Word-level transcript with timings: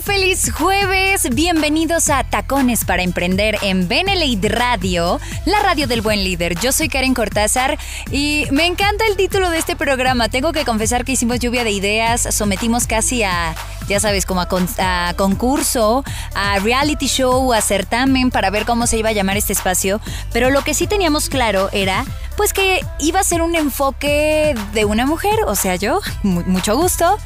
Feliz 0.00 0.52
jueves. 0.52 1.28
Bienvenidos 1.34 2.10
a 2.10 2.24
Tacones 2.24 2.84
para 2.84 3.02
Emprender 3.02 3.56
en 3.62 3.88
Benelite 3.88 4.48
Radio, 4.48 5.20
la 5.44 5.60
radio 5.60 5.86
del 5.86 6.02
buen 6.02 6.24
líder. 6.24 6.58
Yo 6.58 6.72
soy 6.72 6.88
Karen 6.88 7.14
Cortázar 7.14 7.78
y 8.10 8.46
me 8.50 8.66
encanta 8.66 9.06
el 9.06 9.16
título 9.16 9.50
de 9.50 9.58
este 9.58 9.76
programa. 9.76 10.28
Tengo 10.28 10.52
que 10.52 10.64
confesar 10.64 11.04
que 11.04 11.12
hicimos 11.12 11.38
lluvia 11.38 11.62
de 11.62 11.70
ideas, 11.70 12.26
sometimos 12.30 12.86
casi 12.86 13.22
a, 13.22 13.54
ya 13.88 14.00
sabes, 14.00 14.26
como 14.26 14.40
a, 14.40 15.14
concurso, 15.16 16.04
a 16.34 16.58
reality 16.58 17.06
show, 17.06 17.52
a 17.52 17.60
certamen 17.60 18.30
para 18.30 18.50
ver 18.50 18.64
cómo 18.64 18.86
se 18.86 18.98
iba 18.98 19.10
a 19.10 19.12
llamar 19.12 19.36
este 19.36 19.52
espacio. 19.52 20.00
Pero 20.32 20.50
lo 20.50 20.62
que 20.62 20.74
sí 20.74 20.86
teníamos 20.86 21.28
claro 21.28 21.68
era 21.72 22.04
pues 22.36 22.52
que 22.52 22.84
iba 22.98 23.20
a 23.20 23.24
ser 23.24 23.42
un 23.42 23.54
enfoque 23.54 24.56
de 24.72 24.84
una 24.84 25.06
mujer, 25.06 25.38
o 25.46 25.54
sea, 25.54 25.76
yo, 25.76 26.00
mucho 26.24 26.76
gusto, 26.76 27.16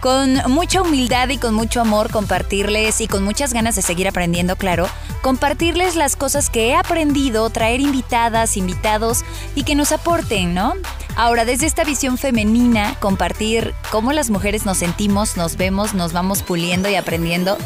con 0.00 0.34
mucha 0.52 0.82
humildad 0.82 1.28
y 1.30 1.38
con 1.38 1.52
mucho 1.52 1.71
amor 1.80 2.10
compartirles 2.10 3.00
y 3.00 3.08
con 3.08 3.24
muchas 3.24 3.52
ganas 3.52 3.76
de 3.76 3.82
seguir 3.82 4.08
aprendiendo, 4.08 4.56
claro, 4.56 4.88
compartirles 5.22 5.96
las 5.96 6.16
cosas 6.16 6.50
que 6.50 6.68
he 6.68 6.74
aprendido, 6.74 7.48
traer 7.50 7.80
invitadas, 7.80 8.56
invitados 8.56 9.24
y 9.54 9.64
que 9.64 9.74
nos 9.74 9.92
aporten, 9.92 10.54
¿no? 10.54 10.74
Ahora, 11.14 11.44
desde 11.44 11.66
esta 11.66 11.84
visión 11.84 12.18
femenina, 12.18 12.96
compartir 12.98 13.74
cómo 13.90 14.12
las 14.12 14.30
mujeres 14.30 14.64
nos 14.64 14.78
sentimos, 14.78 15.36
nos 15.36 15.56
vemos, 15.56 15.94
nos 15.94 16.12
vamos 16.12 16.42
puliendo 16.42 16.88
y 16.88 16.94
aprendiendo 16.94 17.58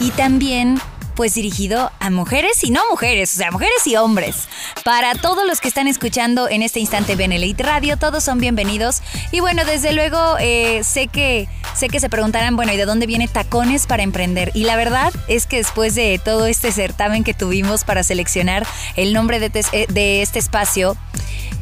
y 0.00 0.10
también 0.10 0.80
pues 1.14 1.34
dirigido 1.34 1.90
a 2.00 2.10
mujeres 2.10 2.62
y 2.64 2.70
no 2.70 2.80
mujeres, 2.90 3.34
o 3.34 3.38
sea, 3.38 3.50
mujeres 3.50 3.86
y 3.86 3.96
hombres. 3.96 4.48
Para 4.84 5.14
todos 5.14 5.46
los 5.46 5.60
que 5.60 5.68
están 5.68 5.88
escuchando 5.88 6.48
en 6.48 6.62
este 6.62 6.80
instante 6.80 7.16
Benelite 7.16 7.62
Radio, 7.62 7.96
todos 7.96 8.24
son 8.24 8.38
bienvenidos. 8.38 9.02
Y 9.32 9.40
bueno, 9.40 9.64
desde 9.64 9.92
luego 9.92 10.36
eh, 10.40 10.82
sé 10.84 11.08
que 11.08 11.48
sé 11.74 11.88
que 11.88 12.00
se 12.00 12.08
preguntarán, 12.08 12.56
bueno, 12.56 12.72
¿y 12.72 12.76
de 12.76 12.84
dónde 12.84 13.06
viene 13.06 13.28
Tacones 13.28 13.86
para 13.86 14.02
emprender? 14.02 14.50
Y 14.54 14.64
la 14.64 14.76
verdad 14.76 15.12
es 15.28 15.46
que 15.46 15.56
después 15.56 15.94
de 15.94 16.20
todo 16.24 16.46
este 16.46 16.72
certamen 16.72 17.24
que 17.24 17.34
tuvimos 17.34 17.84
para 17.84 18.02
seleccionar 18.02 18.66
el 18.96 19.12
nombre 19.12 19.40
de, 19.40 19.48
de 19.88 20.22
este 20.22 20.38
espacio, 20.38 20.96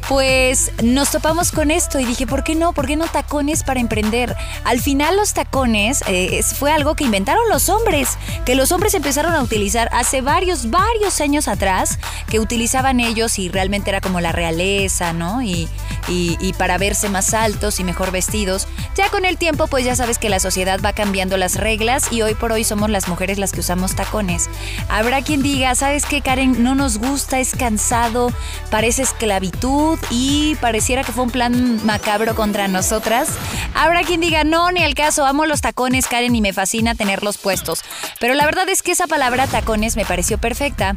pues 0.09 0.71
nos 0.83 1.11
topamos 1.11 1.51
con 1.51 1.71
esto 1.71 1.99
y 1.99 2.05
dije, 2.05 2.27
¿por 2.27 2.43
qué 2.43 2.55
no? 2.55 2.73
¿Por 2.73 2.87
qué 2.87 2.95
no 2.95 3.05
tacones 3.05 3.63
para 3.63 3.79
emprender? 3.79 4.35
Al 4.63 4.79
final 4.79 5.15
los 5.15 5.33
tacones 5.33 6.03
eh, 6.07 6.41
fue 6.43 6.71
algo 6.71 6.95
que 6.95 7.03
inventaron 7.03 7.47
los 7.49 7.69
hombres, 7.69 8.17
que 8.45 8.55
los 8.55 8.71
hombres 8.71 8.93
empezaron 8.93 9.33
a 9.33 9.41
utilizar 9.41 9.89
hace 9.93 10.21
varios, 10.21 10.69
varios 10.69 11.21
años 11.21 11.47
atrás, 11.47 11.99
que 12.27 12.39
utilizaban 12.39 12.99
ellos 12.99 13.39
y 13.39 13.49
realmente 13.49 13.89
era 13.89 14.01
como 14.01 14.19
la 14.19 14.31
realeza, 14.31 15.13
¿no? 15.13 15.41
Y, 15.41 15.69
y, 16.07 16.53
para 16.57 16.77
verse 16.77 17.09
más 17.09 17.33
altos 17.33 17.79
y 17.79 17.83
mejor 17.83 18.11
vestidos. 18.11 18.67
Ya 18.95 19.09
con 19.09 19.25
el 19.25 19.37
tiempo, 19.37 19.67
pues 19.67 19.85
ya 19.85 19.95
sabes 19.95 20.17
que 20.17 20.29
la 20.29 20.39
sociedad 20.39 20.79
va 20.83 20.93
cambiando 20.93 21.37
las 21.37 21.55
reglas 21.55 22.11
y 22.11 22.21
hoy 22.21 22.35
por 22.35 22.51
hoy 22.51 22.63
somos 22.63 22.89
las 22.89 23.07
mujeres 23.07 23.37
las 23.37 23.51
que 23.51 23.61
usamos 23.61 23.95
tacones. 23.95 24.49
Habrá 24.89 25.21
quien 25.21 25.41
diga, 25.41 25.73
¿sabes 25.75 26.05
qué, 26.05 26.21
Karen? 26.21 26.61
No 26.61 26.75
nos 26.75 26.97
gusta, 26.97 27.39
es 27.39 27.55
cansado, 27.55 28.31
parece 28.69 29.01
esclavitud 29.03 29.92
y 30.09 30.55
pareciera 30.55 31.03
que 31.03 31.11
fue 31.11 31.23
un 31.23 31.31
plan 31.31 31.85
macabro 31.85 32.35
contra 32.35 32.67
nosotras. 32.67 33.29
Habrá 33.73 34.03
quien 34.03 34.21
diga, 34.21 34.43
no, 34.43 34.71
ni 34.71 34.83
al 34.83 34.95
caso, 34.95 35.25
amo 35.25 35.45
los 35.45 35.61
tacones, 35.61 36.07
Karen, 36.07 36.35
y 36.35 36.41
me 36.41 36.53
fascina 36.53 36.95
tenerlos 36.95 37.37
puestos. 37.37 37.81
Pero 38.19 38.33
la 38.33 38.45
verdad 38.45 38.67
es 38.69 38.81
que 38.81 38.91
esa 38.91 39.07
palabra 39.07 39.47
tacones 39.47 39.95
me 39.95 40.05
pareció 40.05 40.37
perfecta 40.37 40.95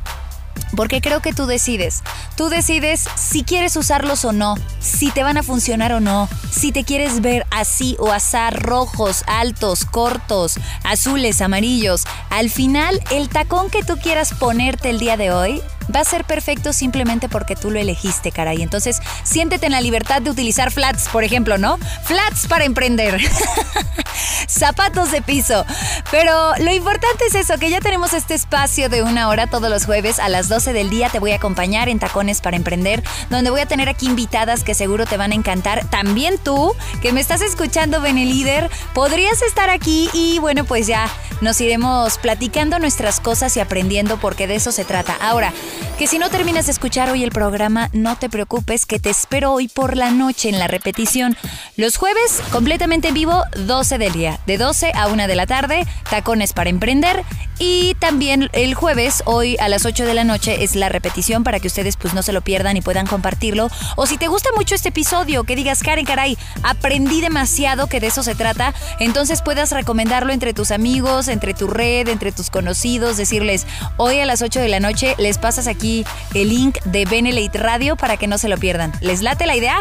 porque 0.76 1.00
creo 1.00 1.20
que 1.20 1.32
tú 1.32 1.46
decides. 1.46 2.02
Tú 2.36 2.48
decides 2.48 3.08
si 3.16 3.42
quieres 3.42 3.76
usarlos 3.76 4.24
o 4.24 4.32
no, 4.32 4.54
si 4.78 5.10
te 5.10 5.22
van 5.22 5.38
a 5.38 5.42
funcionar 5.42 5.92
o 5.92 6.00
no, 6.00 6.28
si 6.50 6.72
te 6.72 6.84
quieres 6.84 7.20
ver 7.20 7.46
así 7.50 7.96
o 7.98 8.12
asar, 8.12 8.62
rojos, 8.62 9.24
altos, 9.26 9.84
cortos, 9.84 10.58
azules, 10.84 11.40
amarillos. 11.40 12.04
Al 12.30 12.50
final, 12.50 13.00
el 13.10 13.28
tacón 13.28 13.70
que 13.70 13.82
tú 13.82 13.96
quieras 13.96 14.34
ponerte 14.34 14.90
el 14.90 14.98
día 14.98 15.16
de 15.16 15.32
hoy 15.32 15.62
va 15.94 16.00
a 16.00 16.04
ser 16.04 16.24
perfecto 16.24 16.72
simplemente 16.72 17.28
porque 17.28 17.56
tú 17.56 17.70
lo 17.70 17.78
elegiste, 17.78 18.32
caray. 18.32 18.62
Entonces, 18.62 19.00
siéntete 19.24 19.66
en 19.66 19.72
la 19.72 19.80
libertad 19.80 20.22
de 20.22 20.30
utilizar 20.30 20.70
flats, 20.70 21.08
por 21.08 21.24
ejemplo, 21.24 21.58
¿no? 21.58 21.78
Flats 22.04 22.46
para 22.46 22.64
emprender. 22.64 23.20
Zapatos 24.46 25.10
de 25.10 25.22
piso. 25.22 25.64
Pero 26.10 26.52
lo 26.58 26.72
importante 26.72 27.24
es 27.26 27.34
eso, 27.34 27.58
que 27.58 27.70
ya 27.70 27.80
tenemos 27.80 28.12
este 28.12 28.34
espacio 28.34 28.88
de 28.88 29.02
una 29.02 29.28
hora 29.28 29.46
todos 29.46 29.70
los 29.70 29.84
jueves 29.84 30.18
a 30.18 30.28
las 30.28 30.48
12 30.48 30.72
del 30.72 30.90
día. 30.90 31.08
Te 31.08 31.18
voy 31.18 31.32
a 31.32 31.36
acompañar 31.36 31.88
en 31.88 31.98
Tacones 31.98 32.40
para 32.40 32.56
Emprender, 32.56 33.02
donde 33.30 33.50
voy 33.50 33.60
a 33.60 33.66
tener 33.66 33.88
aquí 33.88 34.06
invitadas 34.06 34.64
que 34.64 34.74
seguro 34.74 35.06
te 35.06 35.16
van 35.16 35.32
a 35.32 35.34
encantar. 35.34 35.88
También 35.88 36.38
tú, 36.38 36.74
que 37.02 37.12
me 37.12 37.20
estás 37.20 37.42
escuchando, 37.42 38.00
Benelíder, 38.00 38.70
podrías 38.94 39.42
estar 39.42 39.70
aquí 39.70 40.10
y 40.12 40.38
bueno, 40.38 40.64
pues 40.64 40.86
ya 40.86 41.10
nos 41.40 41.60
iremos 41.60 42.18
platicando 42.18 42.78
nuestras 42.78 43.20
cosas 43.20 43.56
y 43.56 43.60
aprendiendo 43.60 44.18
porque 44.18 44.46
de 44.46 44.56
eso 44.56 44.72
se 44.72 44.84
trata. 44.84 45.16
Ahora, 45.20 45.52
que 45.98 46.06
si 46.06 46.18
no 46.18 46.30
terminas 46.30 46.66
de 46.66 46.72
escuchar 46.72 47.10
hoy 47.10 47.24
el 47.24 47.30
programa, 47.30 47.88
no 47.92 48.16
te 48.16 48.28
preocupes, 48.28 48.86
que 48.86 48.98
te 48.98 49.10
espero 49.10 49.52
hoy 49.52 49.68
por 49.68 49.96
la 49.96 50.10
noche 50.10 50.48
en 50.48 50.58
la 50.58 50.68
repetición. 50.68 51.36
Los 51.76 51.96
jueves, 51.96 52.42
completamente 52.52 53.08
en 53.08 53.14
vivo, 53.14 53.42
12 53.56 53.98
del 53.98 54.12
día, 54.12 54.40
de 54.46 54.58
12 54.58 54.92
a 54.94 55.08
1 55.08 55.26
de 55.26 55.36
la 55.36 55.46
tarde, 55.46 55.86
tacones 56.10 56.52
para 56.52 56.70
emprender. 56.70 57.24
Y 57.58 57.94
también 57.94 58.50
el 58.52 58.74
jueves, 58.74 59.22
hoy 59.24 59.56
a 59.58 59.68
las 59.68 59.86
8 59.86 60.04
de 60.04 60.12
la 60.12 60.24
noche, 60.24 60.62
es 60.62 60.74
la 60.74 60.90
repetición 60.90 61.42
para 61.42 61.58
que 61.58 61.68
ustedes 61.68 61.96
pues 61.96 62.12
no 62.12 62.22
se 62.22 62.34
lo 62.34 62.42
pierdan 62.42 62.76
y 62.76 62.82
puedan 62.82 63.06
compartirlo. 63.06 63.68
O 63.96 64.06
si 64.06 64.18
te 64.18 64.28
gusta 64.28 64.50
mucho 64.54 64.74
este 64.74 64.90
episodio, 64.90 65.44
que 65.44 65.56
digas, 65.56 65.82
Karen, 65.82 66.04
caray, 66.04 66.36
aprendí 66.62 67.22
demasiado 67.22 67.86
que 67.86 68.00
de 68.00 68.08
eso 68.08 68.22
se 68.22 68.34
trata, 68.34 68.74
entonces 69.00 69.40
puedas 69.40 69.72
recomendarlo 69.72 70.34
entre 70.34 70.52
tus 70.52 70.70
amigos, 70.70 71.25
entre 71.28 71.54
tu 71.54 71.68
red, 71.68 72.08
entre 72.08 72.32
tus 72.32 72.50
conocidos, 72.50 73.16
decirles, 73.16 73.66
hoy 73.96 74.20
a 74.20 74.26
las 74.26 74.42
8 74.42 74.60
de 74.60 74.68
la 74.68 74.80
noche 74.80 75.14
les 75.18 75.38
pasas 75.38 75.66
aquí 75.66 76.04
el 76.34 76.48
link 76.48 76.78
de 76.84 77.04
Benelate 77.04 77.58
Radio 77.58 77.96
para 77.96 78.16
que 78.16 78.26
no 78.26 78.38
se 78.38 78.48
lo 78.48 78.58
pierdan. 78.58 78.92
¿Les 79.00 79.22
late 79.22 79.46
la 79.46 79.56
idea? 79.56 79.78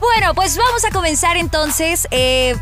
Bueno, 0.00 0.34
pues 0.34 0.56
vamos 0.56 0.84
a 0.84 0.90
comenzar 0.90 1.36
entonces. 1.36 2.06
Eh, 2.10 2.56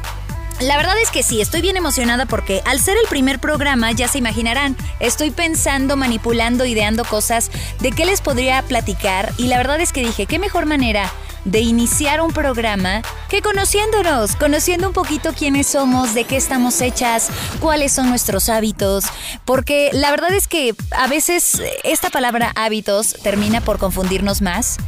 la 0.60 0.76
verdad 0.76 0.94
es 1.02 1.10
que 1.10 1.24
sí, 1.24 1.40
estoy 1.40 1.62
bien 1.62 1.76
emocionada 1.76 2.26
porque 2.26 2.62
al 2.64 2.78
ser 2.78 2.96
el 2.96 3.08
primer 3.08 3.40
programa, 3.40 3.90
ya 3.90 4.06
se 4.06 4.18
imaginarán, 4.18 4.76
estoy 5.00 5.32
pensando, 5.32 5.96
manipulando, 5.96 6.64
ideando 6.64 7.04
cosas 7.04 7.50
de 7.80 7.90
qué 7.90 8.04
les 8.04 8.20
podría 8.20 8.62
platicar 8.62 9.32
y 9.36 9.48
la 9.48 9.56
verdad 9.56 9.80
es 9.80 9.92
que 9.92 10.02
dije, 10.02 10.26
qué 10.26 10.38
mejor 10.38 10.66
manera 10.66 11.10
de 11.44 11.60
iniciar 11.60 12.20
un 12.20 12.32
programa 12.32 13.02
que 13.28 13.42
conociéndonos, 13.42 14.36
conociendo 14.36 14.88
un 14.88 14.92
poquito 14.92 15.32
quiénes 15.32 15.66
somos, 15.66 16.14
de 16.14 16.24
qué 16.24 16.36
estamos 16.36 16.80
hechas, 16.80 17.30
cuáles 17.60 17.92
son 17.92 18.08
nuestros 18.08 18.48
hábitos, 18.48 19.04
porque 19.44 19.90
la 19.92 20.10
verdad 20.10 20.32
es 20.32 20.48
que 20.48 20.74
a 20.92 21.06
veces 21.06 21.62
esta 21.82 22.10
palabra 22.10 22.52
hábitos 22.54 23.14
termina 23.22 23.60
por 23.60 23.78
confundirnos 23.78 24.42
más. 24.42 24.78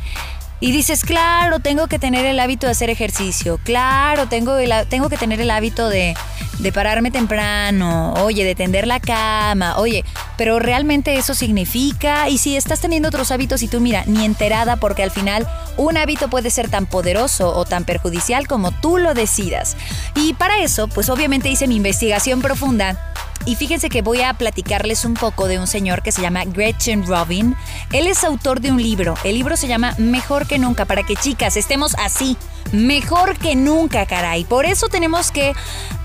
Y 0.58 0.72
dices, 0.72 1.02
claro, 1.02 1.60
tengo 1.60 1.86
que 1.86 1.98
tener 1.98 2.24
el 2.24 2.40
hábito 2.40 2.66
de 2.66 2.72
hacer 2.72 2.88
ejercicio, 2.88 3.60
claro, 3.62 4.26
tengo, 4.26 4.56
tengo 4.88 5.10
que 5.10 5.18
tener 5.18 5.38
el 5.40 5.50
hábito 5.50 5.90
de, 5.90 6.14
de 6.58 6.72
pararme 6.72 7.10
temprano, 7.10 8.14
oye, 8.14 8.44
de 8.44 8.54
tender 8.54 8.86
la 8.86 8.98
cama, 8.98 9.76
oye, 9.76 10.02
pero 10.38 10.58
realmente 10.58 11.16
eso 11.16 11.34
significa, 11.34 12.30
y 12.30 12.38
si 12.38 12.56
estás 12.56 12.80
teniendo 12.80 13.08
otros 13.08 13.30
hábitos 13.30 13.62
y 13.62 13.68
tú 13.68 13.80
mira, 13.80 14.04
ni 14.06 14.24
enterada, 14.24 14.76
porque 14.76 15.02
al 15.02 15.10
final 15.10 15.46
un 15.76 15.98
hábito 15.98 16.28
puede 16.28 16.50
ser 16.50 16.70
tan 16.70 16.86
poderoso 16.86 17.54
o 17.54 17.66
tan 17.66 17.84
perjudicial 17.84 18.48
como 18.48 18.72
tú 18.72 18.96
lo 18.96 19.12
decidas. 19.12 19.76
Y 20.14 20.32
para 20.34 20.62
eso, 20.62 20.88
pues 20.88 21.10
obviamente 21.10 21.50
hice 21.50 21.68
mi 21.68 21.76
investigación 21.76 22.40
profunda 22.40 23.14
y 23.44 23.56
fíjense 23.56 23.88
que 23.88 24.02
voy 24.02 24.22
a 24.22 24.34
platicarles 24.34 25.04
un 25.04 25.14
poco 25.14 25.46
de 25.48 25.58
un 25.58 25.66
señor 25.66 26.02
que 26.02 26.12
se 26.12 26.22
llama 26.22 26.44
Gretchen 26.44 27.06
Robin. 27.06 27.56
Él 27.92 28.06
es 28.06 28.24
autor 28.24 28.60
de 28.60 28.70
un 28.70 28.82
libro. 28.82 29.14
El 29.24 29.36
libro 29.36 29.56
se 29.56 29.68
llama 29.68 29.94
Mejor 29.98 30.46
que 30.46 30.58
nunca, 30.58 30.84
para 30.84 31.02
que 31.02 31.16
chicas 31.16 31.56
estemos 31.56 31.94
así. 31.98 32.36
Mejor 32.72 33.36
que 33.38 33.54
nunca, 33.54 34.06
caray. 34.06 34.44
Por 34.44 34.66
eso 34.66 34.88
tenemos 34.88 35.30
que 35.30 35.52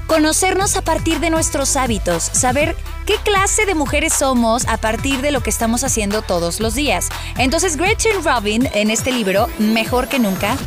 conocernos 0.07 0.75
a 0.75 0.81
partir 0.81 1.21
de 1.21 1.29
nuestros 1.29 1.77
hábitos, 1.77 2.23
saber 2.23 2.75
qué 3.05 3.15
clase 3.23 3.65
de 3.65 3.75
mujeres 3.75 4.11
somos 4.11 4.67
a 4.67 4.75
partir 4.75 5.21
de 5.21 5.31
lo 5.31 5.41
que 5.41 5.49
estamos 5.49 5.85
haciendo 5.85 6.21
todos 6.21 6.59
los 6.59 6.75
días. 6.75 7.07
Entonces 7.37 7.77
Gretchen 7.77 8.21
Robin 8.23 8.67
en 8.73 8.91
este 8.91 9.13
libro, 9.13 9.47
Mejor 9.57 10.09
que 10.09 10.19
nunca, 10.19 10.57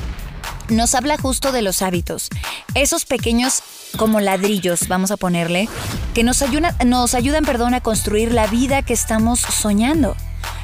nos 0.68 0.94
habla 0.94 1.16
justo 1.18 1.52
de 1.52 1.62
los 1.62 1.82
hábitos. 1.82 2.28
Esos 2.74 3.04
pequeños 3.04 3.62
como 3.96 4.20
ladrillos, 4.20 4.88
vamos 4.88 5.10
a 5.10 5.16
ponerle, 5.16 5.68
que 6.14 6.24
nos 6.24 6.42
ayudan, 6.42 6.74
nos 6.86 7.14
ayudan 7.14 7.44
perdón, 7.44 7.74
a 7.74 7.80
construir 7.80 8.32
la 8.32 8.46
vida 8.46 8.82
que 8.82 8.92
estamos 8.92 9.40
soñando. 9.40 10.16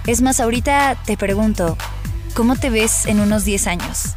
Es 0.07 0.23
más, 0.23 0.41
ahorita 0.41 0.97
te 1.05 1.17
pregunto, 1.17 1.77
¿cómo 2.35 2.57
te 2.57 2.71
ves 2.71 3.07
en 3.07 3.21
unos 3.21 3.45
10 3.45 3.67
años? 3.67 4.17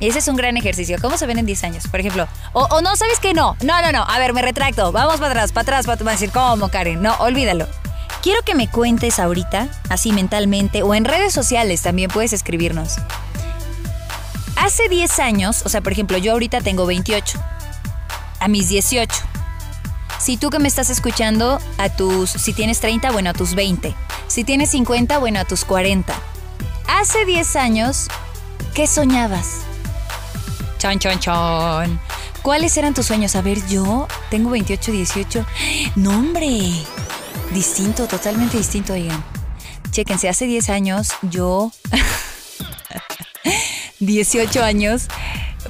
Ese 0.00 0.18
es 0.18 0.28
un 0.28 0.36
gran 0.36 0.56
ejercicio. 0.56 0.96
¿Cómo 1.00 1.18
se 1.18 1.26
ven 1.26 1.38
en 1.38 1.46
10 1.46 1.64
años? 1.64 1.86
Por 1.86 2.00
ejemplo. 2.00 2.26
O, 2.54 2.80
no, 2.80 2.96
¿sabes 2.96 3.20
qué? 3.20 3.34
No. 3.34 3.56
No, 3.62 3.82
no, 3.82 3.92
no. 3.92 4.02
A 4.02 4.18
ver, 4.18 4.32
me 4.32 4.40
retracto. 4.40 4.92
Vamos 4.92 5.16
para 5.16 5.28
atrás, 5.28 5.52
para 5.52 5.78
atrás, 5.78 5.86
para 5.86 6.12
decir, 6.12 6.30
¿cómo, 6.30 6.70
Karen? 6.70 7.02
No, 7.02 7.14
olvídalo. 7.16 7.66
Quiero 8.22 8.42
que 8.42 8.54
me 8.54 8.68
cuentes 8.68 9.18
ahorita, 9.18 9.68
así 9.88 10.12
mentalmente, 10.12 10.82
o 10.82 10.94
en 10.94 11.06
redes 11.06 11.32
sociales 11.32 11.80
también 11.82 12.10
puedes 12.10 12.32
escribirnos. 12.34 12.96
Hace 14.60 14.90
10 14.90 15.20
años, 15.20 15.62
o 15.64 15.70
sea, 15.70 15.80
por 15.80 15.90
ejemplo, 15.90 16.18
yo 16.18 16.32
ahorita 16.32 16.60
tengo 16.60 16.84
28. 16.84 17.38
A 18.40 18.46
mis 18.46 18.68
18. 18.68 19.10
Si 20.18 20.36
tú 20.36 20.50
que 20.50 20.58
me 20.58 20.68
estás 20.68 20.90
escuchando, 20.90 21.58
a 21.78 21.88
tus, 21.88 22.28
si 22.28 22.52
tienes 22.52 22.78
30, 22.78 23.10
bueno, 23.10 23.30
a 23.30 23.32
tus 23.32 23.54
20. 23.54 23.94
Si 24.28 24.44
tienes 24.44 24.72
50, 24.72 25.16
bueno, 25.16 25.40
a 25.40 25.46
tus 25.46 25.64
40. 25.64 26.14
Hace 26.88 27.24
10 27.24 27.56
años, 27.56 28.08
¿qué 28.74 28.86
soñabas? 28.86 29.62
Chon, 30.76 30.98
chon, 30.98 31.18
chon. 31.20 31.98
¿Cuáles 32.42 32.76
eran 32.76 32.92
tus 32.92 33.06
sueños? 33.06 33.36
A 33.36 33.40
ver, 33.40 33.66
yo 33.66 34.08
tengo 34.28 34.50
28, 34.50 34.92
18. 34.92 35.46
No, 35.96 36.10
hombre. 36.10 36.84
Distinto, 37.54 38.06
totalmente 38.06 38.58
distinto, 38.58 38.92
oigan. 38.92 39.24
Chéquense, 39.90 40.28
hace 40.28 40.44
10 40.44 40.68
años 40.68 41.08
yo... 41.22 41.72
18 44.00 44.62
años. 44.62 45.08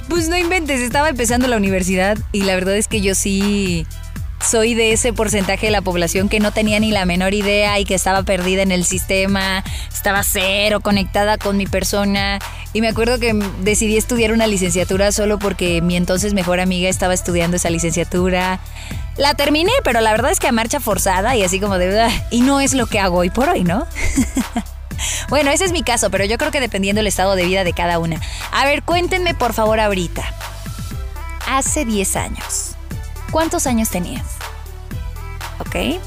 Pues 0.09 0.29
no 0.29 0.37
inventes, 0.37 0.79
estaba 0.79 1.09
empezando 1.09 1.47
la 1.47 1.57
universidad 1.57 2.17
y 2.31 2.43
la 2.43 2.55
verdad 2.55 2.75
es 2.75 2.87
que 2.87 3.01
yo 3.01 3.13
sí 3.13 3.85
soy 4.41 4.73
de 4.73 4.91
ese 4.93 5.13
porcentaje 5.13 5.67
de 5.67 5.71
la 5.71 5.81
población 5.81 6.29
que 6.29 6.39
no 6.39 6.51
tenía 6.51 6.79
ni 6.79 6.91
la 6.91 7.05
menor 7.05 7.33
idea 7.33 7.77
y 7.79 7.85
que 7.85 7.93
estaba 7.93 8.23
perdida 8.23 8.63
en 8.63 8.71
el 8.71 8.85
sistema, 8.85 9.63
estaba 9.93 10.23
cero 10.23 10.79
conectada 10.79 11.37
con 11.37 11.57
mi 11.57 11.67
persona. 11.67 12.39
Y 12.73 12.81
me 12.81 12.87
acuerdo 12.87 13.19
que 13.19 13.33
decidí 13.61 13.97
estudiar 13.97 14.31
una 14.31 14.47
licenciatura 14.47 15.11
solo 15.11 15.37
porque 15.37 15.81
mi 15.81 15.95
entonces 15.95 16.33
mejor 16.33 16.59
amiga 16.59 16.89
estaba 16.89 17.13
estudiando 17.13 17.57
esa 17.57 17.69
licenciatura. 17.69 18.59
La 19.17 19.33
terminé, 19.35 19.73
pero 19.83 20.01
la 20.01 20.11
verdad 20.11 20.31
es 20.31 20.39
que 20.39 20.47
a 20.47 20.51
marcha 20.51 20.79
forzada 20.79 21.35
y 21.35 21.43
así 21.43 21.59
como 21.59 21.77
de... 21.77 22.09
Y 22.31 22.41
no 22.41 22.61
es 22.61 22.73
lo 22.73 22.87
que 22.87 22.99
hago 22.99 23.17
hoy 23.17 23.29
por 23.29 23.49
hoy, 23.49 23.63
¿no? 23.63 23.85
bueno, 25.29 25.51
ese 25.51 25.65
es 25.65 25.71
mi 25.71 25.83
caso, 25.83 26.09
pero 26.09 26.25
yo 26.25 26.37
creo 26.37 26.51
que 26.51 26.59
dependiendo 26.59 26.99
del 26.99 27.07
estado 27.07 27.35
de 27.35 27.45
vida 27.45 27.63
de 27.63 27.73
cada 27.73 27.99
una. 27.99 28.19
A 28.51 28.65
ver, 28.65 28.83
cuéntenme 28.83 29.33
por 29.33 29.53
favor 29.53 29.79
ahorita. 29.79 30.23
Hace 31.47 31.85
10 31.85 32.15
años. 32.15 32.75
¿Cuántos 33.31 33.67
años 33.67 33.89
tenías? 33.89 34.25
¿Ok? 35.59 35.99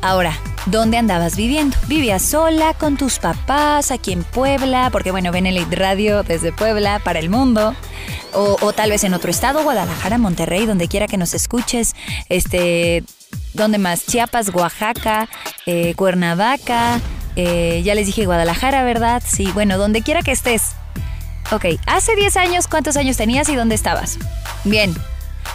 Ahora, 0.00 0.38
¿dónde 0.66 0.96
andabas 0.96 1.36
viviendo? 1.36 1.76
¿Vivías 1.88 2.22
sola 2.22 2.72
con 2.74 2.96
tus 2.96 3.18
papás 3.18 3.90
aquí 3.90 4.12
en 4.12 4.22
Puebla? 4.22 4.90
Porque 4.92 5.10
bueno, 5.10 5.32
ven 5.32 5.46
el 5.46 5.70
Radio 5.70 6.22
desde 6.22 6.52
Puebla 6.52 7.00
para 7.00 7.18
el 7.18 7.28
mundo. 7.28 7.74
O, 8.32 8.72
tal 8.72 8.90
vez 8.90 9.02
en 9.04 9.14
otro 9.14 9.30
estado, 9.30 9.64
Guadalajara, 9.64 10.18
Monterrey, 10.18 10.66
donde 10.66 10.86
quiera 10.86 11.08
que 11.08 11.16
nos 11.16 11.34
escuches. 11.34 11.94
Este, 12.28 13.02
¿dónde 13.54 13.78
más? 13.78 14.06
Chiapas, 14.06 14.50
Oaxaca, 14.54 15.28
eh, 15.66 15.94
Cuernavaca. 15.96 17.00
Eh, 17.38 17.80
ya 17.82 17.94
les 17.94 18.04
dije 18.04 18.26
Guadalajara, 18.26 18.84
¿verdad? 18.84 19.22
Sí, 19.24 19.50
bueno, 19.54 19.78
donde 19.78 20.02
quiera 20.02 20.20
que 20.20 20.32
estés. 20.32 20.72
Ok, 21.50 21.64
hace 21.86 22.14
10 22.14 22.36
años, 22.36 22.68
¿cuántos 22.68 22.98
años 22.98 23.16
tenías 23.16 23.48
y 23.48 23.56
dónde 23.56 23.74
estabas? 23.74 24.18
Bien, 24.64 24.94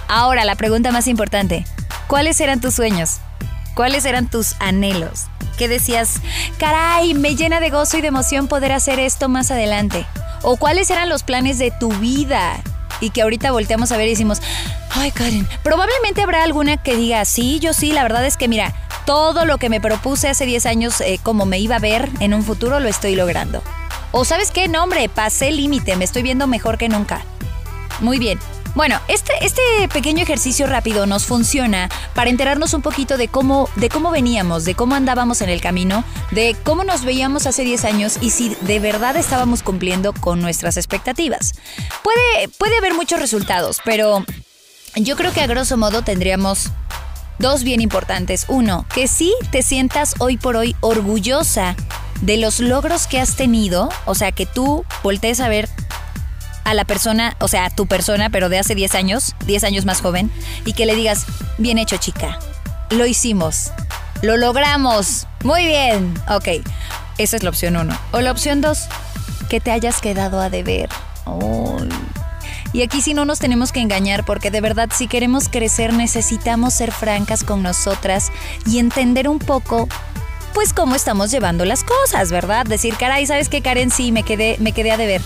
Ahora, 0.08 0.46
la 0.46 0.56
pregunta 0.56 0.92
más 0.92 1.08
importante. 1.08 1.66
¿Cuáles 2.08 2.40
eran 2.40 2.62
tus 2.62 2.76
sueños? 2.76 3.18
¿Cuáles 3.74 4.06
eran 4.06 4.30
tus 4.30 4.56
anhelos? 4.60 5.26
¿Qué 5.58 5.68
decías? 5.68 6.22
Caray, 6.58 7.14
me 7.14 7.36
llena 7.36 7.60
de 7.60 7.70
gozo 7.70 7.98
y 7.98 8.02
de 8.02 8.08
emoción 8.08 8.48
poder 8.48 8.72
hacer 8.72 9.00
esto 9.00 9.30
más 9.30 9.52
adelante. 9.52 10.06
¿O 10.42 10.58
cuáles 10.58 10.90
eran 10.90 11.10
los 11.10 11.24
planes 11.24 11.58
de 11.58 11.72
tu 11.72 11.90
vida? 11.94 12.62
Y 13.02 13.10
que 13.10 13.22
ahorita 13.22 13.52
volteamos 13.52 13.92
a 13.92 13.98
ver 13.98 14.08
y 14.08 14.12
decimos, 14.12 14.42
ay 14.92 15.12
Karen, 15.12 15.48
probablemente 15.64 16.22
habrá 16.22 16.44
alguna 16.44 16.78
que 16.78 16.96
diga, 16.96 17.26
sí, 17.26 17.60
yo 17.60 17.74
sí, 17.74 17.92
la 17.92 18.04
verdad 18.04 18.26
es 18.26 18.38
que 18.38 18.48
mira, 18.48 18.74
todo 19.06 19.46
lo 19.46 19.58
que 19.58 19.70
me 19.70 19.82
propuse 19.82 20.30
hace 20.30 20.46
10 20.46 20.66
años 20.66 21.02
eh, 21.02 21.20
como 21.22 21.46
me 21.46 21.60
iba 21.60 21.76
a 21.76 21.80
ver 21.80 22.10
en 22.20 22.34
un 22.34 22.44
futuro 22.44 22.80
lo 22.80 22.90
estoy 22.90 23.16
logrando. 23.16 23.62
O 24.12 24.26
sabes 24.26 24.52
qué, 24.52 24.68
no 24.68 24.84
hombre, 24.84 25.10
pasé 25.10 25.50
el 25.50 25.58
límite, 25.58 25.96
me 25.96 26.06
estoy 26.06 26.22
viendo 26.22 26.48
mejor 26.48 26.78
que 26.78 26.90
nunca. 26.90 27.26
Muy 28.00 28.20
bien, 28.20 28.40
bueno, 28.76 29.00
este, 29.08 29.34
este 29.42 29.62
pequeño 29.94 30.24
ejercicio 30.24 30.66
rápido 30.66 31.06
nos 31.06 31.26
funciona 31.26 31.90
para 32.16 32.32
enterarnos 32.32 32.74
un 32.74 32.82
poquito 32.82 33.18
de 33.18 33.28
cómo, 33.28 33.70
de 33.76 33.88
cómo 33.88 34.10
veníamos, 34.10 34.66
de 34.66 34.74
cómo 34.74 34.96
andábamos 34.96 35.42
en 35.42 35.50
el 35.50 35.62
camino, 35.62 36.04
de 36.32 36.56
cómo 36.64 36.84
nos 36.84 37.06
veíamos 37.06 37.46
hace 37.46 37.64
10 37.64 37.86
años 37.86 38.18
y 38.20 38.32
si 38.32 38.56
de 38.62 38.80
verdad 38.80 39.16
estábamos 39.16 39.62
cumpliendo 39.62 40.12
con 40.14 40.42
nuestras 40.42 40.78
expectativas. 40.78 41.54
Puede, 42.04 42.48
puede 42.58 42.78
haber 42.78 42.96
muchos 42.96 43.20
resultados, 43.20 43.80
pero 43.86 44.26
yo 44.96 45.16
creo 45.18 45.32
que 45.32 45.42
a 45.42 45.48
grosso 45.48 45.78
modo 45.78 46.02
tendríamos 46.02 46.72
dos 47.40 47.64
bien 47.64 47.82
importantes. 47.82 48.46
Uno, 48.48 48.86
que 48.94 49.08
sí 49.08 49.34
te 49.52 49.62
sientas 49.62 50.16
hoy 50.20 50.38
por 50.38 50.56
hoy 50.56 50.76
orgullosa 50.82 51.76
de 52.22 52.38
los 52.38 52.60
logros 52.60 53.08
que 53.08 53.20
has 53.20 53.36
tenido, 53.36 53.90
o 54.06 54.16
sea, 54.16 54.32
que 54.32 54.46
tú 54.46 54.86
voltees 55.04 55.40
a 55.40 55.50
ver 55.50 55.70
a 56.64 56.74
la 56.74 56.86
persona, 56.86 57.36
o 57.40 57.48
sea, 57.48 57.66
a 57.66 57.70
tu 57.70 57.88
persona, 57.88 58.30
pero 58.30 58.50
de 58.50 58.60
hace 58.60 58.76
10 58.76 58.96
años, 58.96 59.36
10 59.46 59.66
años 59.66 59.86
más 59.86 60.02
joven, 60.02 60.32
y 60.66 60.74
que 60.74 60.86
le 60.86 60.96
digas, 60.96 61.26
bien 61.58 61.78
hecho 61.78 61.98
chica, 61.98 62.40
lo 62.90 63.06
hicimos, 63.06 63.72
lo 64.22 64.38
logramos, 64.38 65.28
muy 65.44 65.66
bien, 65.66 66.14
ok, 66.30 66.48
esa 67.18 67.36
es 67.36 67.44
la 67.44 67.50
opción 67.50 67.76
uno. 67.76 67.98
O 68.12 68.22
la 68.22 68.32
opción 68.32 68.62
dos, 68.62 68.88
que 69.50 69.60
te 69.60 69.72
hayas 69.72 70.00
quedado 70.00 70.40
a 70.40 70.50
deber. 70.50 70.90
Y 72.74 72.82
aquí 72.82 73.02
sí 73.02 73.14
no 73.14 73.24
nos 73.24 73.40
tenemos 73.40 73.72
que 73.72 73.80
engañar 73.80 74.26
porque 74.26 74.52
de 74.52 74.60
verdad 74.60 74.90
si 74.94 75.08
queremos 75.08 75.48
crecer 75.48 75.94
necesitamos 75.94 76.74
ser 76.74 76.92
francas 76.92 77.44
con 77.44 77.62
nosotras 77.62 78.32
y 78.66 78.80
entender 78.80 79.30
un 79.30 79.40
poco 79.40 79.88
pues 80.54 80.74
cómo 80.74 80.96
estamos 80.96 81.32
llevando 81.32 81.66
las 81.66 81.84
cosas, 81.84 82.32
¿verdad? 82.32 82.66
Decir, 82.66 82.96
caray, 82.96 83.26
¿sabes 83.26 83.50
qué, 83.50 83.62
Karen? 83.62 83.92
Sí, 83.92 84.12
me 84.12 84.24
quedé, 84.24 84.58
me 84.60 84.72
quedé 84.72 84.92
a 84.92 84.98
deber 84.98 85.22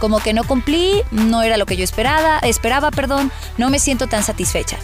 como 0.00 0.18
que 0.18 0.32
no 0.32 0.42
cumplí, 0.44 1.02
no 1.12 1.42
era 1.42 1.56
lo 1.56 1.66
que 1.66 1.76
yo 1.76 1.84
esperaba, 1.84 2.38
esperaba, 2.38 2.90
perdón, 2.90 3.30
no 3.58 3.70
me 3.70 3.78
siento 3.78 4.08
tan 4.08 4.24
satisfecha. 4.24 4.78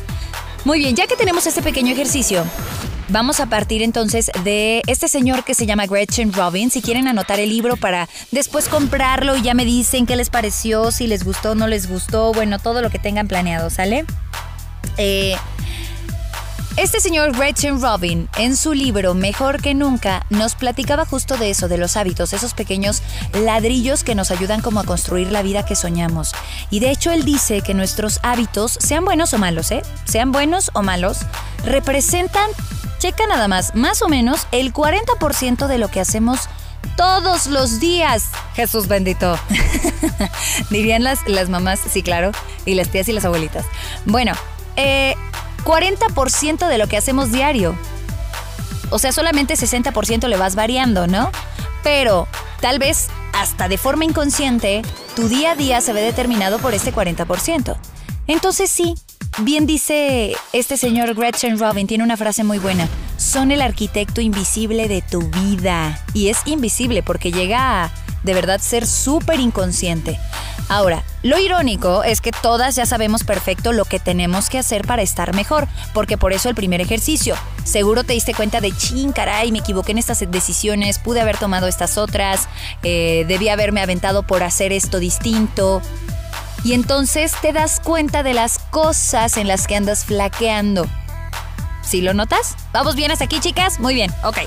Muy 0.65 0.79
bien, 0.79 0.95
ya 0.95 1.07
que 1.07 1.17
tenemos 1.17 1.47
este 1.47 1.63
pequeño 1.63 1.93
ejercicio, 1.93 2.45
Vamos 3.09 3.39
a 3.39 3.47
partir 3.47 3.83
entonces 3.83 4.33
de 4.43 4.83
este 4.89 5.07
señor 5.07 5.45
que 5.45 5.55
se 5.55 5.65
llama 5.65 5.87
Gretchen 5.87 6.33
Robbins. 6.33 6.73
Si 6.73 6.83
quieren 6.83 7.07
anotar 7.07 7.39
el 7.39 7.51
libro 7.51 7.77
para 7.77 8.09
después 8.33 8.69
comprarlo 8.69 9.37
y 9.37 9.43
ya 9.43 9.55
me 9.55 9.65
dicen 9.65 10.07
qué 10.07 10.17
les 10.17 10.29
pareció, 10.29 10.91
si 10.91 11.07
les 11.07 11.25
gustó, 11.25 11.55
no 11.55 11.69
les 11.69 11.89
gustó, 11.89 12.33
bueno, 12.33 12.59
todo 12.59 12.83
lo 12.83 12.91
que 12.91 12.99
tengan 12.99 13.29
planeado, 13.29 13.71
¿sale? 13.71 14.05
Eh, 14.97 15.37
este 16.77 17.01
señor 17.01 17.33
Gretchen 17.37 17.81
Robin, 17.81 18.29
en 18.37 18.57
su 18.57 18.75
libro 18.75 19.15
Mejor 19.15 19.63
que 19.63 19.75
Nunca, 19.75 20.27
nos 20.29 20.55
platicaba 20.55 21.07
justo 21.07 21.37
de 21.37 21.51
eso, 21.51 21.69
de 21.69 21.79
los 21.79 21.97
hábitos, 21.97 22.33
esos 22.33 22.53
pequeños 22.53 23.03
ladrillos 23.33 24.05
que 24.05 24.15
nos 24.15 24.31
ayudan 24.31 24.61
como 24.61 24.81
a 24.81 24.85
construir 24.85 25.33
la 25.33 25.43
vida 25.43 25.65
que 25.65 25.75
soñamos. 25.75 26.35
Y 26.71 26.81
de 26.81 26.91
hecho 26.91 27.13
él 27.13 27.25
dice 27.25 27.63
que 27.63 27.73
nuestros 27.73 28.21
hábitos, 28.23 28.79
sean 28.81 29.05
buenos 29.05 29.33
o 29.33 29.39
malos, 29.39 29.71
¿eh? 29.71 29.83
Sean 30.05 30.33
buenos 30.33 30.71
o 30.75 30.83
malos, 30.83 31.21
representan, 31.65 32.51
checa 32.99 33.27
nada 33.27 33.49
más, 33.49 33.75
más 33.75 34.03
o 34.03 34.09
menos 34.09 34.47
el 34.53 34.73
40% 34.73 35.69
de 35.69 35.79
lo 35.79 35.89
que 35.89 36.01
hacemos 36.01 36.49
todos 36.97 37.47
los 37.47 37.81
días. 37.81 38.25
Jesús 38.55 38.87
bendito. 38.87 39.39
Dirían 40.71 41.05
las, 41.05 41.27
las 41.27 41.49
mamás, 41.49 41.81
sí, 41.91 42.03
claro, 42.03 42.33
y 42.67 42.75
las 42.75 42.89
tías 42.91 43.09
y 43.09 43.13
las 43.13 43.25
abuelitas. 43.25 43.65
Bueno, 44.05 44.33
eh, 44.77 45.15
40% 45.67 46.69
de 46.69 46.79
lo 46.79 46.87
que 46.87 46.97
hacemos 46.97 47.33
diario. 47.33 47.77
O 48.91 49.01
sea, 49.01 49.11
solamente 49.11 49.55
60% 49.55 50.29
le 50.29 50.37
vas 50.37 50.55
variando, 50.55 51.09
¿no? 51.09 51.31
Pero 51.83 52.29
tal 52.61 52.79
vez 52.79 53.09
hasta 53.33 53.69
de 53.69 53.77
forma 53.77 54.05
inconsciente, 54.05 54.83
tu 55.17 55.29
día 55.29 55.53
a 55.53 55.57
día 55.57 55.81
se 55.81 55.93
ve 55.93 56.01
determinado 56.01 56.59
por 56.59 56.73
este 56.73 56.95
40%. 56.95 57.77
Entonces 58.29 58.71
sí, 58.71 58.95
bien 59.39 59.67
dice 59.67 60.37
este 60.53 60.77
señor 60.77 61.15
Gretchen 61.15 61.59
Robin, 61.59 61.89
tiene 61.89 62.05
una 62.05 62.17
frase 62.17 62.45
muy 62.45 62.59
buena. 62.59 62.89
Son 63.17 63.51
el 63.51 63.61
arquitecto 63.61 64.21
invisible 64.21 64.87
de 64.87 65.03
tu 65.03 65.21
vida. 65.31 66.01
Y 66.15 66.29
es 66.29 66.39
invisible 66.47 67.03
porque 67.03 67.33
llega 67.33 67.85
a 67.85 67.93
de 68.23 68.35
verdad 68.35 68.61
ser 68.61 68.87
súper 68.87 69.41
inconsciente. 69.41 70.19
Ahora, 70.69 71.03
lo 71.23 71.39
irónico 71.39 72.03
es 72.03 72.21
que 72.21 72.33
todas 72.33 72.75
ya 72.75 72.87
sabemos 72.87 73.25
perfecto 73.25 73.73
lo 73.73 73.85
que 73.85 74.01
tenemos 74.01 74.49
que 74.49 74.59
hacer 74.59 74.87
para 74.87 75.03
estar 75.03 75.35
mejor, 75.35 75.69
porque 75.95 76.19
por 76.19 76.33
eso 76.33 76.49
el 76.49 76.55
primer 76.55 76.81
ejercicio. 76.81 77.37
Seguro 77.65 78.05
te 78.05 78.15
diste 78.15 78.35
cuenta 78.35 78.61
de, 78.61 78.73
ching, 78.73 79.13
caray, 79.13 79.53
me 79.53 79.59
equivoqué 79.59 79.93
en 79.93 79.99
estas 79.99 80.25
decisiones, 80.29 80.99
pude 80.99 81.21
haber 81.21 81.37
tomado 81.39 81.69
estas 81.69 81.99
otras, 81.99 82.49
eh, 82.83 83.25
debí 83.29 83.49
haberme 83.49 83.81
aventado 83.81 84.25
por 84.25 84.43
hacer 84.43 84.73
esto 84.73 84.99
distinto. 84.99 85.83
y 86.65 86.73
entonces 86.73 87.33
te 87.41 87.53
das 87.53 87.79
cuenta 87.79 88.25
de 88.25 88.35
las 88.35 88.59
cosas 88.59 89.37
en 89.37 89.47
las 89.47 89.69
que 89.69 89.77
andas 89.77 90.05
flaqueando. 90.05 90.87
¿Sí 91.83 92.01
lo 92.01 92.13
notas? 92.13 92.57
¿Vamos 92.73 92.97
bien 92.97 93.13
hasta 93.13 93.25
aquí, 93.27 93.39
chicas? 93.39 93.79
Muy 93.79 93.95
bien, 93.95 94.13
ok. 94.25 94.39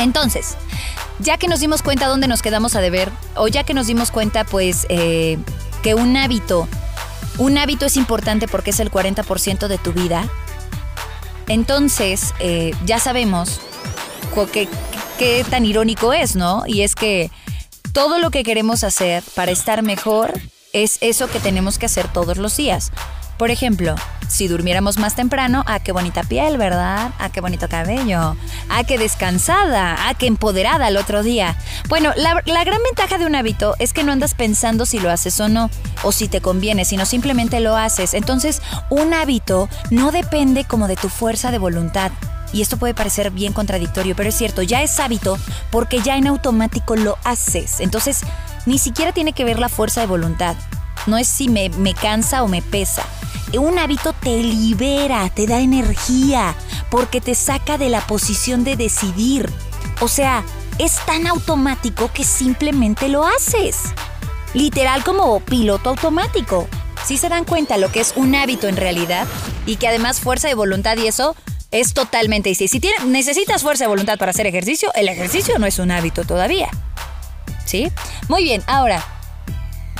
Entonces, 0.00 0.56
ya 1.20 1.38
que 1.38 1.48
nos 1.48 1.60
dimos 1.60 1.82
cuenta 1.82 2.06
dónde 2.06 2.28
nos 2.28 2.42
quedamos 2.42 2.74
a 2.76 2.80
deber, 2.80 3.10
o 3.36 3.48
ya 3.48 3.64
que 3.64 3.74
nos 3.74 3.86
dimos 3.86 4.10
cuenta, 4.10 4.44
pues, 4.44 4.86
eh, 4.88 5.38
que 5.82 5.94
un 5.94 6.16
hábito, 6.16 6.68
un 7.38 7.58
hábito 7.58 7.86
es 7.86 7.96
importante 7.96 8.48
porque 8.48 8.70
es 8.70 8.80
el 8.80 8.90
40% 8.90 9.68
de 9.68 9.78
tu 9.78 9.92
vida, 9.92 10.28
entonces 11.48 12.34
eh, 12.38 12.72
ya 12.84 12.98
sabemos 12.98 13.60
qué 14.52 15.44
tan 15.50 15.64
irónico 15.66 16.12
es, 16.12 16.36
¿no? 16.36 16.62
Y 16.66 16.82
es 16.82 16.94
que 16.94 17.30
todo 17.92 18.18
lo 18.18 18.30
que 18.30 18.42
queremos 18.42 18.84
hacer 18.84 19.22
para 19.34 19.50
estar 19.50 19.82
mejor 19.82 20.32
es 20.72 20.98
eso 21.00 21.28
que 21.28 21.40
tenemos 21.40 21.78
que 21.78 21.86
hacer 21.86 22.08
todos 22.08 22.38
los 22.38 22.56
días. 22.56 22.92
Por 23.40 23.50
ejemplo, 23.50 23.94
si 24.28 24.48
durmiéramos 24.48 24.98
más 24.98 25.14
temprano, 25.14 25.64
ah, 25.66 25.80
qué 25.80 25.92
bonita 25.92 26.22
piel, 26.22 26.58
¿verdad? 26.58 27.12
Ah, 27.18 27.30
qué 27.30 27.40
bonito 27.40 27.70
cabello. 27.70 28.36
Ah, 28.68 28.84
qué 28.86 28.98
descansada. 28.98 29.96
Ah, 29.98 30.12
qué 30.12 30.26
empoderada 30.26 30.88
el 30.88 30.98
otro 30.98 31.22
día. 31.22 31.56
Bueno, 31.88 32.12
la, 32.18 32.42
la, 32.44 32.64
gran 32.64 32.82
ventaja 32.82 33.16
de 33.16 33.24
un 33.24 33.34
hábito 33.34 33.76
es 33.78 33.94
que 33.94 34.04
no 34.04 34.12
andas 34.12 34.34
pensando 34.34 34.84
si 34.84 34.98
lo 34.98 35.10
haces 35.10 35.40
o 35.40 35.48
no, 35.48 35.70
o 36.02 36.12
si 36.12 36.28
te 36.28 36.42
conviene, 36.42 36.84
sino 36.84 37.06
simplemente 37.06 37.60
lo 37.60 37.76
haces. 37.76 38.12
Entonces, 38.12 38.60
un 38.90 39.14
hábito 39.14 39.70
no 39.88 40.12
depende 40.12 40.64
como 40.64 40.86
de 40.86 40.96
tu 40.96 41.08
fuerza 41.08 41.50
de 41.50 41.56
voluntad. 41.56 42.12
Y 42.52 42.60
esto 42.60 42.76
puede 42.76 42.92
parecer 42.92 43.30
bien 43.30 43.54
contradictorio, 43.54 44.14
pero 44.14 44.28
es 44.28 44.34
cierto, 44.34 44.60
ya 44.60 44.82
es 44.82 45.00
hábito 45.00 45.38
porque 45.70 46.02
ya 46.02 46.18
en 46.18 46.26
automático 46.26 46.94
lo 46.94 47.16
haces. 47.24 47.80
Entonces, 47.80 48.20
ni 48.66 48.76
siquiera 48.76 49.12
tiene 49.12 49.32
que 49.32 49.46
ver 49.46 49.58
la 49.58 49.70
fuerza 49.70 50.02
de 50.02 50.08
voluntad. 50.08 50.56
No 51.06 51.18
es 51.18 51.28
si 51.28 51.48
me, 51.48 51.68
me 51.70 51.94
cansa 51.94 52.42
o 52.42 52.48
me 52.48 52.62
pesa. 52.62 53.04
Un 53.52 53.78
hábito 53.78 54.12
te 54.12 54.42
libera, 54.42 55.28
te 55.30 55.46
da 55.46 55.60
energía, 55.60 56.54
porque 56.90 57.20
te 57.20 57.34
saca 57.34 57.78
de 57.78 57.88
la 57.88 58.00
posición 58.06 58.62
de 58.62 58.76
decidir. 58.76 59.50
O 60.00 60.08
sea, 60.08 60.44
es 60.78 60.96
tan 61.04 61.26
automático 61.26 62.10
que 62.12 62.24
simplemente 62.24 63.08
lo 63.08 63.26
haces. 63.26 63.76
Literal 64.54 65.04
como 65.04 65.40
piloto 65.40 65.90
automático. 65.90 66.68
Si 67.04 67.16
se 67.16 67.28
dan 67.28 67.44
cuenta 67.44 67.76
lo 67.76 67.90
que 67.90 68.00
es 68.00 68.14
un 68.16 68.34
hábito 68.34 68.68
en 68.68 68.76
realidad 68.76 69.26
y 69.66 69.76
que 69.76 69.88
además 69.88 70.20
fuerza 70.20 70.48
de 70.48 70.54
voluntad 70.54 70.96
y 70.96 71.06
eso 71.06 71.34
es 71.70 71.94
totalmente 71.94 72.48
distinto. 72.50 72.88
Si 72.98 73.06
necesitas 73.06 73.62
fuerza 73.62 73.84
de 73.84 73.88
voluntad 73.88 74.18
para 74.18 74.30
hacer 74.30 74.46
ejercicio, 74.46 74.90
el 74.94 75.08
ejercicio 75.08 75.58
no 75.58 75.66
es 75.66 75.78
un 75.78 75.90
hábito 75.90 76.24
todavía. 76.24 76.68
¿Sí? 77.64 77.90
Muy 78.28 78.42
bien, 78.42 78.62
ahora, 78.66 79.04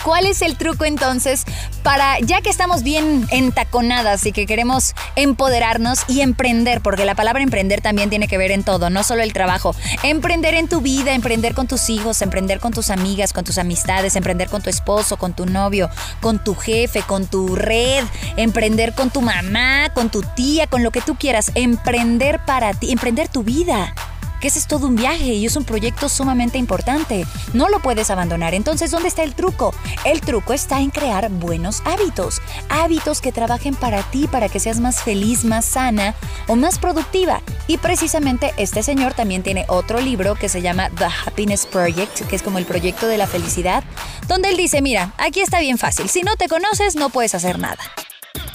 ¿Cuál 0.05 0.27
es 0.27 0.43
el 0.43 0.57
truco 0.57 0.85
entonces 0.85 1.45
para, 1.83 2.19
ya 2.21 2.41
que 2.41 2.51
estamos 2.51 2.83
bien 2.83 3.27
entaconadas 3.31 4.25
y 4.27 4.33
que 4.33 4.47
queremos 4.47 4.95
empoderarnos 5.17 6.01
y 6.09 6.21
emprender, 6.21 6.81
porque 6.81 7.05
la 7.05 7.15
palabra 7.15 7.43
emprender 7.43 7.81
también 7.81 8.11
tiene 8.11 8.29
que 8.29 8.39
ver 8.39 8.51
en 8.51 8.65
todo, 8.65 8.91
no 8.91 9.03
solo 9.03 9.23
el 9.23 9.33
trabajo, 9.33 9.75
emprender 10.03 10.55
en 10.55 10.69
tu 10.69 10.81
vida, 10.81 11.13
emprender 11.13 11.55
con 11.55 11.67
tus 11.67 11.91
hijos, 11.91 12.23
emprender 12.23 12.61
con 12.61 12.73
tus 12.73 12.91
amigas, 12.91 13.33
con 13.33 13.45
tus 13.45 13.59
amistades, 13.59 14.17
emprender 14.17 14.49
con 14.49 14.63
tu 14.63 14.71
esposo, 14.71 15.17
con 15.17 15.33
tu 15.33 15.47
novio, 15.47 15.91
con 16.21 16.43
tu 16.43 16.55
jefe, 16.55 17.03
con 17.03 17.27
tu 17.27 17.55
red, 17.55 18.05
emprender 18.37 18.95
con 18.95 19.11
tu 19.11 19.21
mamá, 19.21 19.91
con 19.95 20.11
tu 20.11 20.23
tía, 20.23 20.67
con 20.67 20.83
lo 20.83 20.91
que 20.91 21.01
tú 21.01 21.17
quieras, 21.17 21.53
emprender 21.55 22.41
para 22.45 22.73
ti, 22.73 22.91
emprender 22.91 23.29
tu 23.29 23.43
vida 23.43 23.95
que 24.41 24.49
ese 24.49 24.59
es 24.59 24.67
todo 24.67 24.87
un 24.87 24.97
viaje 24.97 25.35
y 25.35 25.47
es 25.47 25.57
un 25.57 25.65
proyecto 25.65 26.09
sumamente 26.09 26.59
importante. 26.59 27.27
No 27.53 27.69
lo 27.69 27.81
puedes 27.81 28.11
abandonar. 28.11 28.55
Entonces, 28.55 28.91
¿dónde 28.91 29.09
está 29.09 29.23
el 29.23 29.35
truco? 29.35 29.75
El 30.05 30.21
truco 30.21 30.53
está 30.53 30.81
en 30.81 30.91
crear 30.91 31.31
buenos 31.31 31.83
hábitos. 31.85 32.41
Hábitos 32.69 33.21
que 33.21 33.33
trabajen 33.33 33.75
para 33.75 34.03
ti, 34.03 34.27
para 34.27 34.49
que 34.49 34.61
seas 34.61 34.81
más 34.81 35.03
feliz, 35.03 35.45
más 35.45 35.65
sana 35.65 36.15
o 36.47 36.57
más 36.57 36.79
productiva. 36.79 37.43
Y 37.67 37.79
precisamente 37.79 38.53
este 38.57 38.83
señor 38.83 39.15
también 39.15 39.43
tiene 39.43 39.65
otro 39.69 40.01
libro 40.01 40.35
que 40.35 40.49
se 40.49 40.63
llama 40.63 40.91
The 40.91 41.07
Happiness 41.27 41.67
Project, 41.67 42.27
que 42.27 42.37
es 42.37 42.43
como 42.43 42.59
el 42.59 42.67
proyecto 42.67 43.07
de 43.07 43.19
la 43.19 43.27
felicidad, 43.27 43.85
donde 44.27 44.49
él 44.49 44.57
dice, 44.57 44.83
mira, 44.83 45.13
aquí 45.19 45.41
está 45.41 45.61
bien 45.61 45.79
fácil. 45.79 46.09
Si 46.09 46.23
no 46.23 46.37
te 46.37 46.49
conoces, 46.49 46.97
no 46.97 47.11
puedes 47.11 47.35
hacer 47.35 47.59
nada. 47.59 47.79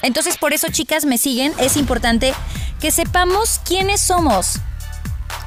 Entonces, 0.02 0.38
por 0.38 0.54
eso, 0.54 0.68
chicas, 0.70 1.06
me 1.06 1.18
siguen. 1.18 1.54
Es 1.60 1.78
importante 1.78 2.34
que 2.80 2.92
sepamos 2.92 3.60
quiénes 3.66 4.02
somos. 4.02 4.60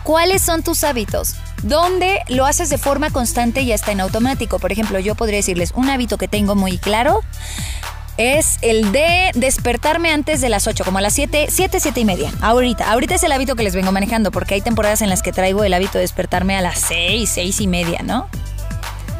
¿Cuáles 0.02 0.42
son 0.42 0.62
tus 0.62 0.84
hábitos? 0.84 1.34
¿Dónde 1.62 2.22
lo 2.28 2.46
haces 2.46 2.70
de 2.70 2.78
forma 2.78 3.10
constante 3.10 3.62
y 3.62 3.72
hasta 3.72 3.92
en 3.92 4.00
automático? 4.00 4.58
Por 4.58 4.72
ejemplo, 4.72 4.98
yo 4.98 5.14
podría 5.14 5.38
decirles 5.38 5.72
un 5.74 5.90
hábito 5.90 6.18
que 6.18 6.28
tengo 6.28 6.54
muy 6.54 6.78
claro 6.78 7.20
es 8.18 8.58
el 8.62 8.90
de 8.90 9.30
despertarme 9.34 10.10
antes 10.10 10.40
de 10.40 10.48
las 10.48 10.66
8, 10.66 10.84
como 10.84 10.98
a 10.98 11.00
las 11.00 11.14
7, 11.14 11.46
7, 11.50 11.80
7 11.80 12.00
y 12.00 12.04
media. 12.04 12.32
Ahorita, 12.42 12.90
ahorita 12.90 13.14
es 13.14 13.22
el 13.22 13.32
hábito 13.32 13.54
que 13.54 13.62
les 13.62 13.74
vengo 13.74 13.92
manejando, 13.92 14.30
porque 14.32 14.54
hay 14.54 14.60
temporadas 14.60 15.00
en 15.02 15.08
las 15.08 15.22
que 15.22 15.32
traigo 15.32 15.62
el 15.64 15.72
hábito 15.72 15.94
de 15.94 16.00
despertarme 16.00 16.56
a 16.56 16.60
las 16.60 16.80
6, 16.80 17.30
6 17.32 17.60
y 17.60 17.66
media, 17.68 18.02
¿no? 18.02 18.28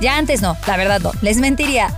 Ya 0.00 0.18
antes 0.18 0.42
no, 0.42 0.56
la 0.66 0.76
verdad 0.76 1.00
no, 1.00 1.12
les 1.22 1.38
mentiría. 1.38 1.94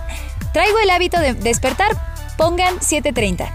Traigo 0.53 0.77
el 0.79 0.91
hábito 0.91 1.19
de 1.19 1.33
despertar, 1.33 1.91
pongan 2.37 2.79
7.30. 2.79 3.49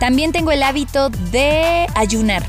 También 0.00 0.32
tengo 0.32 0.50
el 0.50 0.62
hábito 0.62 1.08
de 1.08 1.86
ayunar, 1.94 2.44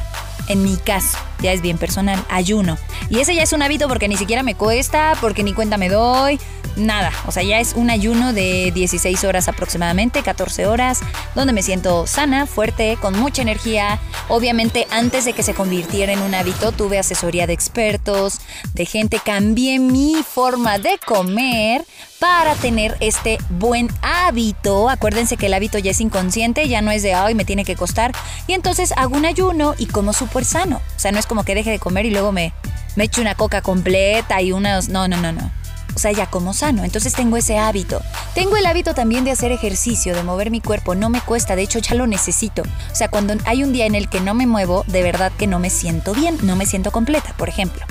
en 0.48 0.64
mi 0.64 0.78
caso 0.78 1.18
ya 1.42 1.54
es 1.54 1.62
bien 1.62 1.78
personal, 1.78 2.24
ayuno. 2.30 2.78
Y 3.10 3.20
ese 3.20 3.36
ya 3.36 3.44
es 3.44 3.54
un 3.54 3.62
hábito 3.62 3.88
porque 3.88 4.08
ni 4.08 4.18
siquiera 4.18 4.44
me 4.44 4.56
cuesta, 4.56 5.14
porque 5.22 5.44
ni 5.44 5.54
cuenta 5.54 5.78
me 5.78 5.90
doy, 5.90 6.40
nada. 6.76 7.12
O 7.28 7.32
sea, 7.32 7.44
ya 7.44 7.60
es 7.60 7.74
un 7.74 7.90
ayuno 7.90 8.34
de 8.34 8.72
16 8.74 9.24
horas 9.24 9.48
aproximadamente, 9.48 10.24
14 10.24 10.66
horas, 10.68 11.00
donde 11.36 11.54
me 11.54 11.64
siento 11.64 12.08
sana, 12.08 12.46
fuerte, 12.46 12.98
con 13.02 13.18
mucha 13.20 13.42
energía. 13.42 14.00
Obviamente, 14.28 14.88
antes 14.92 15.26
de 15.26 15.34
que 15.34 15.44
se 15.44 15.54
convirtiera 15.54 16.14
en 16.14 16.22
un 16.22 16.34
hábito, 16.36 16.72
tuve 16.72 17.00
asesoría 17.00 17.48
de 17.48 17.54
expertos, 17.54 18.40
de 18.74 18.86
gente, 18.86 19.20
cambié 19.24 19.80
mi 19.80 20.24
forma 20.24 20.80
de 20.80 21.00
comer 21.06 21.84
para 22.20 22.54
tener 22.56 22.98
este 23.00 23.38
buen 23.50 23.90
hábito. 24.02 24.90
Acuérdense 24.90 25.38
que 25.38 25.46
el 25.46 25.54
hábito 25.54 25.78
ya 25.78 25.92
es 25.92 26.02
inconsciente, 26.02 26.68
ya 26.68 26.82
no 26.82 26.92
es 26.92 27.02
de, 27.02 27.14
ay, 27.14 27.34
me 27.34 27.46
tiene 27.46 27.64
que 27.64 27.76
costar. 27.76 28.12
Y 28.46 28.54
entonces 28.54 28.94
hago 28.98 29.16
un 29.16 29.26
ayuno 29.26 29.74
y 29.78 29.86
como 29.86 30.14
súper 30.14 30.44
sano. 30.46 30.82
O 30.96 31.00
sea, 31.00 31.12
no 31.12 31.20
es 31.20 31.26
como 31.30 31.46
que 31.46 31.56
deje 31.56 31.72
de 31.72 31.80
comer 31.80 32.06
y 32.06 32.12
luego 32.12 32.34
me, 32.34 32.52
me 32.98 33.06
echo 33.06 33.22
una 33.22 33.36
coca 33.36 33.62
completa 33.62 34.42
y 34.42 34.52
unas... 34.52 34.90
No, 34.90 35.08
no, 35.08 35.16
no, 35.16 35.32
no. 35.32 35.50
O 35.96 36.00
sea, 36.00 36.12
ya 36.12 36.28
como 36.28 36.54
sano. 36.54 36.84
Entonces 36.84 37.14
tengo 37.14 37.38
ese 37.38 37.58
hábito. 37.58 38.02
Tengo 38.34 38.58
el 38.58 38.66
hábito 38.66 38.94
también 38.94 39.24
de 39.24 39.32
hacer 39.32 39.52
ejercicio, 39.52 40.16
de 40.16 40.24
mover 40.24 40.52
mi 40.52 40.62
cuerpo. 40.62 40.96
No 40.96 41.10
me 41.10 41.22
cuesta, 41.22 41.56
de 41.56 41.62
hecho 41.62 41.80
ya 41.80 41.96
lo 41.96 42.08
necesito. 42.08 42.64
O 42.64 42.96
sea, 42.96 43.10
cuando 43.10 43.36
hay 43.46 43.64
un 43.64 43.72
día 43.72 43.86
en 43.86 43.96
el 43.96 44.10
que 44.10 44.20
no 44.20 44.34
me 44.34 44.48
muevo, 44.48 44.84
de 44.88 45.04
verdad 45.04 45.32
que 45.38 45.48
no 45.48 45.60
me 45.60 45.70
siento 45.70 46.14
bien, 46.14 46.38
no 46.44 46.56
me 46.56 46.66
siento 46.66 46.92
completa, 46.92 47.34
por 47.38 47.50
ejemplo. 47.50 47.86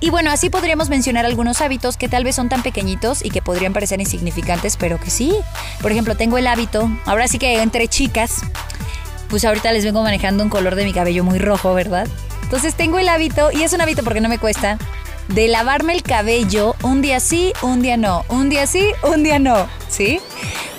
Y 0.00 0.08
bueno, 0.08 0.30
así 0.30 0.48
podríamos 0.48 0.88
mencionar 0.88 1.26
algunos 1.26 1.60
hábitos 1.60 1.98
que 1.98 2.08
tal 2.08 2.24
vez 2.24 2.34
son 2.34 2.48
tan 2.48 2.62
pequeñitos 2.62 3.22
y 3.22 3.30
que 3.30 3.42
podrían 3.42 3.74
parecer 3.74 4.00
insignificantes, 4.00 4.78
pero 4.78 4.98
que 4.98 5.10
sí. 5.10 5.34
Por 5.82 5.92
ejemplo, 5.92 6.16
tengo 6.16 6.38
el 6.38 6.46
hábito, 6.46 6.90
ahora 7.04 7.28
sí 7.28 7.38
que 7.38 7.60
entre 7.60 7.86
chicas, 7.86 8.36
pues 9.28 9.44
ahorita 9.44 9.72
les 9.72 9.84
vengo 9.84 10.02
manejando 10.02 10.42
un 10.42 10.48
color 10.48 10.74
de 10.74 10.84
mi 10.84 10.94
cabello 10.94 11.22
muy 11.22 11.38
rojo, 11.38 11.74
¿verdad? 11.74 12.08
Entonces 12.50 12.74
tengo 12.74 12.98
el 12.98 13.08
hábito, 13.08 13.52
y 13.52 13.62
es 13.62 13.72
un 13.74 13.80
hábito 13.80 14.02
porque 14.02 14.20
no 14.20 14.28
me 14.28 14.40
cuesta, 14.40 14.76
de 15.28 15.46
lavarme 15.46 15.92
el 15.92 16.02
cabello 16.02 16.74
un 16.82 17.00
día 17.00 17.20
sí, 17.20 17.52
un 17.62 17.80
día 17.80 17.96
no, 17.96 18.24
un 18.26 18.48
día 18.48 18.66
sí, 18.66 18.88
un 19.04 19.22
día 19.22 19.38
no, 19.38 19.68
¿sí? 19.88 20.20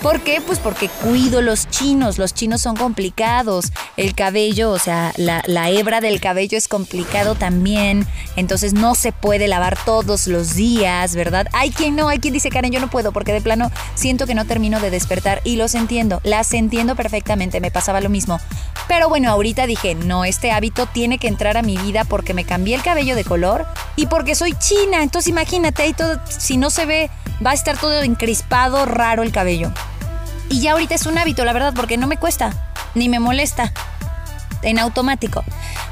¿Por 0.02 0.22
qué? 0.22 0.42
Pues 0.42 0.58
porque 0.58 0.90
cuido 0.90 1.44
los 1.44 1.70
chinos, 1.70 2.18
los 2.18 2.34
chinos 2.34 2.62
son 2.62 2.76
complicados, 2.76 3.72
el 3.98 4.16
cabello, 4.16 4.72
o 4.72 4.80
sea, 4.80 5.14
la, 5.16 5.70
hebra 5.70 6.02
del 6.02 6.20
cabello 6.20 6.58
es 6.58 6.68
complicado 6.68 7.36
también, 7.36 8.08
entonces 8.36 8.74
no 8.74 8.96
se 8.96 9.12
puede 9.12 9.48
lavar 9.48 9.78
todos 9.86 10.26
los 10.26 10.56
días, 10.56 11.16
¿verdad? 11.16 11.48
Hay 11.54 11.70
quien 11.70 11.96
no, 11.96 12.10
hay 12.10 12.18
quien 12.18 12.34
dice, 12.34 12.50
Karen, 12.50 12.72
yo 12.72 12.80
no 12.80 12.90
puedo 12.90 13.12
porque 13.12 13.32
de 13.32 13.42
plano 13.42 13.70
siento 13.94 14.26
que 14.26 14.34
no 14.34 14.46
termino 14.46 14.80
de 14.80 14.90
despertar 14.90 15.40
y 15.44 15.58
los 15.58 15.76
entiendo, 15.76 16.20
las 16.24 16.52
entiendo 16.54 16.96
perfectamente, 16.96 17.62
me 17.62 17.70
pasaba 17.70 18.02
lo 18.02 18.10
mismo. 18.10 18.40
Pero 18.88 19.08
bueno, 19.08 19.30
ahorita 19.30 19.68
dije, 19.68 19.94
no, 19.94 20.26
este 20.26 20.52
hábito 20.52 20.88
tiene 20.88 21.20
que 21.20 21.28
entrar 21.28 21.58
a 21.58 21.62
mi 21.62 21.78
vida 21.78 22.06
porque 22.06 22.34
me 22.34 22.44
cambié 22.44 22.76
el 22.76 22.82
cabello 22.82 23.16
de 23.16 23.24
color 23.24 23.68
y 23.96 24.08
porque 24.08 24.34
soy 24.34 24.54
china, 24.54 25.04
entonces 25.04 25.30
imagínate 25.30 25.84
ahí 25.84 25.94
todo, 25.94 26.20
si 26.28 26.58
no 26.58 26.72
se 26.72 26.88
ve, 26.88 27.12
va 27.46 27.52
a 27.52 27.54
estar 27.54 27.78
todo 27.78 28.02
encrispado, 28.02 28.86
raro 28.86 29.22
el 29.22 29.32
cabello. 29.32 29.72
Y 30.52 30.60
ya 30.60 30.74
ahorita 30.74 30.96
es 30.96 31.06
un 31.06 31.18
hábito, 31.18 31.46
la 31.46 31.54
verdad, 31.54 31.74
porque 31.74 31.96
no 31.98 32.08
me 32.08 32.18
cuesta, 32.18 32.52
ni 32.94 33.08
me 33.08 33.20
molesta. 33.20 33.72
En 34.64 34.80
automático. 34.80 35.46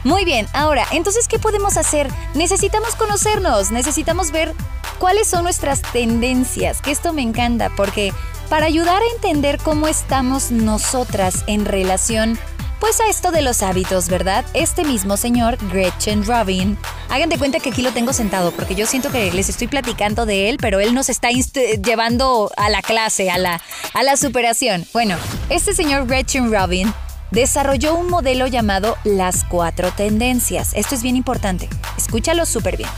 Muy 0.04 0.26
bien, 0.26 0.48
ahora, 0.54 0.86
entonces, 0.92 1.30
¿qué 1.30 1.40
podemos 1.40 1.78
hacer? 1.78 2.12
Necesitamos 2.36 2.96
conocernos, 2.96 3.72
necesitamos 3.72 4.32
ver 4.32 4.54
cuáles 5.00 5.28
son 5.30 5.44
nuestras 5.44 5.82
tendencias, 5.82 6.82
que 6.82 6.92
esto 6.92 7.14
me 7.14 7.22
encanta, 7.22 7.72
porque 7.78 8.14
para 8.50 8.66
ayudar 8.66 9.02
a 9.02 9.16
entender 9.16 9.60
cómo 9.60 9.88
estamos 9.88 10.52
nosotras 10.52 11.46
en 11.48 11.64
relación 11.64 12.38
pues 12.80 13.00
a 13.02 13.10
esto 13.10 13.32
de 13.32 13.42
los 13.42 13.62
hábitos, 13.62 14.08
¿verdad? 14.08 14.46
Este 14.54 14.84
mismo 14.84 15.18
señor, 15.18 15.58
Gretchen 15.72 16.26
Robin, 16.26 16.78
hagan 17.10 17.30
de 17.30 17.38
cuenta 17.38 17.60
que 17.60 17.70
aquí 17.70 17.82
lo 17.82 17.92
tengo 17.92 18.14
sentado 18.14 18.52
porque 18.52 18.76
yo 18.76 18.86
siento 18.86 19.12
que 19.12 19.32
les 19.32 19.50
estoy 19.50 19.68
platicando 19.68 20.26
de 20.26 20.50
él, 20.50 20.58
pero 20.60 20.80
él 20.80 20.94
nos 20.94 21.10
está 21.10 21.30
llevando 21.30 22.52
a 22.58 22.70
la 22.70 22.82
clase, 22.82 23.30
a 23.30 23.38
la, 23.38 23.62
a 23.94 24.04
la 24.04 24.18
superación. 24.18 24.86
Bueno, 24.94 25.18
este 25.50 25.74
señor 25.74 26.08
Gretchen 26.08 26.52
Robin 26.52 26.94
desarrolló 27.32 27.96
un 27.96 28.10
modelo 28.10 28.48
llamado 28.48 28.98
las 29.04 29.44
cuatro 29.44 29.92
tendencias. 29.92 30.72
Esto 30.74 30.96
es 30.96 31.04
bien 31.04 31.16
importante, 31.16 31.70
escúchalo 31.98 32.46
súper 32.46 32.78
bien. 32.78 32.90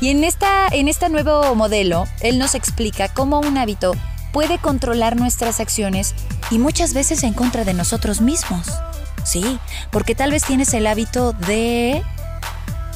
Y 0.00 0.10
en, 0.10 0.24
esta, 0.24 0.68
en 0.68 0.88
este 0.88 1.08
nuevo 1.08 1.54
modelo, 1.54 2.04
él 2.20 2.38
nos 2.38 2.54
explica 2.54 3.08
cómo 3.08 3.40
un 3.40 3.56
hábito 3.56 3.94
puede 4.32 4.58
controlar 4.58 5.16
nuestras 5.16 5.60
acciones 5.60 6.14
y 6.50 6.58
muchas 6.58 6.92
veces 6.92 7.22
en 7.22 7.32
contra 7.32 7.64
de 7.64 7.74
nosotros 7.74 8.20
mismos. 8.20 8.68
Sí, 9.28 9.58
porque 9.90 10.14
tal 10.14 10.30
vez 10.30 10.42
tienes 10.42 10.72
el 10.72 10.86
hábito 10.86 11.34
de 11.34 12.02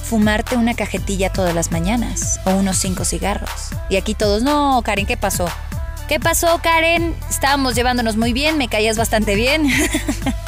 fumarte 0.02 0.56
una 0.56 0.72
cajetilla 0.72 1.30
todas 1.30 1.54
las 1.54 1.70
mañanas 1.70 2.40
o 2.46 2.52
unos 2.52 2.78
cinco 2.78 3.04
cigarros. 3.04 3.50
Y 3.90 3.96
aquí 3.96 4.14
todos, 4.14 4.42
no, 4.42 4.80
Karen, 4.82 5.04
¿qué 5.04 5.18
pasó? 5.18 5.46
¿Qué 6.08 6.18
pasó, 6.18 6.58
Karen? 6.62 7.14
Estábamos 7.28 7.74
llevándonos 7.74 8.16
muy 8.16 8.32
bien, 8.32 8.56
me 8.56 8.68
caías 8.68 8.96
bastante 8.96 9.34
bien. 9.34 9.68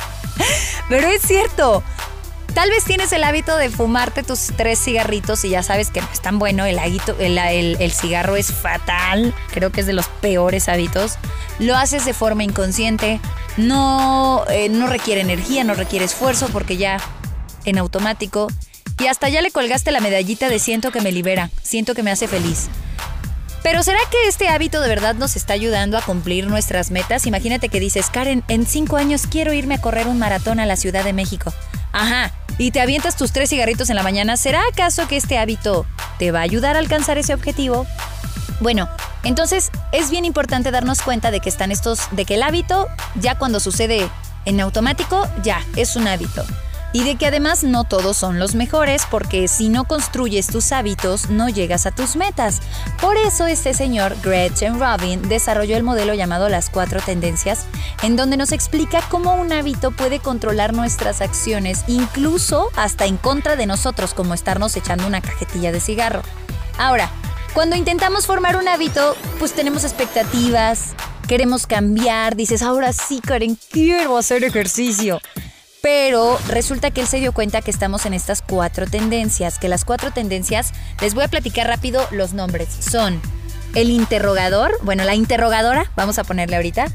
Pero 0.88 1.07
es 1.09 1.21
cierto. 1.21 1.83
Tal 2.53 2.71
vez 2.71 2.85
tienes 2.85 3.13
el 3.13 3.25
hábito 3.25 3.57
de 3.57 3.71
fumarte 3.71 4.23
tus 4.23 4.53
tres 4.57 4.79
cigarritos 4.79 5.45
y 5.45 5.51
ya 5.51 5.63
sabes 5.63 5.91
que 5.91 6.01
no 6.01 6.09
es 6.13 6.21
tan 6.21 6.39
bueno, 6.39 6.65
el, 6.65 6.79
el, 6.79 7.93
cigarro 7.93 8.37
es 8.37 8.53
fatal, 8.53 9.35
creo 9.53 9.73
que 9.73 9.81
es 9.81 9.87
de 9.87 9.93
los 9.93 10.07
peores 10.07 10.69
hábitos. 10.69 11.17
Lo 11.59 11.77
haces 11.77 12.05
de 12.05 12.15
forma 12.15 12.45
inconsciente, 12.45 13.21
no, 13.57 14.45
eh, 14.51 14.69
no 14.69 14.87
requiere 14.87 15.21
energía, 15.21 15.65
no 15.65 15.75
requiere 15.75 16.05
esfuerzo 16.05 16.49
porque 16.53 16.77
ya 16.77 16.99
en 17.65 17.79
automático. 17.79 18.49
Y 19.01 19.07
hasta 19.07 19.29
ya 19.29 19.43
le 19.43 19.51
colgaste 19.51 19.91
la 19.91 20.01
medallita 20.01 20.49
de 20.49 20.61
siento 20.61 20.93
que 20.93 21.01
me 21.01 21.11
libera, 21.11 21.51
siento 21.63 21.95
que 21.95 22.05
me 22.05 22.13
hace 22.13 22.29
feliz. 22.29 22.69
Pero 23.64 23.83
¿será 23.83 23.99
que 24.11 24.28
este 24.28 24.49
hábito 24.49 24.83
de 24.83 24.90
verdad 24.90 25.14
nos 25.14 25.37
está 25.37 25.54
ayudando 25.54 25.97
a 25.97 26.02
cumplir 26.02 26.47
nuestras 26.47 26.90
metas? 26.90 27.26
Imagínate 27.26 27.71
que 27.71 27.80
dices, 27.80 28.11
Karen, 28.11 28.44
en 28.49 28.66
cinco 28.66 28.99
años 28.99 29.26
quiero 29.26 29.54
irme 29.54 29.76
a 29.76 29.80
correr 29.80 30.06
un 30.06 30.18
maratón 30.18 30.61
a 30.61 30.66
la 30.66 30.76
Ciudad 30.76 31.02
de 31.02 31.14
México. 31.14 31.50
Ajá, 31.90 32.30
y 32.59 32.73
te 32.73 32.83
avientas 32.83 33.16
tus 33.16 33.33
tres 33.33 33.49
cigarritos 33.49 33.88
en 33.88 33.97
la 33.97 34.02
mañana. 34.02 34.37
¿Será 34.37 34.61
acaso 34.71 35.09
que 35.09 35.16
este 35.16 35.38
hábito 35.38 35.87
te 36.18 36.30
va 36.30 36.40
a 36.40 36.42
ayudar 36.42 36.76
a 36.76 36.80
alcanzar 36.80 37.16
ese 37.16 37.33
objetivo? 37.33 37.87
Bueno, 38.61 38.87
entonces 39.23 39.71
es 39.92 40.11
bien 40.11 40.26
importante 40.26 40.71
darnos 40.71 41.00
cuenta 41.00 41.30
de 41.30 41.40
que 41.40 41.49
están 41.49 41.73
estos, 41.73 42.00
de 42.11 42.26
que 42.26 42.35
el 42.35 42.42
hábito, 42.42 42.88
ya 43.14 43.38
cuando 43.38 43.61
sucede 43.61 44.11
en 44.44 44.61
automático, 44.61 45.26
ya 45.42 45.64
es 45.75 45.97
un 45.97 46.06
hábito. 46.06 46.44
Y 46.95 47.03
de 47.03 47.17
que 47.17 47.27
además 47.27 47.65
no 47.65 47.83
todos 47.83 48.17
son 48.17 48.39
los 48.39 48.55
mejores 48.55 49.03
porque 49.11 49.49
si 49.49 49.69
no 49.69 49.83
construyes 49.83 50.47
tus 50.47 50.71
hábitos 50.71 51.29
no 51.29 51.49
llegas 51.49 51.87
a 51.87 51.91
tus 51.91 52.15
metas. 52.15 52.61
Por 53.01 53.17
eso 53.17 53.49
este 53.49 53.75
señor 53.75 54.17
Gretchen 54.23 54.79
Robin 54.79 55.21
desarrolló 55.29 55.77
el 55.77 55.83
modelo 55.83 56.15
llamado 56.15 56.49
las 56.49 56.71
cuatro 56.71 57.01
tendencias, 57.01 57.67
en 58.03 58.15
donde 58.15 58.37
nos 58.37 58.53
explica 58.53 59.03
cómo 59.11 59.35
un 59.35 59.53
hábito 59.53 59.91
puede 59.91 60.21
controlar 60.21 60.73
nuestras 60.73 61.21
acciones, 61.21 61.83
incluso 61.89 62.71
hasta 62.77 63.07
en 63.07 63.17
contra 63.17 63.57
de 63.57 63.67
nosotros, 63.67 64.15
como 64.15 64.33
estarnos 64.33 64.77
echando 64.77 65.05
una 65.09 65.21
cajetilla 65.21 65.73
de 65.73 65.81
cigarro. 65.81 66.23
Ahora, 66.79 67.11
cuando 67.55 67.75
intentamos 67.75 68.25
formar 68.25 68.57
un 68.57 68.69
hábito, 68.69 69.17
pues 69.41 69.53
tenemos 69.53 69.83
expectativas, 69.83 70.95
queremos 71.27 71.67
cambiar, 71.67 72.37
dices, 72.37 72.63
ahora 72.63 72.93
sí, 72.93 73.21
Karen, 73.21 73.59
quiero 73.73 74.17
hacer 74.17 74.45
ejercicio. 74.45 75.21
Pero 75.85 76.38
resulta 76.49 76.91
que 76.91 77.03
él 77.03 77.07
se 77.07 77.19
dio 77.19 77.33
cuenta 77.33 77.61
que 77.61 77.71
estamos 77.71 78.07
en 78.07 78.14
estas 78.14 78.41
cuatro 78.41 78.87
tendencias, 78.87 79.59
que 79.59 79.69
las 79.69 79.85
cuatro 79.85 80.12
tendencias, 80.12 80.73
les 81.03 81.12
voy 81.12 81.25
a 81.25 81.29
platicar 81.29 81.67
rápido 81.67 82.09
los 82.11 82.33
nombres. 82.33 82.71
Son 82.71 83.21
el 83.75 83.91
interrogador, 83.91 84.79
bueno, 84.81 85.05
la 85.05 85.14
interrogadora, 85.14 85.91
vamos 85.95 86.19
a 86.19 86.25
ponerle 86.25 86.57
ahorita, 86.57 86.87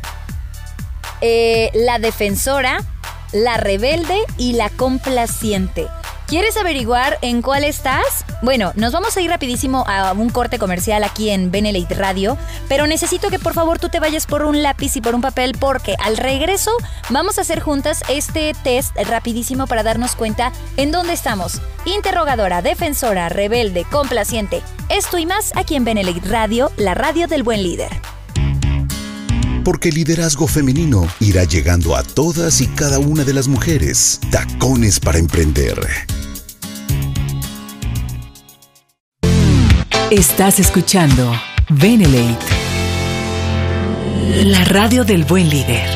eh, 1.21 1.69
la 1.75 1.99
defensora, 1.99 2.83
la 3.31 3.57
rebelde 3.57 4.17
y 4.39 4.53
la 4.53 4.71
complaciente. 4.71 5.85
¿Quieres 6.29 6.57
averiguar 6.57 7.17
en 7.23 7.41
cuál 7.41 7.63
estás? 7.63 8.23
Bueno, 8.43 8.71
nos 8.75 8.93
vamos 8.93 9.17
a 9.17 9.21
ir 9.21 9.31
rapidísimo 9.31 9.83
a 9.87 10.11
un 10.11 10.29
corte 10.29 10.59
comercial 10.59 11.03
aquí 11.03 11.31
en 11.31 11.49
Benelite 11.49 11.95
Radio, 11.95 12.37
pero 12.67 12.85
necesito 12.85 13.31
que 13.31 13.39
por 13.39 13.55
favor 13.55 13.79
tú 13.79 13.89
te 13.89 13.99
vayas 13.99 14.27
por 14.27 14.43
un 14.43 14.61
lápiz 14.61 14.95
y 14.95 15.01
por 15.01 15.15
un 15.15 15.21
papel 15.21 15.57
porque 15.59 15.95
al 15.97 16.17
regreso 16.17 16.69
vamos 17.09 17.39
a 17.39 17.41
hacer 17.41 17.61
juntas 17.61 18.03
este 18.09 18.53
test 18.63 18.95
rapidísimo 19.07 19.65
para 19.65 19.81
darnos 19.81 20.15
cuenta 20.15 20.51
en 20.77 20.91
dónde 20.91 21.13
estamos. 21.13 21.63
Interrogadora, 21.85 22.61
defensora, 22.61 23.29
rebelde, 23.29 23.83
complaciente. 23.85 24.61
Esto 24.89 25.17
y 25.17 25.25
más 25.25 25.51
aquí 25.55 25.75
en 25.75 25.83
Benelite 25.83 26.29
Radio, 26.29 26.71
la 26.77 26.93
radio 26.93 27.25
del 27.25 27.41
buen 27.41 27.63
líder 27.63 27.89
porque 29.63 29.89
el 29.89 29.95
liderazgo 29.95 30.47
femenino 30.47 31.07
irá 31.19 31.43
llegando 31.43 31.95
a 31.95 32.03
todas 32.03 32.61
y 32.61 32.67
cada 32.67 32.99
una 32.99 33.23
de 33.23 33.33
las 33.33 33.47
mujeres. 33.47 34.19
Tacones 34.31 34.99
para 34.99 35.19
emprender. 35.19 35.79
Estás 40.11 40.59
escuchando 40.59 41.31
Benelate, 41.69 42.45
la 44.43 44.63
radio 44.65 45.03
del 45.03 45.23
buen 45.23 45.49
líder. 45.49 45.87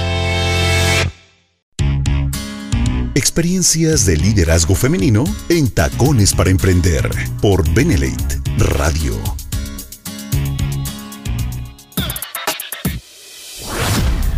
Experiencias 3.16 4.06
de 4.06 4.18
liderazgo 4.18 4.76
femenino 4.76 5.24
en 5.50 5.72
Tacones 5.72 6.34
para 6.34 6.52
Emprender 6.52 7.10
por 7.42 7.68
Benelate 7.74 8.40
Radio. 8.58 9.43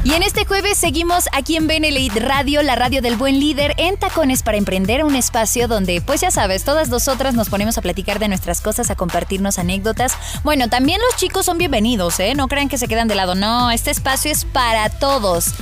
Y 0.06 0.14
en 0.14 0.22
este 0.22 0.46
jueves 0.46 0.78
seguimos 0.78 1.28
aquí 1.32 1.56
en 1.56 1.66
Benelite 1.66 2.20
Radio, 2.20 2.62
la 2.62 2.76
radio 2.76 3.02
del 3.02 3.16
buen 3.16 3.40
líder, 3.40 3.74
en 3.78 3.98
Tacones 3.98 4.44
para 4.44 4.56
Emprender, 4.56 5.04
un 5.04 5.16
espacio 5.16 5.68
donde, 5.68 6.00
pues 6.00 6.22
ya 6.22 6.30
sabes, 6.30 6.64
todas 6.64 6.90
nosotras 6.90 7.34
nos 7.34 7.50
ponemos 7.50 7.80
a 7.80 7.82
platicar 7.82 8.20
de 8.20 8.28
nuestras 8.28 8.62
cosas, 8.62 8.92
a 8.92 8.96
compartirnos 8.96 9.58
anécdotas. 9.58 10.14
Bueno, 10.44 10.70
también 10.70 11.02
los 11.02 11.20
chicos 11.20 11.48
son 11.48 11.58
bienvenidos, 11.58 12.20
¿eh? 12.20 12.36
No 12.36 12.48
crean 12.48 12.70
que 12.70 12.78
se 12.78 12.88
quedan 12.88 13.08
de 13.08 13.16
lado, 13.16 13.34
no, 13.34 13.72
este 13.72 13.90
espacio 13.90 14.32
es 14.32 14.46
para 14.46 14.90
todos. 14.90 15.56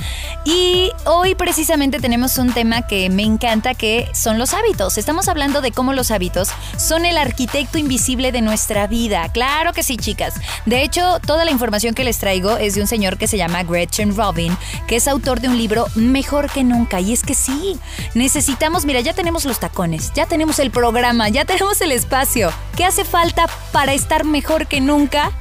Y 0.44 0.90
hoy 1.06 1.34
precisamente 1.34 1.98
tenemos 1.98 2.36
un 2.36 2.52
tema 2.52 2.86
que 2.86 3.08
me 3.08 3.22
encanta, 3.22 3.72
que 3.72 4.10
son 4.12 4.38
los 4.38 4.52
hábitos. 4.52 4.98
Estamos 4.98 5.28
hablando 5.28 5.62
de 5.62 5.72
cómo 5.72 5.94
los 5.94 6.10
hábitos 6.10 6.50
son 6.76 7.06
el 7.06 7.16
arquitecto 7.16 7.78
invisible 7.78 8.30
de 8.30 8.42
nuestra 8.42 8.88
vida. 8.88 9.30
Claro 9.32 9.72
que 9.72 9.82
sí, 9.82 9.96
chicas. 9.96 10.34
De 10.66 10.82
hecho, 10.82 11.18
toda 11.26 11.46
la 11.46 11.50
información 11.50 11.94
que 11.94 12.04
les 12.04 12.18
traigo 12.18 12.58
es 12.58 12.74
de 12.74 12.82
un 12.82 12.86
señor 12.86 13.16
que 13.16 13.26
se 13.26 13.38
llama 13.38 13.62
Gretchen 13.62 14.14
Que 14.86 14.96
es 14.96 15.08
autor 15.08 15.40
de 15.40 15.48
un 15.48 15.56
libro 15.56 15.86
Mejor 15.94 16.50
que 16.50 16.64
nunca. 16.64 17.00
Y 17.00 17.12
es 17.12 17.22
que 17.22 17.34
sí, 17.34 17.78
necesitamos, 18.14 18.84
mira, 18.84 19.00
ya 19.00 19.14
tenemos 19.14 19.44
los 19.44 19.60
tacones, 19.60 20.12
ya 20.14 20.26
tenemos 20.26 20.58
el 20.58 20.70
programa, 20.70 21.28
ya 21.28 21.44
tenemos 21.44 21.80
el 21.80 21.92
espacio. 21.92 22.52
¿Qué 22.76 22.84
hace 22.84 23.04
falta 23.04 23.46
para 23.72 23.92
estar 23.92 24.24
mejor 24.24 24.66
que 24.66 24.80
nunca? 24.80 25.32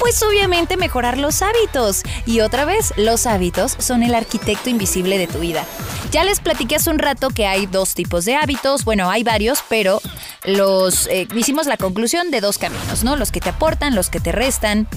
Pues 0.00 0.22
obviamente 0.22 0.78
mejorar 0.78 1.18
los 1.18 1.42
hábitos. 1.42 2.02
Y 2.24 2.40
otra 2.40 2.64
vez, 2.64 2.94
los 2.96 3.26
hábitos 3.26 3.76
son 3.78 4.02
el 4.02 4.14
arquitecto 4.14 4.70
invisible 4.70 5.18
de 5.18 5.26
tu 5.26 5.40
vida. 5.40 5.66
Ya 6.10 6.24
les 6.24 6.40
platiqué 6.40 6.76
hace 6.76 6.88
un 6.88 6.98
rato 6.98 7.28
que 7.28 7.46
hay 7.46 7.66
dos 7.66 7.94
tipos 7.94 8.24
de 8.24 8.34
hábitos. 8.34 8.86
Bueno, 8.86 9.10
hay 9.10 9.22
varios, 9.24 9.62
pero 9.68 10.00
los 10.44 11.06
eh, 11.08 11.28
hicimos 11.36 11.66
la 11.66 11.76
conclusión 11.76 12.30
de 12.30 12.40
dos 12.40 12.56
caminos, 12.56 13.04
¿no? 13.04 13.14
Los 13.16 13.30
que 13.30 13.40
te 13.40 13.50
aportan, 13.50 13.94
los 13.94 14.08
que 14.08 14.20
te 14.20 14.32
restan. 14.32 14.88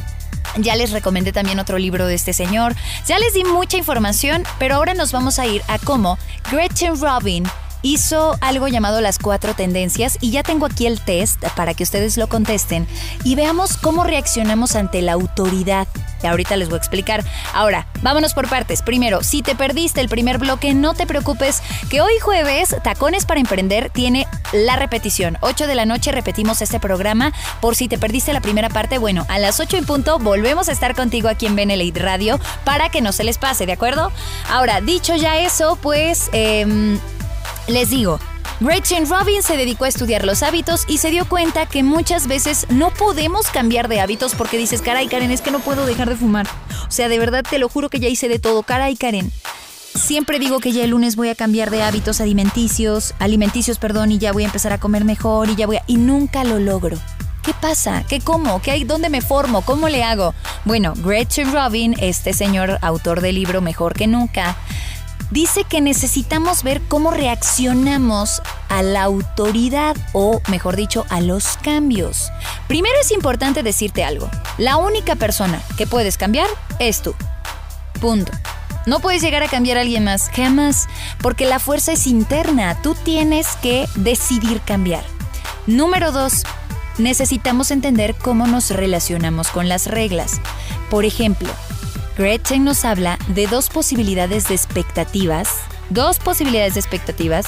Ya 0.57 0.75
les 0.75 0.91
recomendé 0.91 1.31
también 1.31 1.59
otro 1.59 1.77
libro 1.77 2.07
de 2.07 2.15
este 2.15 2.33
señor. 2.33 2.75
Ya 3.07 3.19
les 3.19 3.33
di 3.33 3.43
mucha 3.43 3.77
información, 3.77 4.43
pero 4.59 4.75
ahora 4.75 4.93
nos 4.93 5.11
vamos 5.11 5.39
a 5.39 5.45
ir 5.45 5.61
a 5.67 5.79
cómo 5.79 6.17
Gretchen 6.51 6.99
Robin 6.99 7.43
hizo 7.83 8.35
algo 8.41 8.67
llamado 8.67 9.01
las 9.01 9.19
cuatro 9.19 9.53
tendencias 9.53 10.17
y 10.21 10.31
ya 10.31 10.41
tengo 10.41 10.65
aquí 10.65 10.87
el 10.87 10.99
test 10.99 11.43
para 11.55 11.75
que 11.75 11.83
ustedes 11.83 12.17
lo 12.17 12.27
contesten 12.27 12.87
y 13.23 13.35
veamos 13.35 13.77
cómo 13.77 14.03
reaccionamos 14.03 14.75
ante 14.75 15.01
la 15.01 15.13
autoridad. 15.13 15.87
Y 16.23 16.27
ahorita 16.27 16.55
les 16.55 16.69
voy 16.69 16.77
a 16.77 16.79
explicar. 16.79 17.23
Ahora, 17.53 17.85
vámonos 18.01 18.33
por 18.33 18.49
partes. 18.49 18.81
Primero, 18.81 19.23
si 19.23 19.41
te 19.41 19.55
perdiste 19.55 19.99
el 19.99 20.07
primer 20.07 20.37
bloque, 20.37 20.73
no 20.73 20.93
te 20.93 21.05
preocupes, 21.05 21.61
que 21.89 21.99
hoy 21.99 22.13
jueves 22.21 22.75
Tacones 22.81 23.25
para 23.25 23.41
Emprender 23.41 23.89
tiene 23.89 24.25
la 24.53 24.77
repetición. 24.77 25.37
8 25.41 25.67
de 25.67 25.75
la 25.75 25.85
noche 25.85 26.13
repetimos 26.13 26.61
este 26.61 26.79
programa. 26.79 27.33
Por 27.59 27.75
si 27.75 27.89
te 27.89 27.97
perdiste 27.97 28.31
la 28.31 28.39
primera 28.39 28.69
parte, 28.69 28.99
bueno, 28.99 29.25
a 29.27 29.37
las 29.37 29.59
8 29.59 29.77
en 29.77 29.85
punto 29.85 30.17
volvemos 30.17 30.69
a 30.69 30.71
estar 30.71 30.95
contigo 30.95 31.27
aquí 31.27 31.45
en 31.45 31.57
Benelite 31.57 31.99
Radio 31.99 32.39
para 32.63 32.87
que 32.87 33.01
no 33.01 33.11
se 33.11 33.25
les 33.25 33.37
pase, 33.37 33.65
¿de 33.65 33.73
acuerdo? 33.73 34.09
Ahora, 34.49 34.79
dicho 34.79 35.15
ya 35.17 35.37
eso, 35.39 35.77
pues... 35.81 36.29
Eh, 36.31 36.97
les 37.67 37.89
digo, 37.89 38.19
Gretchen 38.59 39.09
Robin 39.09 39.41
se 39.41 39.57
dedicó 39.57 39.85
a 39.85 39.87
estudiar 39.87 40.25
los 40.25 40.43
hábitos 40.43 40.85
y 40.87 40.99
se 40.99 41.11
dio 41.11 41.27
cuenta 41.27 41.65
que 41.65 41.83
muchas 41.83 42.27
veces 42.27 42.65
no 42.69 42.91
podemos 42.91 43.47
cambiar 43.47 43.87
de 43.87 43.99
hábitos 43.99 44.35
porque 44.35 44.57
dices, 44.57 44.81
caray 44.81 45.07
Karen, 45.07 45.31
es 45.31 45.41
que 45.41 45.51
no 45.51 45.59
puedo 45.59 45.85
dejar 45.85 46.09
de 46.09 46.15
fumar. 46.15 46.47
O 46.87 46.91
sea, 46.91 47.09
de 47.09 47.19
verdad 47.19 47.43
te 47.49 47.59
lo 47.59 47.69
juro 47.69 47.89
que 47.89 47.99
ya 47.99 48.07
hice 48.07 48.29
de 48.29 48.39
todo, 48.39 48.63
caray 48.63 48.95
Karen. 48.95 49.31
siempre 49.95 50.39
digo 50.39 50.59
que 50.59 50.71
ya 50.71 50.83
el 50.83 50.91
lunes 50.91 51.15
voy 51.15 51.29
a 51.29 51.35
cambiar 51.35 51.69
de 51.69 51.83
hábitos 51.83 52.21
alimenticios, 52.21 53.13
alimenticios, 53.19 53.79
perdón, 53.79 54.11
y 54.11 54.17
ya 54.17 54.31
voy 54.31 54.43
a 54.43 54.47
empezar 54.47 54.73
a 54.73 54.79
comer 54.79 55.05
mejor 55.05 55.49
y 55.49 55.55
ya 55.55 55.65
voy 55.67 55.77
a... 55.77 55.83
Y 55.87 55.97
nunca 55.97 56.43
lo 56.43 56.59
logro. 56.59 56.97
¿Qué 57.43 57.53
pasa? 57.53 58.05
¿Qué 58.07 58.21
como? 58.21 58.61
¿Qué 58.61 58.71
hay? 58.71 58.85
¿Dónde 58.85 59.09
me 59.09 59.21
formo? 59.21 59.63
¿Cómo 59.63 59.89
le 59.89 60.03
hago? 60.03 60.33
Bueno, 60.63 60.93
Gretchen 60.95 61.51
Robin, 61.51 61.93
este 61.99 62.33
señor 62.33 62.79
autor 62.81 63.19
del 63.19 63.35
libro 63.35 63.59
Mejor 63.59 63.93
que 63.93 64.07
Nunca, 64.07 64.55
dice 65.33 65.63
que 65.63 65.81
necesitamos 65.81 66.61
ver 66.61 66.81
cómo 66.87 67.09
reaccionamos 67.09 68.41
a 68.69 68.83
la 68.83 69.01
autoridad 69.01 69.97
o, 70.13 70.39
mejor 70.47 70.75
dicho, 70.75 71.05
a 71.09 71.21
los 71.21 71.57
cambios. 71.57 72.31
Primero 72.67 72.95
es 73.01 73.11
importante 73.11 73.63
decirte 73.63 74.03
algo. 74.03 74.29
La 74.59 74.77
única 74.77 75.15
persona 75.15 75.59
que 75.75 75.87
puedes 75.87 76.17
cambiar 76.17 76.47
es 76.77 77.01
tú. 77.01 77.15
Punto. 77.99 78.31
No 78.85 78.99
puedes 78.99 79.21
llegar 79.23 79.41
a 79.41 79.47
cambiar 79.47 79.77
a 79.77 79.81
alguien 79.81 80.03
más, 80.03 80.29
jamás, 80.29 80.87
porque 81.21 81.45
la 81.45 81.59
fuerza 81.59 81.93
es 81.93 82.05
interna. 82.05 82.79
Tú 82.81 82.95
tienes 83.03 83.47
que 83.55 83.87
decidir 83.95 84.61
cambiar. 84.61 85.03
Número 85.65 86.11
dos, 86.11 86.43
necesitamos 86.99 87.71
entender 87.71 88.13
cómo 88.13 88.45
nos 88.45 88.69
relacionamos 88.69 89.47
con 89.47 89.67
las 89.67 89.87
reglas. 89.87 90.41
Por 90.91 91.05
ejemplo, 91.05 91.49
Gretchen 92.17 92.63
nos 92.63 92.85
habla 92.85 93.17
de 93.29 93.47
dos 93.47 93.69
posibilidades 93.69 94.47
de 94.47 94.53
expectativas, 94.53 95.49
dos 95.89 96.19
posibilidades 96.19 96.75
de 96.75 96.79
expectativas 96.79 97.47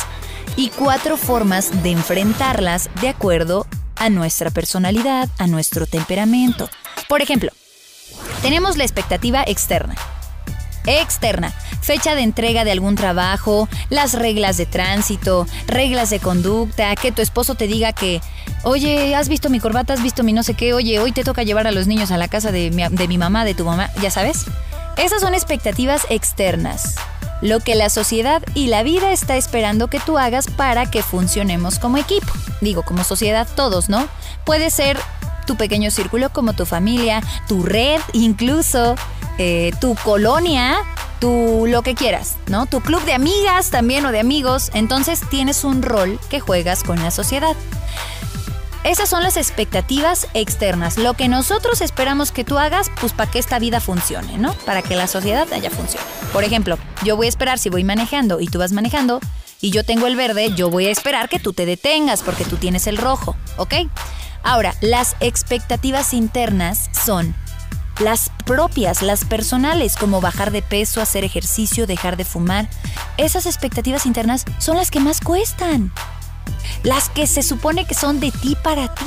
y 0.55 0.69
cuatro 0.69 1.17
formas 1.17 1.83
de 1.83 1.91
enfrentarlas 1.91 2.89
de 2.99 3.09
acuerdo 3.09 3.67
a 3.95 4.09
nuestra 4.09 4.49
personalidad, 4.49 5.29
a 5.37 5.45
nuestro 5.45 5.85
temperamento. 5.85 6.67
Por 7.07 7.21
ejemplo, 7.21 7.51
tenemos 8.41 8.75
la 8.77 8.85
expectativa 8.85 9.43
externa 9.45 9.95
externa, 10.85 11.53
fecha 11.81 12.15
de 12.15 12.21
entrega 12.21 12.63
de 12.63 12.71
algún 12.71 12.95
trabajo, 12.95 13.67
las 13.89 14.13
reglas 14.13 14.57
de 14.57 14.65
tránsito, 14.65 15.47
reglas 15.67 16.09
de 16.09 16.19
conducta, 16.19 16.95
que 16.95 17.11
tu 17.11 17.21
esposo 17.21 17.55
te 17.55 17.67
diga 17.67 17.93
que, 17.93 18.21
oye, 18.63 19.15
has 19.15 19.29
visto 19.29 19.49
mi 19.49 19.59
corbata, 19.59 19.93
has 19.93 20.03
visto 20.03 20.23
mi 20.23 20.33
no 20.33 20.43
sé 20.43 20.53
qué, 20.53 20.73
oye, 20.73 20.99
hoy 20.99 21.11
te 21.11 21.23
toca 21.23 21.43
llevar 21.43 21.67
a 21.67 21.71
los 21.71 21.87
niños 21.87 22.11
a 22.11 22.17
la 22.17 22.27
casa 22.27 22.51
de 22.51 22.71
mi, 22.71 22.83
de 22.89 23.07
mi 23.07 23.17
mamá, 23.17 23.45
de 23.45 23.53
tu 23.53 23.65
mamá, 23.65 23.89
ya 24.01 24.11
sabes. 24.11 24.45
Esas 24.97 25.21
son 25.21 25.33
expectativas 25.33 26.05
externas, 26.09 26.95
lo 27.41 27.59
que 27.59 27.75
la 27.75 27.89
sociedad 27.89 28.41
y 28.53 28.67
la 28.67 28.81
vida 28.83 29.11
está 29.11 29.35
esperando 29.35 29.87
que 29.87 29.99
tú 29.99 30.17
hagas 30.17 30.47
para 30.47 30.89
que 30.89 31.03
funcionemos 31.03 31.79
como 31.79 31.97
equipo. 31.97 32.31
Digo, 32.61 32.83
como 32.83 33.03
sociedad 33.03 33.47
todos, 33.55 33.89
¿no? 33.89 34.07
Puede 34.45 34.69
ser 34.69 34.97
tu 35.45 35.55
pequeño 35.55 35.91
círculo 35.91 36.29
como 36.31 36.53
tu 36.53 36.65
familia, 36.65 37.21
tu 37.47 37.63
red 37.63 38.01
incluso, 38.13 38.95
eh, 39.37 39.71
tu 39.79 39.95
colonia, 39.95 40.77
tu 41.19 41.65
lo 41.67 41.81
que 41.81 41.95
quieras, 41.95 42.37
¿no? 42.47 42.65
Tu 42.65 42.81
club 42.81 43.03
de 43.05 43.13
amigas 43.13 43.69
también 43.69 44.05
o 44.05 44.11
de 44.11 44.19
amigos. 44.19 44.71
Entonces 44.73 45.21
tienes 45.29 45.63
un 45.63 45.81
rol 45.81 46.19
que 46.29 46.39
juegas 46.39 46.83
con 46.83 47.01
la 47.01 47.11
sociedad. 47.11 47.55
Esas 48.85 49.09
son 49.09 49.23
las 49.23 49.35
expectativas 49.35 50.27
externas, 50.35 50.99
lo 50.99 51.15
que 51.15 51.27
nosotros 51.27 51.81
esperamos 51.81 52.31
que 52.31 52.43
tú 52.43 52.59
hagas, 52.59 52.91
pues 53.01 53.13
para 53.13 53.31
que 53.31 53.39
esta 53.39 53.57
vida 53.57 53.79
funcione, 53.79 54.37
¿no? 54.37 54.53
Para 54.63 54.83
que 54.83 54.95
la 54.95 55.07
sociedad 55.07 55.51
haya 55.51 55.71
funcione. 55.71 56.05
Por 56.31 56.43
ejemplo, 56.43 56.77
yo 57.03 57.17
voy 57.17 57.25
a 57.25 57.29
esperar 57.29 57.57
si 57.57 57.69
voy 57.69 57.83
manejando 57.83 58.39
y 58.39 58.47
tú 58.47 58.59
vas 58.59 58.73
manejando 58.73 59.21
y 59.59 59.71
yo 59.71 59.83
tengo 59.83 60.05
el 60.05 60.15
verde, 60.15 60.53
yo 60.53 60.69
voy 60.69 60.85
a 60.85 60.91
esperar 60.91 61.29
que 61.29 61.39
tú 61.39 61.51
te 61.51 61.65
detengas 61.65 62.21
porque 62.21 62.45
tú 62.45 62.57
tienes 62.57 62.85
el 62.85 62.97
rojo, 62.97 63.35
¿ok? 63.57 63.73
Ahora, 64.45 64.75
las 64.79 65.15
expectativas 65.21 66.13
internas 66.13 66.91
son 66.93 67.35
las 67.99 68.29
propias, 68.45 69.01
las 69.01 69.25
personales, 69.25 69.95
como 69.95 70.21
bajar 70.21 70.51
de 70.51 70.61
peso, 70.61 71.01
hacer 71.01 71.23
ejercicio, 71.23 71.87
dejar 71.87 72.15
de 72.15 72.25
fumar. 72.25 72.69
Esas 73.17 73.47
expectativas 73.47 74.05
internas 74.05 74.45
son 74.59 74.77
las 74.77 74.91
que 74.91 74.99
más 74.99 75.19
cuestan. 75.19 75.91
Las 76.83 77.09
que 77.09 77.25
se 77.25 77.41
supone 77.41 77.85
que 77.87 77.95
son 77.95 78.19
de 78.19 78.31
ti 78.31 78.55
para 78.63 78.93
ti. 78.93 79.05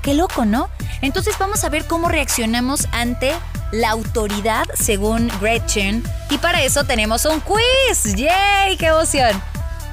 Qué 0.00 0.14
loco, 0.14 0.44
¿no? 0.44 0.70
Entonces 1.02 1.36
vamos 1.40 1.64
a 1.64 1.70
ver 1.70 1.84
cómo 1.86 2.08
reaccionamos 2.08 2.86
ante 2.92 3.32
la 3.72 3.90
autoridad 3.90 4.64
según 4.74 5.28
Gretchen. 5.40 6.04
Y 6.30 6.38
para 6.38 6.62
eso 6.62 6.84
tenemos 6.84 7.24
un 7.24 7.40
quiz. 7.40 8.14
¡Yay! 8.14 8.76
¡Qué 8.76 8.86
emoción! 8.86 9.42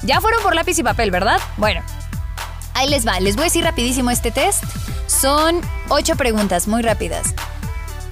Ya 0.02 0.20
fueron 0.20 0.44
por 0.44 0.54
lápiz 0.54 0.78
y 0.78 0.84
papel, 0.84 1.10
¿verdad? 1.10 1.40
Bueno, 1.56 1.82
ahí 2.76 2.88
les 2.88 3.06
va. 3.06 3.18
Les 3.20 3.34
voy 3.34 3.42
a 3.42 3.46
decir 3.46 3.64
rapidísimo 3.64 4.10
este 4.10 4.30
test. 4.30 4.62
Son 5.06 5.60
ocho 5.88 6.16
preguntas 6.16 6.68
muy 6.68 6.82
rápidas 6.82 7.34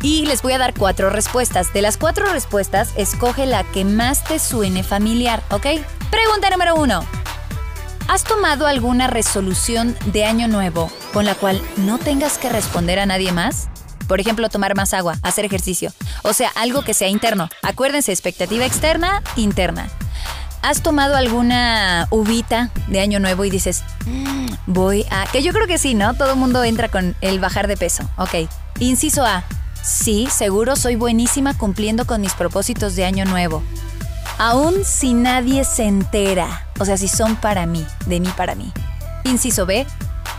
y 0.03 0.27
les 0.27 0.42
voy 0.42 0.53
a 0.53 0.59
dar 0.59 0.74
cuatro 0.74 1.11
respuestas. 1.11 1.72
De 1.72 1.83
las 1.83 1.96
cuatro 1.96 2.27
respuestas, 2.27 2.92
escoge 2.96 3.46
la 3.46 3.64
que 3.64 3.85
más 3.85 4.24
te 4.24 4.38
suene 4.38 4.83
familiar, 4.83 5.42
¿ok? 5.50 5.66
Pregunta 6.11 6.50
número 6.50 6.74
uno. 6.77 7.05
¿Has 8.07 8.22
tomado 8.22 8.66
alguna 8.66 9.07
resolución 9.07 9.96
de 10.07 10.27
año 10.27 10.46
nuevo 10.46 10.90
con 11.14 11.24
la 11.24 11.35
cual 11.35 11.61
no 11.79 11.98
tengas 11.98 12.37
que 12.37 12.50
responder 12.50 12.98
a 12.98 13.07
nadie 13.07 13.33
más? 13.33 13.68
Por 14.07 14.20
ejemplo, 14.20 14.50
tomar 14.50 14.77
más 14.77 14.92
agua, 14.92 15.16
hacer 15.22 15.46
ejercicio. 15.46 15.90
O 16.22 16.35
sea, 16.35 16.50
algo 16.55 16.83
que 16.83 16.92
sea 16.92 17.09
interno. 17.09 17.48
Acuérdense, 17.62 18.12
expectativa 18.12 18.66
externa, 18.66 19.22
interna. 19.37 19.88
¿Has 20.64 20.81
tomado 20.81 21.14
alguna 21.14 22.09
uvita 22.09 22.70
de 22.87 23.00
año 23.00 23.20
nuevo 23.20 23.44
y 23.44 23.50
dices, 23.50 23.85
mm, 24.07 24.46
voy 24.66 25.05
a... 25.11 25.27
Que 25.27 25.42
yo 25.42 25.53
creo 25.53 25.66
que 25.66 25.77
sí, 25.77 25.94
¿no? 25.94 26.14
Todo 26.14 26.31
el 26.31 26.38
mundo 26.38 26.64
entra 26.64 26.88
con 26.88 27.14
el 27.20 27.38
bajar 27.38 27.66
de 27.66 27.77
peso. 27.77 28.09
Ok. 28.16 28.48
Inciso 28.79 29.27
A. 29.27 29.44
Sí, 29.83 30.27
seguro 30.31 30.74
soy 30.77 30.96
buenísima 30.96 31.53
cumpliendo 31.53 32.07
con 32.07 32.22
mis 32.22 32.33
propósitos 32.33 32.96
de 32.96 33.05
año 33.05 33.27
nuevo. 33.27 33.62
Aún 34.38 34.87
si 34.87 35.12
nadie 35.12 35.64
se 35.64 35.85
entera, 35.85 36.66
o 36.79 36.87
sea, 36.87 36.96
si 36.96 37.09
son 37.09 37.37
para 37.37 37.66
mí, 37.66 37.85
de 38.07 38.20
mí 38.20 38.31
para 38.35 38.55
mí. 38.55 38.72
Inciso 39.24 39.66
B. 39.66 39.87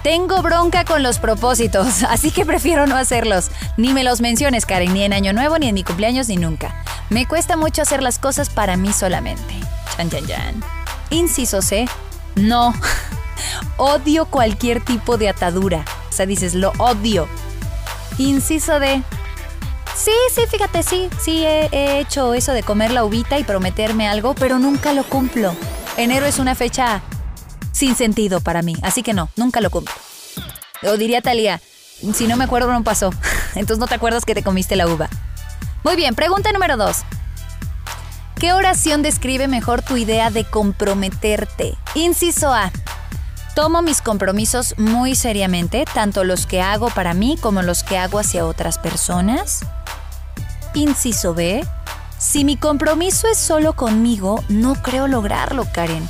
Tengo 0.01 0.41
bronca 0.41 0.85
con 0.85 1.03
los 1.03 1.19
propósitos, 1.19 2.01
así 2.09 2.31
que 2.31 2.47
prefiero 2.47 2.87
no 2.87 2.97
hacerlos. 2.97 3.51
Ni 3.77 3.93
me 3.93 4.03
los 4.03 4.21
menciones, 4.21 4.65
Karen, 4.65 4.91
ni 4.91 5.03
en 5.03 5.13
Año 5.13 5.33
Nuevo, 5.33 5.59
ni 5.59 5.67
en 5.67 5.75
mi 5.75 5.83
cumpleaños, 5.83 6.29
ni 6.29 6.37
nunca. 6.37 6.83
Me 7.11 7.27
cuesta 7.27 7.57
mucho 7.57 7.83
hacer 7.83 8.01
las 8.01 8.17
cosas 8.17 8.49
para 8.49 8.75
mí 8.75 8.91
solamente. 8.91 9.53
Inciso 11.09 11.61
C. 11.61 11.87
No. 12.35 12.73
odio 13.77 14.25
cualquier 14.25 14.83
tipo 14.83 15.17
de 15.17 15.29
atadura. 15.29 15.85
O 16.09 16.13
sea, 16.13 16.25
dices, 16.25 16.53
lo 16.53 16.71
odio. 16.77 17.27
Inciso 18.17 18.79
D. 18.79 19.01
Sí, 19.95 20.11
sí, 20.33 20.41
fíjate, 20.49 20.83
sí, 20.83 21.09
sí 21.21 21.45
he, 21.45 21.99
hecho 21.99 22.33
eso 22.33 22.51
de 22.51 22.63
comer 22.63 22.91
la 22.91 23.05
uvita 23.05 23.39
y 23.39 23.45
prometerme 23.45 24.09
algo, 24.09 24.33
pero 24.33 24.59
nunca 24.59 24.91
lo 24.91 25.05
cumplo. 25.05 25.55
Enero 25.95 26.25
es 26.25 26.37
una 26.37 26.53
fecha 26.53 27.01
sin 27.71 27.95
sentido 27.95 28.41
para 28.41 28.61
mí, 28.61 28.75
así 28.81 29.03
que 29.03 29.13
no, 29.13 29.29
nunca 29.37 29.61
lo 29.61 29.69
cumplo. 29.69 29.93
O 30.83 30.97
diría 30.97 31.21
Talía, 31.21 31.61
si 32.13 32.27
no 32.27 32.35
me 32.35 32.43
acuerdo 32.43 32.71
no 32.73 32.83
pasó, 32.83 33.11
entonces 33.55 33.77
no 33.77 33.87
te 33.87 33.95
acuerdas 33.95 34.25
que 34.25 34.35
te 34.35 34.43
comiste 34.43 34.75
la 34.75 34.85
uva. 34.85 35.09
Muy 35.85 35.95
bien, 35.95 36.13
pregunta 36.13 36.51
número 36.51 36.75
dos. 36.75 37.03
¿Qué 38.39 38.51
oración 38.51 39.01
describe 39.01 39.47
mejor 39.47 39.81
tu 39.81 39.95
idea 39.95 40.29
de 40.29 40.43
comprometerte? 40.43 41.77
Inciso 41.93 42.53
A. 42.53 42.69
Tomo 43.55 43.81
mis 43.81 44.01
compromisos 44.01 44.75
muy 44.77 45.15
seriamente, 45.15 45.85
tanto 45.93 46.25
los 46.25 46.45
que 46.45 46.61
hago 46.61 46.89
para 46.89 47.13
mí 47.13 47.37
como 47.39 47.61
los 47.61 47.83
que 47.83 47.97
hago 47.97 48.19
hacia 48.19 48.45
otras 48.45 48.77
personas. 48.77 49.61
Inciso 50.73 51.33
B. 51.33 51.65
Si 52.17 52.43
mi 52.43 52.57
compromiso 52.57 53.27
es 53.29 53.37
solo 53.37 53.73
conmigo, 53.73 54.43
no 54.49 54.75
creo 54.75 55.07
lograrlo, 55.07 55.65
Karen. 55.71 56.07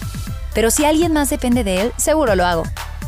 Pero 0.56 0.72
si 0.72 0.84
alguien 0.84 1.14
más 1.14 1.30
depende 1.30 1.64
de 1.64 1.82
él, 1.82 1.94
seguro 1.98 2.36
lo 2.36 2.46
hago. 2.46 2.64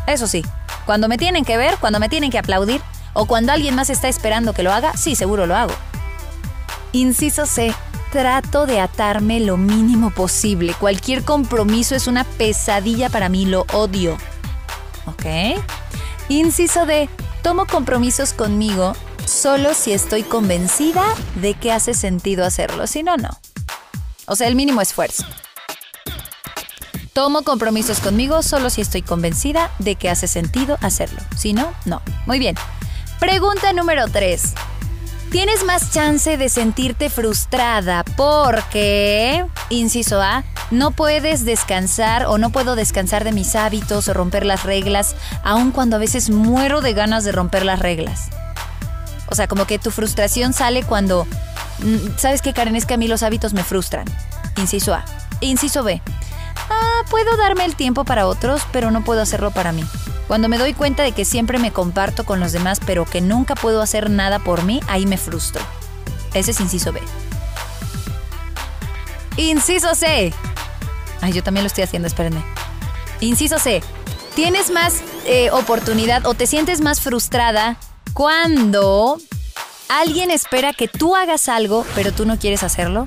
Eso 0.05 0.27
sí, 0.27 0.45
cuando 0.85 1.07
me 1.07 1.17
tienen 1.17 1.43
que 1.43 1.57
ver, 1.57 1.77
cuando 1.79 1.99
me 1.99 2.07
tienen 2.07 2.29
que 2.29 2.37
aplaudir, 2.37 2.81
o 3.13 3.25
cuando 3.25 3.51
alguien 3.51 3.73
más 3.73 3.89
está 3.89 4.09
esperando 4.09 4.53
que 4.53 4.61
lo 4.61 4.71
haga, 4.71 4.95
sí, 4.95 5.15
seguro 5.15 5.47
lo 5.47 5.55
hago. 5.55 5.73
Inciso 6.91 7.47
C. 7.47 7.73
Trato 8.11 8.65
de 8.65 8.79
atarme 8.79 9.39
lo 9.39 9.57
mínimo 9.57 10.11
posible. 10.11 10.73
Cualquier 10.79 11.23
compromiso 11.23 11.95
es 11.95 12.07
una 12.07 12.23
pesadilla 12.23 13.09
para 13.09 13.29
mí, 13.29 13.45
lo 13.45 13.65
odio. 13.73 14.17
¿Ok? 15.05 15.25
Inciso 16.29 16.85
D. 16.85 17.09
Tomo 17.41 17.65
compromisos 17.65 18.33
conmigo 18.33 18.93
solo 19.25 19.73
si 19.73 19.93
estoy 19.93 20.23
convencida 20.23 21.03
de 21.35 21.53
que 21.53 21.71
hace 21.71 21.93
sentido 21.93 22.45
hacerlo, 22.45 22.87
si 22.87 23.03
no, 23.03 23.17
no. 23.17 23.29
O 24.25 24.35
sea, 24.35 24.47
el 24.47 24.55
mínimo 24.55 24.81
esfuerzo. 24.81 25.25
Tomo 27.13 27.43
compromisos 27.43 27.99
conmigo 27.99 28.43
solo 28.43 28.69
si 28.69 28.81
estoy 28.81 29.01
convencida 29.01 29.71
de 29.79 29.95
que 29.95 30.09
hace 30.09 30.27
sentido 30.27 30.77
hacerlo. 30.81 31.19
Si 31.35 31.53
no, 31.53 31.73
no. 31.85 32.01
Muy 32.25 32.39
bien. 32.39 32.55
Pregunta 33.19 33.73
número 33.73 34.07
3. 34.07 34.53
Tienes 35.31 35.65
más 35.65 35.91
chance 35.91 36.37
de 36.37 36.47
sentirte 36.47 37.09
frustrada 37.09 38.05
porque, 38.15 39.45
inciso 39.69 40.21
A, 40.21 40.45
no 40.71 40.91
puedes 40.91 41.43
descansar 41.43 42.25
o 42.27 42.37
no 42.37 42.49
puedo 42.49 42.75
descansar 42.75 43.25
de 43.25 43.33
mis 43.33 43.55
hábitos 43.55 44.07
o 44.07 44.13
romper 44.13 44.45
las 44.45 44.63
reglas, 44.63 45.15
aun 45.43 45.71
cuando 45.71 45.97
a 45.97 45.99
veces 45.99 46.29
muero 46.29 46.79
de 46.79 46.93
ganas 46.93 47.25
de 47.25 47.33
romper 47.33 47.65
las 47.65 47.79
reglas. 47.79 48.29
O 49.29 49.35
sea, 49.35 49.47
como 49.47 49.67
que 49.67 49.79
tu 49.79 49.91
frustración 49.91 50.53
sale 50.53 50.83
cuando, 50.83 51.25
mm, 51.79 52.17
¿sabes 52.17 52.41
qué, 52.41 52.53
Karen? 52.53 52.77
Es 52.77 52.85
que 52.85 52.93
a 52.93 52.97
mí 52.97 53.09
los 53.09 53.21
hábitos 53.21 53.53
me 53.53 53.65
frustran. 53.65 54.05
Inciso 54.55 54.93
A. 54.93 55.03
Inciso 55.41 55.83
B. 55.83 56.01
Ah, 56.69 57.01
puedo 57.09 57.35
darme 57.35 57.65
el 57.65 57.75
tiempo 57.75 58.05
para 58.05 58.27
otros, 58.27 58.61
pero 58.71 58.91
no 58.91 59.03
puedo 59.03 59.21
hacerlo 59.21 59.51
para 59.51 59.73
mí. 59.73 59.83
Cuando 60.27 60.49
me 60.49 60.57
doy 60.57 60.73
cuenta 60.73 61.03
de 61.03 61.13
que 61.13 61.25
siempre 61.25 61.57
me 61.57 61.71
comparto 61.71 62.25
con 62.25 62.39
los 62.39 62.51
demás, 62.51 62.79
pero 62.85 63.05
que 63.05 63.21
nunca 63.21 63.55
puedo 63.55 63.81
hacer 63.81 64.09
nada 64.09 64.39
por 64.39 64.63
mí, 64.63 64.81
ahí 64.87 65.05
me 65.05 65.17
frustro. 65.17 65.61
Ese 66.33 66.51
es 66.51 66.59
inciso 66.59 66.91
B. 66.91 67.01
Inciso 69.37 69.95
C. 69.95 70.33
Ay, 71.21 71.31
yo 71.31 71.43
también 71.43 71.63
lo 71.63 71.67
estoy 71.67 71.83
haciendo, 71.83 72.07
espérenme. 72.07 72.43
Inciso 73.21 73.57
C. 73.57 73.81
Tienes 74.35 74.69
más 74.69 75.01
eh, 75.25 75.49
oportunidad 75.51 76.25
o 76.25 76.33
te 76.33 76.45
sientes 76.45 76.81
más 76.81 77.01
frustrada 77.01 77.77
cuando 78.13 79.17
alguien 79.89 80.29
espera 80.29 80.73
que 80.73 80.87
tú 80.87 81.15
hagas 81.15 81.49
algo, 81.49 81.85
pero 81.95 82.11
tú 82.11 82.25
no 82.25 82.37
quieres 82.37 82.63
hacerlo. 82.63 83.05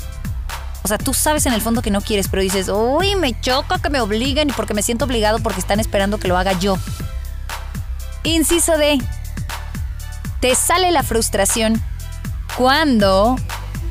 O 0.83 0.89
sea, 0.89 0.99
tú 0.99 1.13
sabes 1.13 1.45
en 1.47 1.53
el 1.53 1.61
fondo 1.61 1.83
que 1.83 1.91
no 1.91 2.01
quieres, 2.01 2.29
pero 2.29 2.43
dices, 2.43 2.69
uy, 2.69 3.15
me 3.15 3.39
choca 3.41 3.79
que 3.79 3.91
me 3.91 4.01
obliguen 4.01 4.49
porque 4.57 4.75
me 4.75 4.83
siento 4.83 5.05
obligado 5.05 5.39
porque 5.41 5.61
están 5.61 5.79
esperando 5.79 6.19
que 6.19 6.29
lo 6.29 6.39
haga 6.39 6.59
yo. 6.59 6.79
Inciso 8.23 8.77
D. 8.77 8.99
Te 10.41 10.55
sale 10.55 10.91
la 10.91 11.03
frustración 11.03 11.81
cuando 12.57 13.37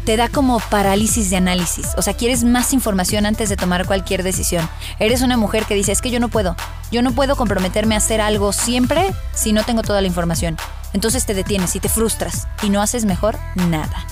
te 0.06 0.18
da 0.18 0.30
como 0.30 0.60
parálisis 0.60 1.30
de 1.30 1.38
análisis. 1.38 1.90
O 1.98 2.02
sea, 2.02 2.16
quieres 2.16 2.44
más 2.44 2.74
información 2.74 3.26
antes 3.26 3.50
de 3.50 3.58
tomar 3.58 3.86
cualquier 3.86 4.24
decisión. 4.24 4.68
Eres 5.00 5.22
una 5.22 5.38
mujer 5.38 5.66
que 5.66 5.76
dice, 5.76 5.92
es 5.92 6.02
que 6.02 6.12
yo 6.12 6.20
no 6.20 6.30
puedo. 6.30 6.56
Yo 6.92 7.02
no 7.02 7.12
puedo 7.12 7.36
comprometerme 7.36 7.96
a 7.96 8.00
hacer 8.00 8.22
algo 8.22 8.52
siempre 8.52 9.14
si 9.34 9.54
no 9.54 9.64
tengo 9.64 9.82
toda 9.82 10.02
la 10.02 10.08
información. 10.08 10.58
Entonces 10.94 11.26
te 11.26 11.34
detienes 11.34 11.76
y 11.76 11.80
te 11.80 11.90
frustras 11.90 12.48
y 12.64 12.70
no 12.70 12.82
haces 12.82 13.06
mejor 13.06 13.38
nada. 13.56 14.06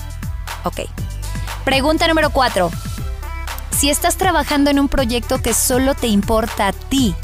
Ok. 0.64 0.80
Pregunta 1.64 2.06
número 2.06 2.30
4. 2.30 2.70
Si 3.76 3.90
estás 3.90 4.16
trabajando 4.16 4.70
en 4.70 4.80
un 4.80 4.88
proyecto 4.88 5.40
que 5.40 5.54
solo 5.54 5.94
te 5.94 6.08
importa 6.08 6.68
a 6.68 6.72
ti, 6.72 7.14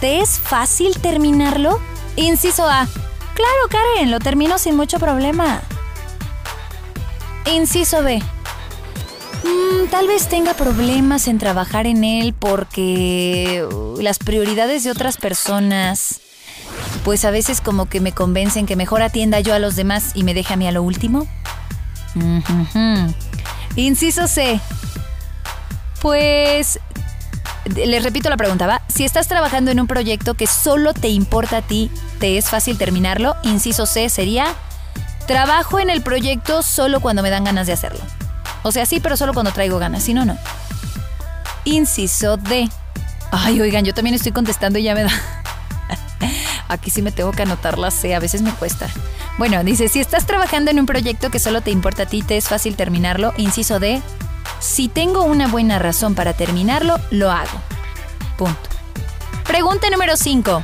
¿te 0.00 0.20
es 0.20 0.38
fácil 0.38 0.98
terminarlo? 1.00 1.80
Inciso 2.16 2.68
A. 2.68 2.86
Claro, 3.34 3.68
Karen, 3.68 4.10
lo 4.10 4.18
termino 4.18 4.58
sin 4.58 4.76
mucho 4.76 4.98
problema. 4.98 5.60
Inciso 7.44 8.02
B. 8.02 8.22
Mm, 9.44 9.88
tal 9.90 10.08
vez 10.08 10.28
tenga 10.28 10.54
problemas 10.54 11.28
en 11.28 11.38
trabajar 11.38 11.86
en 11.86 12.02
él 12.02 12.34
porque 12.34 13.66
uh, 13.70 14.00
las 14.00 14.18
prioridades 14.18 14.82
de 14.82 14.90
otras 14.90 15.18
personas, 15.18 16.20
pues 17.04 17.24
a 17.24 17.30
veces 17.30 17.60
como 17.60 17.88
que 17.88 18.00
me 18.00 18.12
convencen 18.12 18.66
que 18.66 18.74
mejor 18.74 19.02
atienda 19.02 19.40
yo 19.40 19.54
a 19.54 19.58
los 19.58 19.76
demás 19.76 20.12
y 20.14 20.24
me 20.24 20.34
deje 20.34 20.54
a 20.54 20.56
mí 20.56 20.66
a 20.66 20.72
lo 20.72 20.82
último. 20.82 21.26
Inciso 23.76 24.26
C. 24.26 24.58
Pues 26.00 26.80
les 27.74 28.02
repito 28.02 28.28
la 28.30 28.36
pregunta, 28.36 28.66
¿va? 28.66 28.82
Si 28.88 29.04
estás 29.04 29.28
trabajando 29.28 29.70
en 29.70 29.80
un 29.80 29.86
proyecto 29.86 30.34
que 30.34 30.46
solo 30.46 30.94
te 30.94 31.08
importa 31.08 31.58
a 31.58 31.62
ti, 31.62 31.90
¿te 32.18 32.38
es 32.38 32.48
fácil 32.48 32.78
terminarlo? 32.78 33.36
Inciso 33.42 33.86
C 33.86 34.08
sería, 34.08 34.46
trabajo 35.26 35.80
en 35.80 35.90
el 35.90 36.02
proyecto 36.02 36.62
solo 36.62 37.00
cuando 37.00 37.22
me 37.22 37.30
dan 37.30 37.44
ganas 37.44 37.66
de 37.66 37.72
hacerlo. 37.72 38.00
O 38.62 38.72
sea, 38.72 38.86
sí, 38.86 39.00
pero 39.00 39.16
solo 39.16 39.32
cuando 39.34 39.52
traigo 39.52 39.78
ganas, 39.78 40.02
si 40.02 40.14
no, 40.14 40.24
no. 40.24 40.36
Inciso 41.64 42.36
D. 42.36 42.68
Ay, 43.32 43.60
oigan, 43.60 43.84
yo 43.84 43.94
también 43.94 44.14
estoy 44.14 44.32
contestando 44.32 44.78
y 44.78 44.84
ya 44.84 44.94
me 44.94 45.04
da... 45.04 45.10
Aquí 46.68 46.90
sí 46.90 47.02
me 47.02 47.12
tengo 47.12 47.32
que 47.32 47.42
anotar 47.42 47.78
la 47.78 47.90
C, 47.90 48.14
a 48.14 48.18
veces 48.18 48.42
me 48.42 48.50
cuesta. 48.52 48.88
Bueno, 49.38 49.62
dice, 49.62 49.88
si 49.88 50.00
estás 50.00 50.26
trabajando 50.26 50.70
en 50.70 50.80
un 50.80 50.86
proyecto 50.86 51.30
que 51.30 51.38
solo 51.38 51.60
te 51.60 51.70
importa 51.70 52.04
a 52.04 52.06
ti, 52.06 52.22
te 52.22 52.36
es 52.36 52.48
fácil 52.48 52.74
terminarlo. 52.74 53.34
Inciso 53.36 53.78
D, 53.78 54.00
si 54.60 54.88
tengo 54.88 55.24
una 55.24 55.48
buena 55.48 55.78
razón 55.78 56.14
para 56.14 56.32
terminarlo, 56.32 56.98
lo 57.10 57.30
hago. 57.30 57.60
Punto. 58.36 58.60
Pregunta 59.46 59.88
número 59.90 60.16
5. 60.16 60.62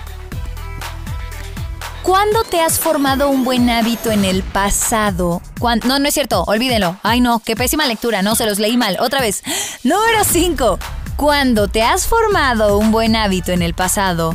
¿Cuándo 2.03 2.43
te 2.43 2.61
has 2.61 2.81
formado 2.81 3.29
un 3.29 3.45
buen 3.45 3.71
hábito 3.71 4.11
en 4.11 4.25
el 4.25 4.43
pasado? 4.43 5.41
No, 5.85 5.99
no 6.01 6.09
es 6.09 6.15
cierto, 6.15 6.43
olvídenlo. 6.45 6.97
Ay 7.05 7.21
no, 7.21 7.39
qué 7.39 7.55
pésima 7.55 7.87
lectura, 7.87 8.23
no, 8.23 8.35
se 8.35 8.45
los 8.45 8.59
leí 8.59 8.77
mal. 8.77 8.97
Otra 8.99 9.21
vez. 9.21 9.43
Número 9.85 10.25
5. 10.25 10.79
¿Cuándo 11.17 11.69
te 11.69 11.83
has 11.83 12.07
formado 12.09 12.79
un 12.79 12.91
buen 12.91 13.15
hábito 13.15 13.53
en 13.53 13.63
el 13.63 13.75
pasado, 13.75 14.35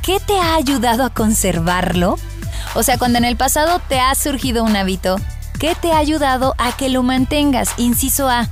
¿qué 0.00 0.18
te 0.20 0.38
ha 0.38 0.54
ayudado 0.54 1.04
a 1.04 1.10
conservarlo? 1.10 2.16
O 2.74 2.82
sea, 2.82 2.96
cuando 2.96 3.18
en 3.18 3.26
el 3.26 3.36
pasado 3.36 3.80
te 3.88 4.00
ha 4.00 4.14
surgido 4.14 4.64
un 4.64 4.74
hábito, 4.74 5.16
¿qué 5.58 5.74
te 5.74 5.92
ha 5.92 5.98
ayudado 5.98 6.54
a 6.56 6.74
que 6.74 6.88
lo 6.88 7.02
mantengas? 7.02 7.74
Inciso 7.76 8.30
A. 8.30 8.48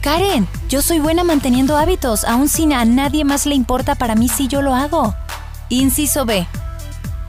Karen, 0.00 0.48
yo 0.70 0.80
soy 0.80 0.98
buena 0.98 1.24
manteniendo 1.24 1.76
hábitos, 1.76 2.24
aun 2.24 2.48
si 2.48 2.72
a 2.72 2.86
nadie 2.86 3.24
más 3.24 3.44
le 3.44 3.54
importa 3.54 3.94
para 3.94 4.14
mí 4.14 4.28
si 4.28 4.48
yo 4.48 4.62
lo 4.62 4.74
hago. 4.74 5.14
Inciso 5.68 6.24
B. 6.24 6.46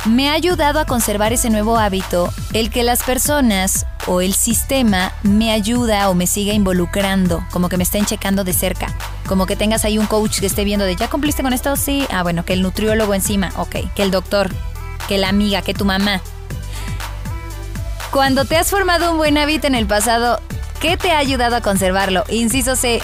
Me 0.06 0.30
ha 0.30 0.34
ayudado 0.34 0.80
a 0.80 0.86
conservar 0.86 1.34
ese 1.34 1.50
nuevo 1.50 1.78
hábito 1.78 2.34
el 2.54 2.70
que 2.70 2.84
las 2.84 3.04
personas 3.04 3.86
o 4.08 4.22
el 4.22 4.34
sistema 4.34 5.12
me 5.22 5.52
ayuda 5.52 6.10
o 6.10 6.14
me 6.14 6.28
siga 6.28 6.54
involucrando, 6.54 7.46
como 7.52 7.68
que 7.68 7.76
me 7.76 7.84
estén 7.84 8.06
checando 8.06 8.46
de 8.46 8.54
cerca, 8.54 8.88
como 9.28 9.46
que 9.46 9.58
tengas 9.58 9.84
ahí 9.84 9.98
un 9.98 10.08
coach 10.08 10.40
que 10.40 10.46
esté 10.46 10.64
viendo 10.64 10.86
de 10.86 10.96
ya 10.96 11.10
cumpliste 11.10 11.44
con 11.44 11.52
esto, 11.52 11.76
sí, 11.76 12.08
ah 12.10 12.24
bueno, 12.24 12.46
que 12.46 12.54
el 12.54 12.62
nutriólogo 12.62 13.14
encima, 13.14 13.52
ok, 13.58 13.94
que 13.94 14.02
el 14.02 14.12
doctor, 14.12 14.50
que 15.10 15.18
la 15.18 15.28
amiga, 15.28 15.62
que 15.62 15.74
tu 15.74 15.84
mamá. 15.84 16.22
Cuando 18.12 18.46
te 18.46 18.58
has 18.58 18.70
formado 18.70 19.12
un 19.12 19.18
buen 19.18 19.38
hábito 19.38 19.68
en 19.68 19.76
el 19.76 19.86
pasado, 19.86 20.40
¿Qué 20.82 20.98
te 20.98 21.12
ha 21.12 21.20
ayudado 21.20 21.56
a 21.56 21.62
conservarlo? 21.62 22.24
Inciso 22.28 22.76
C. 22.76 23.02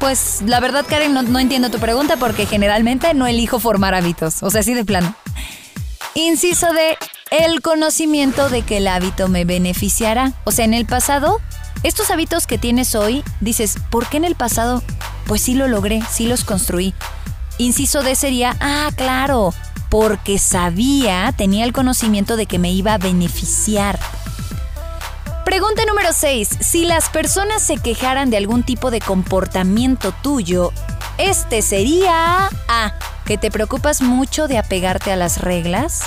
Pues 0.00 0.42
la 0.44 0.58
verdad, 0.58 0.84
Karen, 0.84 1.14
no, 1.14 1.38
entiendo 1.38 1.70
tu 1.70 1.78
pregunta 1.78 2.16
porque 2.16 2.44
generalmente 2.44 3.14
no 3.14 3.28
elijo 3.28 3.60
formar 3.60 3.94
hábitos. 3.94 4.42
O 4.42 4.50
sea, 4.50 4.62
así 4.62 4.74
de 4.74 4.84
plano. 4.84 5.14
Inciso 6.16 6.72
D. 6.72 6.98
El 7.30 7.62
conocimiento 7.62 8.48
de 8.48 8.62
que 8.62 8.78
el 8.78 8.88
hábito 8.88 9.28
me 9.28 9.44
beneficiará. 9.44 10.32
O 10.42 10.50
sea, 10.50 10.64
en 10.64 10.74
el 10.74 10.84
pasado, 10.84 11.40
estos 11.84 12.10
hábitos 12.10 12.48
que 12.48 12.58
tienes 12.58 12.96
hoy, 12.96 13.22
dices, 13.40 13.76
¿por 13.88 14.08
qué 14.08 14.16
en 14.16 14.24
el 14.24 14.34
pasado? 14.34 14.82
Pues 15.26 15.40
sí 15.40 15.54
lo 15.54 15.68
logré, 15.68 16.02
sí 16.10 16.26
los 16.26 16.42
construí. 16.42 16.94
Inciso 17.58 18.02
D 18.02 18.16
sería, 18.16 18.56
ah, 18.58 18.90
claro, 18.96 19.54
porque 19.88 20.36
sabía, 20.40 21.32
tenía 21.36 21.64
el 21.64 21.72
conocimiento 21.72 22.36
de 22.36 22.46
que 22.46 22.58
me 22.58 22.72
iba 22.72 22.94
a 22.94 22.98
beneficiar. 22.98 24.00
Pregunta 25.52 25.84
número 25.84 26.14
6. 26.14 26.48
Si 26.62 26.86
las 26.86 27.10
personas 27.10 27.62
se 27.62 27.76
quejaran 27.76 28.30
de 28.30 28.38
algún 28.38 28.62
tipo 28.62 28.90
de 28.90 29.02
comportamiento 29.02 30.10
tuyo, 30.22 30.72
este 31.18 31.60
sería 31.60 32.48
A. 32.68 32.94
Que 33.26 33.36
te 33.36 33.50
preocupas 33.50 34.00
mucho 34.00 34.48
de 34.48 34.56
apegarte 34.56 35.12
a 35.12 35.16
las 35.16 35.42
reglas. 35.42 36.04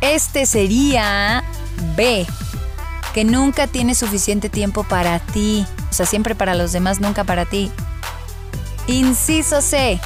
Este 0.00 0.46
sería 0.46 1.44
B. 1.96 2.26
Que 3.14 3.22
nunca 3.22 3.68
tienes 3.68 3.98
suficiente 3.98 4.48
tiempo 4.48 4.82
para 4.82 5.20
ti. 5.20 5.64
O 5.90 5.92
sea, 5.92 6.06
siempre 6.06 6.34
para 6.34 6.56
los 6.56 6.72
demás, 6.72 6.98
nunca 6.98 7.22
para 7.22 7.44
ti. 7.44 7.70
Inciso 8.88 9.62
C. 9.62 10.00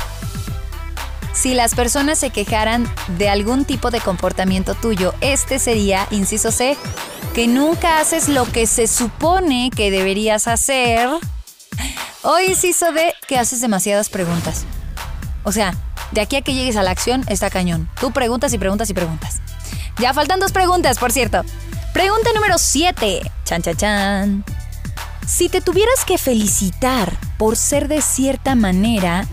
Si 1.32 1.54
las 1.54 1.74
personas 1.74 2.18
se 2.18 2.28
quejaran 2.28 2.86
de 3.16 3.30
algún 3.30 3.64
tipo 3.64 3.90
de 3.90 4.00
comportamiento 4.00 4.74
tuyo, 4.74 5.14
este 5.22 5.58
sería, 5.58 6.08
inciso 6.10 6.50
C, 6.50 6.76
que 7.34 7.46
nunca 7.46 8.00
haces 8.00 8.28
lo 8.28 8.44
que 8.44 8.66
se 8.66 8.86
supone 8.86 9.70
que 9.74 9.90
deberías 9.90 10.48
hacer. 10.48 11.08
O 12.22 12.38
inciso 12.40 12.92
D, 12.92 13.14
que 13.26 13.38
haces 13.38 13.60
demasiadas 13.60 14.08
preguntas. 14.08 14.64
O 15.44 15.52
sea, 15.52 15.74
de 16.12 16.20
aquí 16.20 16.36
a 16.36 16.42
que 16.42 16.54
llegues 16.54 16.76
a 16.76 16.82
la 16.82 16.90
acción 16.90 17.24
está 17.28 17.50
cañón. 17.50 17.88
Tú 18.00 18.12
preguntas 18.12 18.52
y 18.52 18.58
preguntas 18.58 18.90
y 18.90 18.94
preguntas. 18.94 19.40
Ya 19.98 20.14
faltan 20.14 20.40
dos 20.40 20.52
preguntas, 20.52 20.98
por 20.98 21.12
cierto. 21.12 21.42
Pregunta 21.92 22.30
número 22.34 22.58
7. 22.58 23.22
Chan, 23.44 23.62
chan, 23.62 23.76
chan. 23.76 24.44
Si 25.26 25.48
te 25.48 25.60
tuvieras 25.60 26.04
que 26.04 26.18
felicitar 26.18 27.12
por 27.36 27.56
ser 27.56 27.88
de 27.88 28.00
cierta 28.00 28.54
manera, 28.54 29.26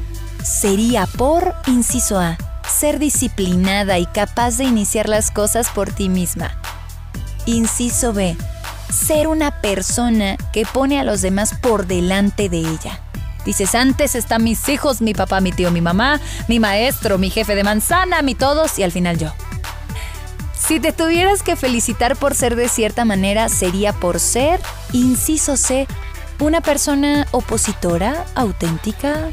sería 0.43 1.05
por, 1.05 1.55
inciso 1.67 2.19
A, 2.19 2.37
ser 2.67 2.99
disciplinada 2.99 3.97
y 3.97 4.05
capaz 4.05 4.57
de 4.57 4.65
iniciar 4.65 5.07
las 5.07 5.31
cosas 5.31 5.69
por 5.69 5.91
ti 5.91 6.09
misma. 6.09 6.59
Inciso 7.45 8.13
B, 8.13 8.35
ser 8.91 9.27
una 9.27 9.61
persona 9.61 10.37
que 10.51 10.65
pone 10.65 10.99
a 10.99 11.03
los 11.03 11.21
demás 11.21 11.53
por 11.53 11.87
delante 11.87 12.49
de 12.49 12.59
ella. 12.59 13.01
Dices, 13.45 13.75
antes 13.75 14.15
están 14.15 14.43
mis 14.43 14.67
hijos, 14.69 15.01
mi 15.01 15.13
papá, 15.13 15.39
mi 15.41 15.51
tío, 15.51 15.69
mi 15.69 15.81
mamá, 15.81 16.19
mi 16.47 16.59
maestro, 16.59 17.17
mi 17.17 17.29
jefe 17.29 17.53
de 17.55 17.63
manzana, 17.63 18.21
mi 18.21 18.33
todos 18.33 18.79
y 18.79 18.83
al 18.83 18.91
final 18.91 19.17
yo. 19.17 19.31
Si 20.57 20.79
te 20.79 20.91
tuvieras 20.91 21.43
que 21.43 21.55
felicitar 21.55 22.15
por 22.15 22.33
ser 22.33 22.55
de 22.55 22.67
cierta 22.69 23.05
manera, 23.05 23.49
sería 23.49 23.93
por 23.93 24.19
ser, 24.19 24.59
inciso 24.93 25.57
C, 25.57 25.87
una 26.39 26.61
persona 26.61 27.27
opositora, 27.31 28.25
auténtica, 28.33 29.29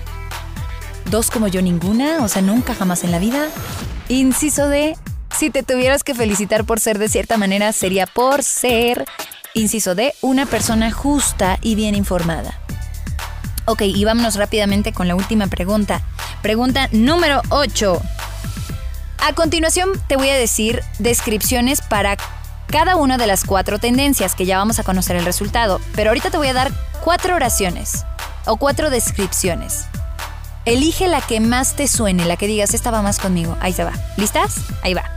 Dos 1.10 1.30
como 1.30 1.48
yo 1.48 1.62
ninguna, 1.62 2.22
o 2.22 2.28
sea, 2.28 2.42
nunca 2.42 2.74
jamás 2.74 3.04
en 3.04 3.10
la 3.10 3.18
vida. 3.18 3.48
Inciso 4.08 4.68
D, 4.68 4.96
si 5.38 5.50
te 5.50 5.62
tuvieras 5.62 6.04
que 6.04 6.14
felicitar 6.14 6.64
por 6.64 6.80
ser 6.80 6.98
de 6.98 7.08
cierta 7.08 7.36
manera, 7.36 7.72
sería 7.72 8.06
por 8.06 8.42
ser 8.42 9.04
Inciso 9.54 9.94
D, 9.94 10.14
una 10.22 10.46
persona 10.46 10.90
justa 10.90 11.58
y 11.60 11.74
bien 11.74 11.94
informada. 11.94 12.58
Ok, 13.66 13.82
y 13.82 14.04
vámonos 14.04 14.36
rápidamente 14.36 14.92
con 14.92 15.08
la 15.08 15.14
última 15.14 15.46
pregunta. 15.46 16.02
Pregunta 16.40 16.88
número 16.90 17.42
8. 17.50 18.00
A 19.18 19.34
continuación 19.34 19.90
te 20.08 20.16
voy 20.16 20.30
a 20.30 20.36
decir 20.36 20.82
descripciones 20.98 21.80
para 21.80 22.16
cada 22.66 22.96
una 22.96 23.18
de 23.18 23.26
las 23.26 23.44
cuatro 23.44 23.78
tendencias 23.78 24.34
que 24.34 24.46
ya 24.46 24.58
vamos 24.58 24.78
a 24.78 24.82
conocer 24.82 25.16
el 25.16 25.24
resultado, 25.24 25.80
pero 25.94 26.10
ahorita 26.10 26.30
te 26.30 26.38
voy 26.38 26.48
a 26.48 26.54
dar 26.54 26.72
cuatro 27.04 27.36
oraciones 27.36 28.04
o 28.46 28.56
cuatro 28.56 28.90
descripciones. 28.90 29.84
Elige 30.64 31.06
la 31.08 31.20
que 31.20 31.40
más 31.40 31.74
te 31.74 31.86
suene, 31.86 32.24
la 32.24 32.36
que 32.36 32.46
digas, 32.46 32.72
esta 32.74 32.90
va 32.90 33.02
más 33.02 33.18
conmigo. 33.18 33.56
Ahí 33.60 33.72
se 33.72 33.84
va. 33.84 33.92
¿Listas? 34.16 34.54
Ahí 34.82 34.94
va. 34.94 35.11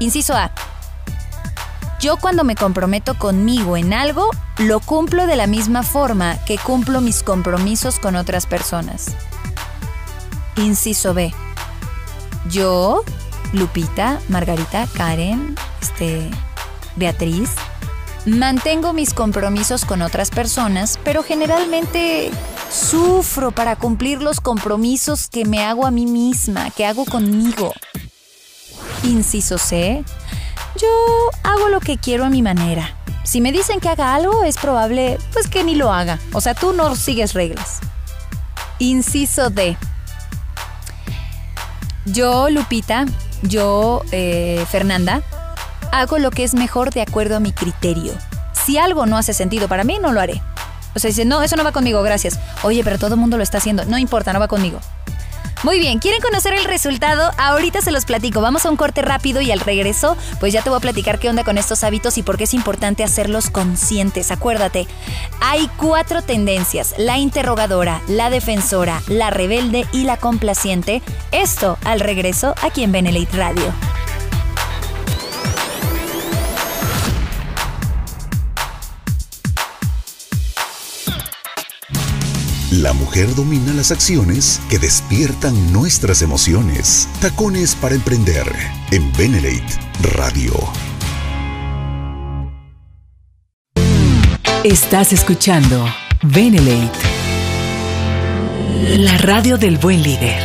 Inciso 0.00 0.34
A. 0.34 0.50
Yo 2.00 2.16
cuando 2.16 2.42
me 2.42 2.54
comprometo 2.54 3.18
conmigo 3.18 3.76
en 3.76 3.92
algo, 3.92 4.30
lo 4.56 4.80
cumplo 4.80 5.26
de 5.26 5.36
la 5.36 5.46
misma 5.46 5.82
forma 5.82 6.42
que 6.46 6.56
cumplo 6.56 7.02
mis 7.02 7.22
compromisos 7.22 8.00
con 8.00 8.16
otras 8.16 8.46
personas. 8.46 9.08
Inciso 10.56 11.12
B. 11.12 11.34
Yo, 12.48 13.04
Lupita, 13.52 14.18
Margarita, 14.30 14.88
Karen, 14.94 15.54
este, 15.82 16.30
Beatriz, 16.96 17.50
mantengo 18.24 18.94
mis 18.94 19.12
compromisos 19.12 19.84
con 19.84 20.00
otras 20.00 20.30
personas, 20.30 20.98
pero 21.04 21.22
generalmente 21.22 22.30
sufro 22.72 23.50
para 23.50 23.76
cumplir 23.76 24.22
los 24.22 24.40
compromisos 24.40 25.28
que 25.28 25.44
me 25.44 25.62
hago 25.62 25.86
a 25.86 25.90
mí 25.90 26.06
misma, 26.06 26.70
que 26.70 26.86
hago 26.86 27.04
conmigo. 27.04 27.74
Inciso 29.02 29.58
C. 29.58 30.04
Yo 30.80 30.88
hago 31.42 31.68
lo 31.68 31.80
que 31.80 31.98
quiero 31.98 32.24
a 32.24 32.30
mi 32.30 32.42
manera. 32.42 32.96
Si 33.24 33.40
me 33.40 33.52
dicen 33.52 33.80
que 33.80 33.88
haga 33.88 34.14
algo, 34.14 34.44
es 34.44 34.56
probable 34.56 35.18
pues 35.32 35.48
que 35.48 35.64
ni 35.64 35.74
lo 35.74 35.92
haga. 35.92 36.18
O 36.32 36.40
sea, 36.40 36.54
tú 36.54 36.72
no 36.72 36.94
sigues 36.96 37.34
reglas. 37.34 37.80
Inciso 38.78 39.50
D. 39.50 39.76
Yo, 42.06 42.50
Lupita, 42.50 43.06
yo, 43.42 44.02
eh, 44.10 44.64
Fernanda, 44.70 45.22
hago 45.92 46.18
lo 46.18 46.30
que 46.30 46.44
es 46.44 46.54
mejor 46.54 46.92
de 46.92 47.02
acuerdo 47.02 47.36
a 47.36 47.40
mi 47.40 47.52
criterio. 47.52 48.12
Si 48.52 48.78
algo 48.78 49.06
no 49.06 49.16
hace 49.16 49.32
sentido 49.32 49.68
para 49.68 49.84
mí, 49.84 49.98
no 50.00 50.12
lo 50.12 50.20
haré. 50.20 50.42
O 50.94 50.98
sea, 50.98 51.08
dice, 51.08 51.24
no, 51.24 51.42
eso 51.42 51.56
no 51.56 51.64
va 51.64 51.72
conmigo, 51.72 52.02
gracias. 52.02 52.38
Oye, 52.62 52.82
pero 52.82 52.98
todo 52.98 53.14
el 53.14 53.20
mundo 53.20 53.36
lo 53.36 53.42
está 53.42 53.58
haciendo. 53.58 53.84
No 53.84 53.96
importa, 53.98 54.32
no 54.32 54.40
va 54.40 54.48
conmigo. 54.48 54.80
Muy 55.62 55.78
bien, 55.78 55.98
¿quieren 55.98 56.22
conocer 56.22 56.54
el 56.54 56.64
resultado? 56.64 57.30
Ahorita 57.36 57.82
se 57.82 57.90
los 57.90 58.06
platico. 58.06 58.40
Vamos 58.40 58.64
a 58.64 58.70
un 58.70 58.78
corte 58.78 59.02
rápido 59.02 59.42
y 59.42 59.50
al 59.50 59.60
regreso, 59.60 60.16
pues 60.38 60.54
ya 60.54 60.62
te 60.62 60.70
voy 60.70 60.78
a 60.78 60.80
platicar 60.80 61.18
qué 61.18 61.28
onda 61.28 61.44
con 61.44 61.58
estos 61.58 61.84
hábitos 61.84 62.16
y 62.16 62.22
por 62.22 62.38
qué 62.38 62.44
es 62.44 62.54
importante 62.54 63.04
hacerlos 63.04 63.50
conscientes. 63.50 64.30
Acuérdate, 64.30 64.86
hay 65.42 65.68
cuatro 65.76 66.22
tendencias: 66.22 66.94
la 66.96 67.18
interrogadora, 67.18 68.00
la 68.08 68.30
defensora, 68.30 69.02
la 69.06 69.28
rebelde 69.28 69.86
y 69.92 70.04
la 70.04 70.16
complaciente. 70.16 71.02
Esto 71.30 71.76
al 71.84 72.00
regreso 72.00 72.54
aquí 72.62 72.82
en 72.82 72.92
Benelite 72.92 73.36
Radio. 73.36 73.74
La 82.80 82.94
mujer 82.94 83.34
domina 83.34 83.74
las 83.74 83.90
acciones 83.90 84.58
que 84.70 84.78
despiertan 84.78 85.70
nuestras 85.70 86.22
emociones. 86.22 87.08
Tacones 87.20 87.74
para 87.74 87.94
emprender 87.94 88.50
en 88.90 89.12
Benelate 89.18 89.78
Radio. 90.14 90.54
Estás 94.64 95.12
escuchando 95.12 95.84
Benelate, 96.22 96.98
la 98.96 99.18
radio 99.18 99.58
del 99.58 99.76
buen 99.76 100.02
líder. 100.02 100.42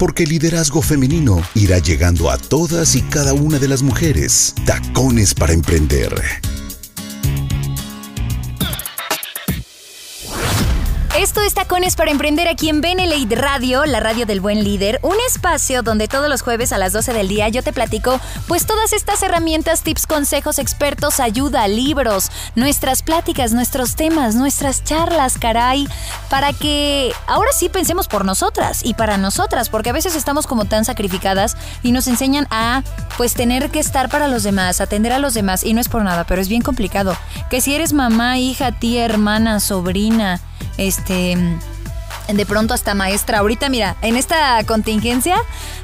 Porque 0.00 0.24
el 0.24 0.30
liderazgo 0.30 0.82
femenino 0.82 1.40
irá 1.54 1.78
llegando 1.78 2.28
a 2.28 2.38
todas 2.38 2.96
y 2.96 3.02
cada 3.02 3.34
una 3.34 3.60
de 3.60 3.68
las 3.68 3.84
mujeres. 3.84 4.52
Tacones 4.66 5.32
para 5.32 5.52
emprender 5.52 6.12
Esto 11.32 11.40
es 11.40 11.54
Tacones 11.54 11.96
para 11.96 12.10
Emprender 12.10 12.46
aquí 12.46 12.68
en 12.68 12.82
Benelate 12.82 13.36
Radio, 13.36 13.86
la 13.86 14.00
radio 14.00 14.26
del 14.26 14.42
buen 14.42 14.62
líder, 14.62 15.00
un 15.00 15.16
espacio 15.26 15.82
donde 15.82 16.06
todos 16.06 16.28
los 16.28 16.42
jueves 16.42 16.74
a 16.74 16.78
las 16.78 16.92
12 16.92 17.14
del 17.14 17.26
día 17.26 17.48
yo 17.48 17.62
te 17.62 17.72
platico 17.72 18.20
pues 18.46 18.66
todas 18.66 18.92
estas 18.92 19.22
herramientas, 19.22 19.82
tips, 19.82 20.06
consejos, 20.06 20.58
expertos, 20.58 21.20
ayuda, 21.20 21.66
libros, 21.68 22.30
nuestras 22.54 23.02
pláticas, 23.02 23.54
nuestros 23.54 23.96
temas, 23.96 24.34
nuestras 24.34 24.84
charlas, 24.84 25.38
caray, 25.38 25.88
para 26.28 26.52
que 26.52 27.14
ahora 27.26 27.52
sí 27.52 27.70
pensemos 27.70 28.08
por 28.08 28.26
nosotras 28.26 28.84
y 28.84 28.92
para 28.92 29.16
nosotras, 29.16 29.70
porque 29.70 29.88
a 29.88 29.94
veces 29.94 30.14
estamos 30.14 30.46
como 30.46 30.66
tan 30.66 30.84
sacrificadas 30.84 31.56
y 31.82 31.92
nos 31.92 32.08
enseñan 32.08 32.46
a 32.50 32.82
pues 33.16 33.32
tener 33.32 33.70
que 33.70 33.80
estar 33.80 34.10
para 34.10 34.28
los 34.28 34.42
demás, 34.42 34.82
atender 34.82 35.14
a 35.14 35.18
los 35.18 35.32
demás 35.32 35.64
y 35.64 35.72
no 35.72 35.80
es 35.80 35.88
por 35.88 36.02
nada, 36.02 36.24
pero 36.24 36.42
es 36.42 36.48
bien 36.48 36.60
complicado. 36.60 37.16
Que 37.48 37.62
si 37.62 37.74
eres 37.74 37.94
mamá, 37.94 38.36
hija, 38.36 38.72
tía, 38.72 39.06
hermana, 39.06 39.60
sobrina, 39.60 40.42
este 40.76 41.36
de 42.28 42.46
pronto 42.46 42.74
hasta 42.74 42.94
maestra. 42.94 43.38
Ahorita, 43.38 43.68
mira, 43.68 43.96
en 44.02 44.16
esta 44.16 44.62
contingencia, 44.64 45.36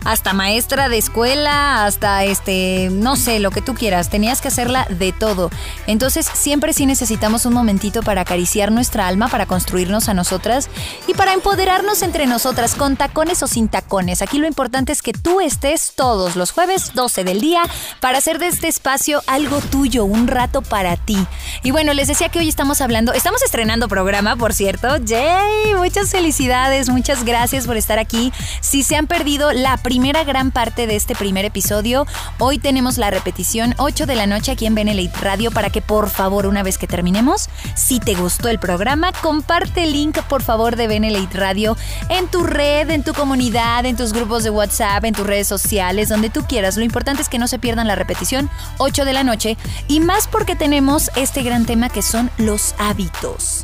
hasta 0.05 0.33
maestra 0.33 0.89
de 0.89 0.99
escuela, 0.99 1.85
hasta 1.85 2.25
este, 2.25 2.89
no 2.93 3.17
sé, 3.17 3.41
lo 3.41 3.51
que 3.51 3.63
tú 3.63 3.75
quieras. 3.75 4.09
Tenías 4.09 4.41
que 4.41 4.49
hacerla 4.49 4.87
de 4.89 5.13
todo. 5.13 5.51
Entonces, 5.87 6.27
siempre 6.33 6.73
sí 6.73 6.87
necesitamos 6.87 7.47
un 7.47 7.55
momentito 7.55 8.03
para 8.03 8.23
acariciar 8.23 8.73
nuestra 8.73 9.07
alma, 9.09 9.29
para 9.29 9.47
construirnos 9.47 10.09
a 10.09 10.15
nosotras 10.15 10.69
y 11.07 11.15
para 11.15 11.33
empoderarnos 11.33 12.03
entre 12.03 12.27
nosotras, 12.27 12.75
con 12.75 12.97
tacones 12.97 13.43
o 13.43 13.47
sin 13.47 13.69
tacones. 13.69 14.23
Aquí 14.23 14.39
lo 14.39 14.47
importante 14.47 14.93
es 14.93 15.03
que 15.03 15.13
tú 15.13 15.41
estés 15.41 15.93
todos 15.95 16.37
los 16.37 16.53
jueves 16.53 16.93
12 16.95 17.25
del 17.25 17.41
día 17.41 17.63
para 18.01 18.19
hacer 18.19 18.39
de 18.39 18.49
este 18.49 18.69
espacio 18.69 19.23
algo 19.27 19.61
tuyo, 19.61 20.05
un 20.05 20.29
rato 20.29 20.63
para 20.63 20.97
ti. 20.97 21.19
Y 21.63 21.71
bueno, 21.71 21.93
les 21.93 22.09
decía 22.09 22.29
que 22.29 22.39
hoy 22.39 22.49
estamos 22.49 22.81
hablando, 22.81 23.13
estamos 23.13 23.43
estrenando 23.43 23.89
programa, 23.89 24.37
por 24.37 24.55
cierto. 24.55 24.97
¡Yay! 24.99 25.75
Muchas 25.77 26.11
felicidades 26.11 26.28
felicidades, 26.29 26.91
muchas 26.91 27.25
gracias 27.25 27.67
por 27.67 27.79
estar 27.79 27.99
aquí. 27.99 28.35
Si 28.61 28.83
se 28.83 28.97
han 28.97 29.07
perdido 29.07 29.51
la 29.53 29.79
primera 29.79 30.25
gran 30.25 30.51
parte 30.51 30.87
de 30.87 30.95
este 30.95 31.15
primer 31.15 31.47
episodio, 31.47 32.07
hoy 32.39 32.59
tenemos 32.59 32.99
la 32.99 33.11
repetición 33.11 33.75
8 33.79 34.05
de 34.05 34.15
la 34.15 34.27
noche 34.27 34.53
aquí 34.53 34.67
en 34.67 34.75
Benelite 34.75 35.19
Radio 35.21 35.51
para 35.51 35.71
que 35.71 35.81
por 35.81 36.11
favor 36.11 36.45
una 36.45 36.63
vez 36.63 36.77
que 36.77 36.87
terminemos, 36.87 37.49
si 37.75 37.99
te 37.99 38.15
gustó 38.15 38.51
el 38.51 38.59
programa, 38.59 39.11
comparte 39.23 39.85
el 39.85 39.93
link 39.93 40.21
por 40.25 40.43
favor 40.43 40.77
de 40.77 40.87
Benelite 40.87 41.39
Radio 41.39 41.79
en 42.11 42.29
tu 42.29 42.43
red, 42.43 42.91
en 42.91 43.05
tu 43.05 43.15
comunidad, 43.15 43.87
en 43.87 43.97
tus 43.97 44.13
grupos 44.13 44.45
de 44.45 44.51
WhatsApp, 44.51 45.07
en 45.07 45.15
tus 45.15 45.27
redes 45.27 45.49
sociales, 45.49 46.11
donde 46.11 46.29
tú 46.29 46.43
quieras. 46.43 46.77
Lo 46.77 46.85
importante 46.85 47.23
es 47.23 47.31
que 47.31 47.39
no 47.39 47.49
se 47.49 47.59
pierdan 47.59 47.87
la 47.87 47.95
repetición 47.95 48.51
8 48.77 49.07
de 49.07 49.13
la 49.15 49.25
noche 49.25 49.57
y 49.89 50.01
más 50.01 50.29
porque 50.29 50.57
tenemos 50.57 51.11
este 51.17 51.43
gran 51.43 51.65
tema 51.65 51.89
que 51.89 52.03
son 52.03 52.31
los 52.37 52.75
hábitos 52.79 53.63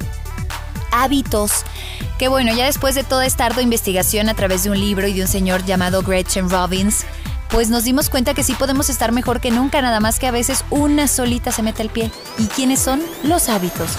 hábitos. 1.02 1.64
Que 2.18 2.28
bueno, 2.28 2.54
ya 2.54 2.66
después 2.66 2.94
de 2.94 3.04
toda 3.04 3.26
esta 3.26 3.46
ardua 3.46 3.62
investigación 3.62 4.28
a 4.28 4.35
través 4.35 4.64
de 4.64 4.70
un 4.70 4.80
libro 4.80 5.07
y 5.07 5.12
de 5.12 5.22
un 5.22 5.28
señor 5.28 5.64
llamado 5.64 6.02
Gretchen 6.02 6.48
Robbins, 6.48 7.04
pues 7.50 7.68
nos 7.68 7.85
dimos 7.85 8.11
cuenta 8.11 8.35
que 8.35 8.42
sí 8.42 8.54
podemos 8.54 8.88
estar 8.88 9.12
mejor 9.12 9.40
que 9.40 9.50
nunca, 9.50 9.80
nada 9.83 10.00
más 10.00 10.18
que 10.18 10.26
a 10.26 10.33
veces 10.33 10.64
una 10.70 11.09
solita 11.09 11.52
se 11.52 11.62
mete 11.62 11.83
el 11.83 11.90
pie. 11.90 12.11
¿Y 12.38 12.46
quiénes 12.46 12.80
son? 12.80 13.02
Los 13.22 13.48
hábitos. 13.48 13.90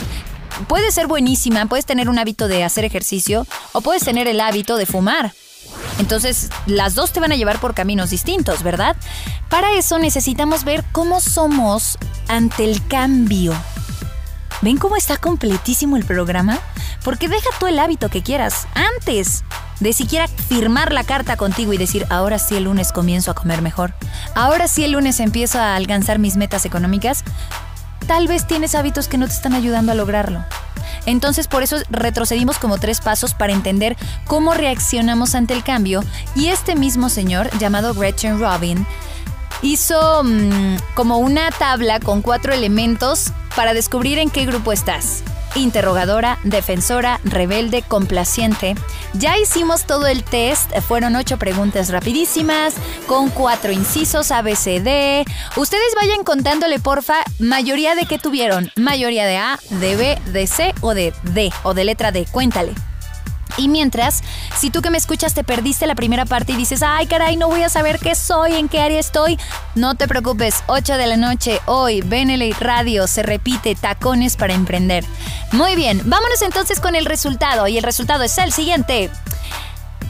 Puedes 0.68 0.94
ser 0.94 1.08
buenísima, 1.08 1.66
puedes 1.66 1.86
tener 1.86 2.10
un 2.10 2.18
hábito 2.18 2.48
de 2.48 2.64
hacer 2.64 2.86
ejercicio 2.86 3.46
o 3.74 3.82
puedes 3.82 4.04
tener 4.04 4.28
el 4.28 4.40
hábito 4.40 4.78
de 4.78 4.86
fumar. 4.86 5.34
Entonces, 6.00 6.50
las 6.66 6.96
dos 6.96 7.12
te 7.12 7.20
van 7.20 7.32
a 7.32 7.36
llevar 7.36 7.60
por 7.60 7.74
caminos 7.74 8.10
distintos, 8.10 8.64
¿verdad? 8.64 8.96
Para 9.50 9.74
eso 9.74 10.00
necesitamos 10.00 10.64
ver 10.64 10.84
cómo 10.92 11.22
somos 11.22 11.98
ante 12.28 12.66
el 12.66 12.86
cambio. 12.88 13.54
¿Ven 14.62 14.78
cómo 14.78 14.96
está 14.96 15.18
completísimo 15.18 15.98
el 15.98 16.06
programa? 16.06 16.60
Porque 17.04 17.28
deja 17.28 17.50
tú 17.60 17.68
el 17.68 17.78
hábito 17.78 18.10
que 18.10 18.24
quieras 18.24 18.68
antes 18.74 19.44
de 19.80 19.94
siquiera 19.94 20.28
firmar 20.28 20.94
la 20.94 21.04
carta 21.04 21.38
contigo 21.38 21.74
y 21.74 21.78
decir, 21.78 22.06
ahora 22.10 22.40
sí 22.40 22.56
el 22.56 22.64
lunes 22.64 22.92
comienzo 22.92 23.32
a 23.32 23.36
comer 23.36 23.62
mejor, 23.62 23.94
ahora 24.34 24.68
sí 24.68 24.84
el 24.84 24.94
lunes 24.94 25.20
empiezo 25.20 25.60
a 25.60 25.76
alcanzar 25.76 26.18
mis 26.18 26.38
metas 26.38 26.66
económicas, 26.66 27.24
tal 28.08 28.28
vez 28.28 28.48
tienes 28.48 28.74
hábitos 28.76 29.08
que 29.08 29.18
no 29.18 29.28
te 29.28 29.34
están 29.34 29.54
ayudando 29.54 29.92
a 29.92 29.96
lograrlo. 29.96 30.44
Entonces 31.06 31.48
por 31.48 31.62
eso 31.62 31.78
retrocedimos 31.90 32.58
como 32.58 32.78
tres 32.78 33.02
pasos 33.02 33.34
para 33.34 33.54
entender 33.54 33.96
cómo 34.26 34.54
reaccionamos 34.54 35.36
ante 35.36 35.54
el 35.54 35.64
cambio 35.64 36.04
y 36.36 36.48
este 36.48 36.76
mismo 36.76 37.10
señor 37.10 37.50
llamado 37.60 37.94
Gretchen 37.94 38.40
Robin 38.40 38.88
hizo 39.66 40.24
mm, 40.24 40.78
como 40.94 41.18
una 41.18 41.50
tabla 41.52 42.00
con 42.00 42.22
cuatro 42.22 42.54
elementos 42.54 43.32
para 43.56 43.74
descubrir 43.74 44.20
en 44.20 44.30
qué 44.30 44.46
grupo 44.46 44.72
estás. 44.72 45.24
interrogadora, 45.56 46.38
defensora, 46.44 47.22
rebelde, 47.24 47.82
complaciente. 47.82 48.76
Ya 49.14 49.38
hicimos 49.38 49.86
todo 49.86 50.06
el 50.06 50.22
test, 50.26 50.70
fueron 50.82 51.16
ocho 51.16 51.38
preguntas 51.38 51.92
rapidísimas, 51.92 52.74
con 53.08 53.30
cuatro 53.30 53.72
incisos 53.72 54.32
ABCD. 54.32 55.26
Ustedes 55.56 55.96
vayan 55.96 56.26
contándole, 56.26 56.80
porfa, 56.80 57.20
mayoría 57.40 57.96
de 57.96 58.06
qué 58.06 58.20
tuvieron. 58.20 58.70
Mayoría 58.76 59.26
de 59.26 59.38
A, 59.38 59.58
de 59.70 59.96
B, 59.96 60.20
de 60.34 60.46
C 60.46 60.76
o 60.82 60.94
de 60.94 61.14
D, 61.24 61.54
o 61.64 61.74
de 61.74 61.86
letra 61.86 62.12
D. 62.12 62.26
Cuéntale. 62.30 62.74
Y 63.58 63.68
mientras, 63.68 64.24
si 64.58 64.70
tú 64.70 64.82
que 64.82 64.90
me 64.90 64.98
escuchas 64.98 65.34
te 65.34 65.44
perdiste 65.44 65.88
la 65.88 65.96
primera 65.96 66.26
parte 66.26 66.54
y 66.54 66.56
dices, 66.56 66.82
ay 66.84 67.08
caray, 67.08 67.38
no 67.38 67.48
voy 67.48 67.64
a 67.64 67.70
saber 67.70 68.00
qué 68.00 68.16
soy, 68.16 68.56
en 68.56 68.70
qué 68.70 68.82
área 68.82 69.00
estoy, 69.00 69.40
no 69.76 69.96
te 69.96 70.08
preocupes, 70.08 70.64
8 70.68 70.98
de 70.98 71.08
la 71.08 71.18
noche, 71.18 71.60
hoy, 71.66 72.02
Beneley 72.02 72.54
Radio, 72.54 73.08
se 73.08 73.24
repite, 73.24 73.76
tacones 73.76 74.36
para 74.36 74.54
emprender. 74.54 75.06
Muy 75.52 75.76
bien, 75.76 76.02
vámonos 76.06 76.42
entonces 76.42 76.80
con 76.80 76.96
el 76.96 77.06
resultado, 77.06 77.68
y 77.68 77.78
el 77.78 77.84
resultado 77.84 78.24
es 78.24 78.38
el 78.38 78.52
siguiente. 78.52 79.10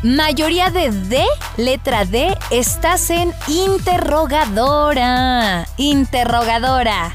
Mayoría 0.04 0.70
de 0.70 0.92
D, 0.92 1.26
letra 1.58 2.06
D, 2.06 2.38
estás 2.52 3.10
en 3.10 3.34
interrogadora. 3.48 5.68
Interrogadora. 5.78 7.14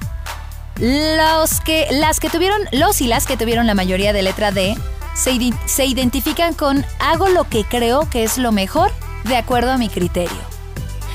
Los 0.77 1.61
que, 1.61 1.87
las 1.91 2.21
que 2.21 2.31
tuvieron, 2.31 2.61
los 2.73 3.01
y 3.01 3.07
las 3.07 3.27
que 3.27 3.37
tuvieron 3.37 3.67
la 3.67 3.75
mayoría 3.75 4.13
de 4.13 4.23
letra 4.23 4.51
D 4.51 4.77
se, 5.15 5.85
identifican 5.87 6.55
con 6.55 6.85
hago 6.99 7.29
lo 7.29 7.45
que 7.45 7.65
creo 7.65 8.09
que 8.11 8.25
es 8.25 8.39
lo 8.39 8.53
mejor 8.53 8.93
de 9.25 9.37
acuerdo 9.37 9.73
a 9.73 9.79
mi 9.79 9.89
criterio. 9.89 10.51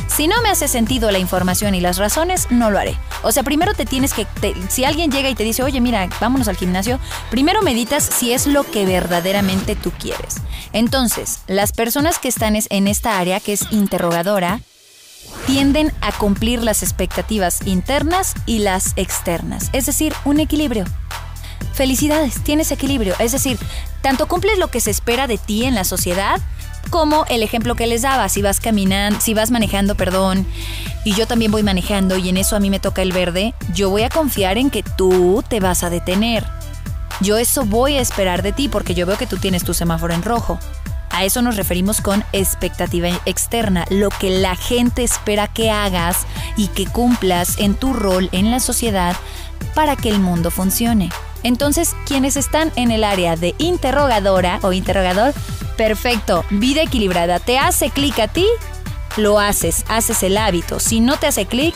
Si 0.08 0.28
no 0.28 0.42
me 0.42 0.50
hace 0.50 0.68
sentido 0.68 1.12
la 1.12 1.18
información 1.20 1.76
y 1.76 1.82
las 1.82 1.98
razones, 1.98 2.48
no 2.50 2.70
lo 2.70 2.80
haré. 2.80 2.96
O 3.24 3.32
sea, 3.32 3.44
primero 3.44 3.74
te 3.74 3.86
tienes 3.86 4.14
que... 4.14 4.28
si 4.70 4.86
alguien 4.86 5.12
llega 5.12 5.30
y 5.30 5.36
te 5.36 5.44
dice, 5.44 5.64
oye, 5.64 5.82
mira, 5.82 6.08
vámonos 6.22 6.48
al 6.48 6.56
gimnasio, 6.56 7.00
primero 7.32 7.62
meditas 7.64 8.04
si 8.04 8.32
es 8.32 8.48
lo 8.48 8.64
que 8.64 8.86
verdaderamente 8.86 9.76
tú 9.76 9.92
quieres. 9.92 10.36
Entonces, 10.74 11.40
las 11.48 11.72
personas 11.72 12.20
que 12.20 12.28
están 12.28 12.56
en 12.56 12.88
esta 12.88 13.18
área, 13.20 13.40
que 13.40 13.54
es 13.54 13.66
interrogadora, 13.72 14.62
tienden 15.48 15.92
a 16.02 16.12
cumplir 16.12 16.62
las 16.62 16.84
expectativas 16.84 17.66
internas 17.66 18.36
y 18.46 18.60
las 18.60 18.94
externas. 18.96 19.70
Es 19.74 19.88
decir, 19.88 20.14
un 20.24 20.40
equilibrio 20.40 20.86
felicidades, 21.74 22.44
tienes 22.44 22.72
equilibrio. 22.72 23.16
Es 23.20 23.32
decir, 23.32 23.58
tanto 24.02 24.28
cumples 24.28 24.58
lo 24.58 24.70
que 24.70 24.80
se 24.80 24.92
espera 24.92 25.28
de 25.28 25.38
ti 25.38 25.66
en 25.66 25.76
la 25.76 25.84
sociedad, 25.84 26.40
como 26.90 27.26
el 27.30 27.44
ejemplo 27.44 27.76
que 27.76 27.88
les 27.88 28.04
daba, 28.04 28.30
si 28.30 28.42
vas 28.42 28.60
caminando, 28.60 29.20
si 29.20 29.34
vas 29.34 29.52
manejando, 29.52 29.96
perdón, 29.96 30.46
y 31.04 31.14
yo 31.14 31.28
también 31.28 31.52
voy 31.52 31.64
manejando 31.64 32.18
y 32.18 32.30
en 32.30 32.38
eso 32.38 32.56
a 32.56 32.60
mí 32.60 32.70
me 32.70 32.80
toca 32.80 33.02
el 33.02 33.12
verde, 33.12 33.54
yo 33.74 33.90
voy 33.90 34.04
a 34.04 34.10
confiar 34.10 34.58
en 34.58 34.70
que 34.70 34.84
tú 34.84 35.44
te 35.48 35.60
vas 35.60 35.84
a 35.84 35.90
detener. 35.90 36.46
Yo 37.22 37.38
eso 37.38 37.66
voy 37.66 37.98
a 37.98 38.02
esperar 38.02 38.42
de 38.42 38.52
ti 38.52 38.68
porque 38.68 38.94
yo 38.94 39.06
veo 39.06 39.18
que 39.18 39.28
tú 39.28 39.38
tienes 39.38 39.64
tu 39.64 39.74
semáforo 39.74 40.14
en 40.14 40.24
rojo. 40.24 40.60
A 41.12 41.24
eso 41.24 41.42
nos 41.42 41.56
referimos 41.56 42.02
con 42.02 42.26
expectativa 42.34 43.08
externa, 43.26 43.86
lo 43.90 44.10
que 44.10 44.30
la 44.32 44.56
gente 44.56 45.04
espera 45.04 45.48
que 45.48 45.72
hagas 45.72 46.26
y 46.58 46.68
que 46.68 46.86
cumplas 46.86 47.58
en 47.58 47.76
tu 47.76 47.94
rol 47.94 48.28
en 48.34 48.52
la 48.52 48.60
sociedad 48.60 49.16
para 49.74 49.96
que 49.96 50.10
el 50.10 50.20
mundo 50.20 50.52
funcione. 50.52 51.10
Entonces, 51.46 51.96
quienes 52.08 52.38
están 52.38 52.72
en 52.76 52.90
el 52.90 53.04
área 53.04 53.36
de 53.36 53.54
interrogadora 53.60 54.58
o 54.64 54.74
interrogador, 54.74 55.32
perfecto, 55.78 56.44
vida 56.50 56.82
equilibrada, 56.82 57.38
te 57.40 57.60
hace 57.60 57.92
clic 57.92 58.18
a 58.18 58.28
ti, 58.28 58.48
lo 59.16 59.40
haces, 59.40 59.86
haces 59.88 60.24
el 60.24 60.38
hábito. 60.38 60.80
Si 60.80 61.02
no 61.02 61.18
te 61.18 61.28
hace 61.28 61.46
clic, 61.46 61.76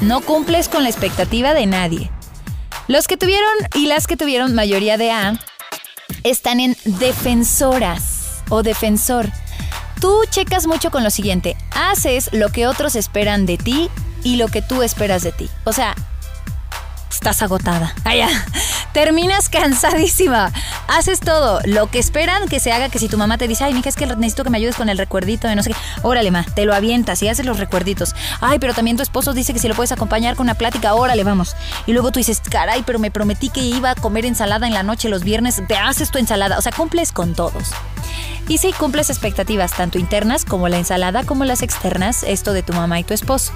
no 0.00 0.22
cumples 0.22 0.68
con 0.68 0.82
la 0.82 0.88
expectativa 0.88 1.54
de 1.54 1.66
nadie. 1.66 2.10
Los 2.88 3.06
que 3.06 3.16
tuvieron 3.16 3.48
y 3.74 3.86
las 3.86 4.08
que 4.08 4.16
tuvieron 4.16 4.56
mayoría 4.56 4.98
de 4.98 5.12
A 5.12 5.38
están 6.24 6.58
en 6.58 6.76
defensoras 6.84 8.42
o 8.48 8.64
defensor. 8.64 9.30
Tú 10.00 10.22
checas 10.30 10.66
mucho 10.66 10.90
con 10.90 11.04
lo 11.04 11.10
siguiente, 11.10 11.56
haces 11.76 12.28
lo 12.32 12.48
que 12.48 12.66
otros 12.66 12.96
esperan 12.96 13.46
de 13.46 13.56
ti 13.56 13.88
y 14.24 14.34
lo 14.34 14.48
que 14.48 14.62
tú 14.62 14.82
esperas 14.82 15.22
de 15.22 15.30
ti. 15.30 15.48
O 15.62 15.72
sea, 15.72 15.94
estás 17.10 17.42
agotada. 17.42 17.94
Allá. 18.04 18.28
Terminas 18.92 19.48
cansadísima. 19.48 20.52
Haces 20.88 21.20
todo 21.20 21.60
lo 21.64 21.90
que 21.90 21.98
esperan 21.98 22.48
que 22.48 22.60
se 22.60 22.72
haga. 22.72 22.88
Que 22.88 22.98
si 22.98 23.08
tu 23.08 23.18
mamá 23.18 23.38
te 23.38 23.48
dice, 23.48 23.64
ay, 23.64 23.74
mija, 23.74 23.88
es 23.88 23.96
que 23.96 24.06
necesito 24.06 24.44
que 24.44 24.50
me 24.50 24.58
ayudes 24.58 24.76
con 24.76 24.88
el 24.88 24.98
recuerdito 24.98 25.48
de 25.48 25.56
no 25.56 25.62
sé 25.62 25.70
qué. 25.70 25.76
Órale, 26.02 26.30
ma, 26.30 26.44
te 26.44 26.64
lo 26.64 26.74
avientas 26.74 27.22
y 27.22 27.28
haces 27.28 27.44
los 27.44 27.58
recuerditos. 27.58 28.14
Ay, 28.40 28.58
pero 28.58 28.74
también 28.74 28.96
tu 28.96 29.02
esposo 29.02 29.32
dice 29.34 29.52
que 29.52 29.58
si 29.58 29.68
lo 29.68 29.74
puedes 29.74 29.92
acompañar 29.92 30.36
con 30.36 30.44
una 30.44 30.54
plática, 30.54 30.94
órale, 30.94 31.24
vamos. 31.24 31.56
Y 31.86 31.92
luego 31.92 32.12
tú 32.12 32.20
dices, 32.20 32.40
caray, 32.40 32.82
pero 32.86 32.98
me 32.98 33.10
prometí 33.10 33.50
que 33.50 33.60
iba 33.60 33.90
a 33.90 33.94
comer 33.94 34.24
ensalada 34.24 34.66
en 34.66 34.74
la 34.74 34.82
noche 34.82 35.08
los 35.08 35.24
viernes. 35.24 35.62
Te 35.66 35.76
haces 35.76 36.10
tu 36.10 36.18
ensalada. 36.18 36.58
O 36.58 36.62
sea, 36.62 36.72
cumples 36.72 37.12
con 37.12 37.34
todos. 37.34 37.72
Y 38.48 38.58
sí, 38.58 38.72
cumples 38.72 39.10
expectativas, 39.10 39.72
tanto 39.72 39.98
internas 39.98 40.44
como 40.44 40.68
la 40.68 40.78
ensalada, 40.78 41.24
como 41.24 41.44
las 41.44 41.62
externas, 41.62 42.22
esto 42.22 42.52
de 42.52 42.62
tu 42.62 42.72
mamá 42.72 43.00
y 43.00 43.04
tu 43.04 43.12
esposo. 43.12 43.52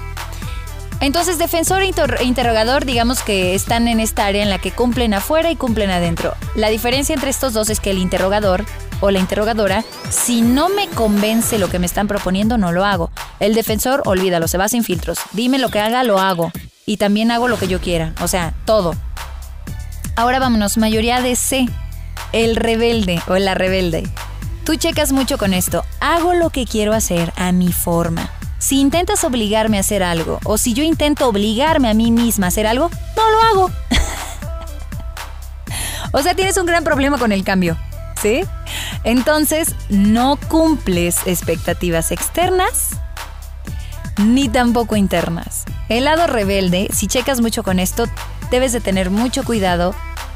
Entonces, 1.01 1.39
defensor 1.39 1.81
e 1.81 2.23
interrogador, 2.23 2.85
digamos 2.85 3.23
que 3.23 3.55
están 3.55 3.87
en 3.87 3.99
esta 3.99 4.27
área 4.27 4.43
en 4.43 4.51
la 4.51 4.59
que 4.59 4.71
cumplen 4.71 5.15
afuera 5.15 5.49
y 5.49 5.55
cumplen 5.55 5.89
adentro. 5.89 6.35
La 6.55 6.69
diferencia 6.69 7.15
entre 7.15 7.31
estos 7.31 7.53
dos 7.53 7.71
es 7.71 7.79
que 7.79 7.89
el 7.89 7.97
interrogador 7.97 8.63
o 8.99 9.09
la 9.09 9.17
interrogadora, 9.17 9.83
si 10.11 10.43
no 10.43 10.69
me 10.69 10.87
convence 10.87 11.57
lo 11.57 11.69
que 11.69 11.79
me 11.79 11.87
están 11.87 12.07
proponiendo, 12.07 12.59
no 12.59 12.71
lo 12.71 12.85
hago. 12.85 13.09
El 13.39 13.55
defensor, 13.55 14.03
olvídalo, 14.05 14.47
se 14.47 14.59
va 14.59 14.69
sin 14.69 14.83
filtros. 14.83 15.17
Dime 15.33 15.57
lo 15.57 15.69
que 15.69 15.79
haga, 15.79 16.03
lo 16.03 16.19
hago. 16.19 16.51
Y 16.85 16.97
también 16.97 17.31
hago 17.31 17.47
lo 17.47 17.57
que 17.57 17.67
yo 17.67 17.81
quiera. 17.81 18.13
O 18.21 18.27
sea, 18.27 18.53
todo. 18.65 18.93
Ahora 20.15 20.37
vámonos, 20.37 20.77
mayoría 20.77 21.19
de 21.19 21.35
C. 21.35 21.67
El 22.31 22.55
rebelde 22.55 23.19
o 23.27 23.35
la 23.37 23.55
rebelde. 23.55 24.07
Tú 24.65 24.75
checas 24.75 25.11
mucho 25.11 25.39
con 25.39 25.55
esto. 25.55 25.83
Hago 25.99 26.35
lo 26.35 26.51
que 26.51 26.65
quiero 26.65 26.93
hacer 26.93 27.33
a 27.37 27.51
mi 27.51 27.73
forma. 27.73 28.29
Si 28.71 28.79
intentas 28.79 29.25
obligarme 29.25 29.75
a 29.75 29.81
hacer 29.81 30.01
algo, 30.01 30.39
o 30.45 30.57
si 30.57 30.73
yo 30.73 30.81
intento 30.81 31.27
obligarme 31.27 31.89
a 31.89 31.93
mí 31.93 32.09
misma 32.09 32.45
a 32.45 32.47
hacer 32.47 32.65
algo, 32.65 32.89
no 33.17 33.29
lo 33.29 33.41
hago. 33.41 33.71
o 36.13 36.21
sea, 36.21 36.35
tienes 36.35 36.55
un 36.55 36.67
gran 36.67 36.85
problema 36.85 37.17
con 37.17 37.33
el 37.33 37.43
cambio, 37.43 37.75
¿sí? 38.21 38.45
Entonces, 39.03 39.75
no 39.89 40.37
cumples 40.47 41.17
expectativas 41.25 42.13
externas 42.13 42.91
ni 44.19 44.47
tampoco 44.47 44.95
internas. 44.95 45.65
El 45.89 46.05
lado 46.05 46.25
rebelde, 46.25 46.87
si 46.93 47.07
checas 47.07 47.41
mucho 47.41 47.63
con 47.63 47.77
esto, 47.77 48.05
debes 48.51 48.71
de 48.71 48.79
tener 48.79 49.09
mucho 49.09 49.43
cuidado 49.43 49.93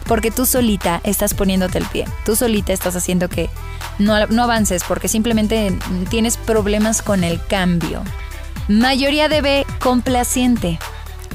porque 0.08 0.30
tú 0.30 0.46
solita 0.46 1.00
estás 1.06 1.36
poniéndote 1.36 1.78
el 1.78 1.86
pie. 1.86 2.04
Tú 2.26 2.36
solita 2.36 2.74
estás 2.74 2.98
haciendo 2.98 3.30
que 3.30 3.50
no, 3.98 4.28
no 4.28 4.44
avances 4.44 4.84
porque 4.86 5.08
simplemente 5.08 5.74
tienes 6.10 6.36
problemas 6.36 7.02
con 7.02 7.24
el 7.24 7.42
cambio. 7.48 8.04
Mayoría 8.68 9.30
de 9.30 9.42
B, 9.42 9.66
complaciente. 9.80 10.80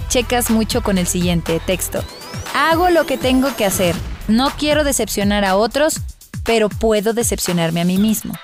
Checas 0.08 0.50
mucho 0.50 0.82
con 0.82 0.98
el 0.98 1.06
siguiente 1.06 1.60
texto. 1.64 2.02
Hago 2.56 2.90
lo 2.90 3.06
que 3.06 3.18
tengo 3.18 3.54
que 3.54 3.64
hacer. 3.64 3.94
No 4.26 4.50
quiero 4.50 4.82
decepcionar 4.82 5.44
a 5.44 5.54
otros, 5.54 6.00
pero 6.42 6.68
puedo 6.68 7.12
decepcionarme 7.12 7.82
a 7.82 7.84
mí 7.84 7.98
mismo 7.98 8.34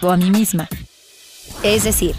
o 0.00 0.10
a 0.10 0.16
mí 0.16 0.30
misma. 0.30 0.68
Es 1.64 1.82
decir, 1.82 2.14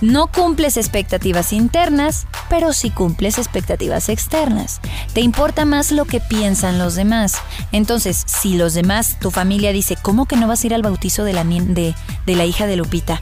no 0.00 0.26
cumples 0.26 0.76
expectativas 0.76 1.52
internas, 1.52 2.26
pero 2.48 2.72
sí 2.72 2.90
cumples 2.90 3.38
expectativas 3.38 4.08
externas. 4.08 4.80
Te 5.14 5.20
importa 5.20 5.64
más 5.64 5.92
lo 5.92 6.06
que 6.06 6.18
piensan 6.18 6.76
los 6.80 6.96
demás. 6.96 7.36
Entonces, 7.70 8.24
si 8.26 8.56
los 8.56 8.74
demás, 8.74 9.16
tu 9.20 9.30
familia 9.30 9.72
dice, 9.72 9.96
¿cómo 10.02 10.26
que 10.26 10.34
no 10.34 10.48
vas 10.48 10.64
a 10.64 10.66
ir 10.66 10.74
al 10.74 10.82
bautizo 10.82 11.22
de 11.22 11.34
la, 11.34 11.44
de, 11.44 11.94
de 12.26 12.34
la 12.34 12.46
hija 12.46 12.66
de 12.66 12.74
Lupita? 12.74 13.20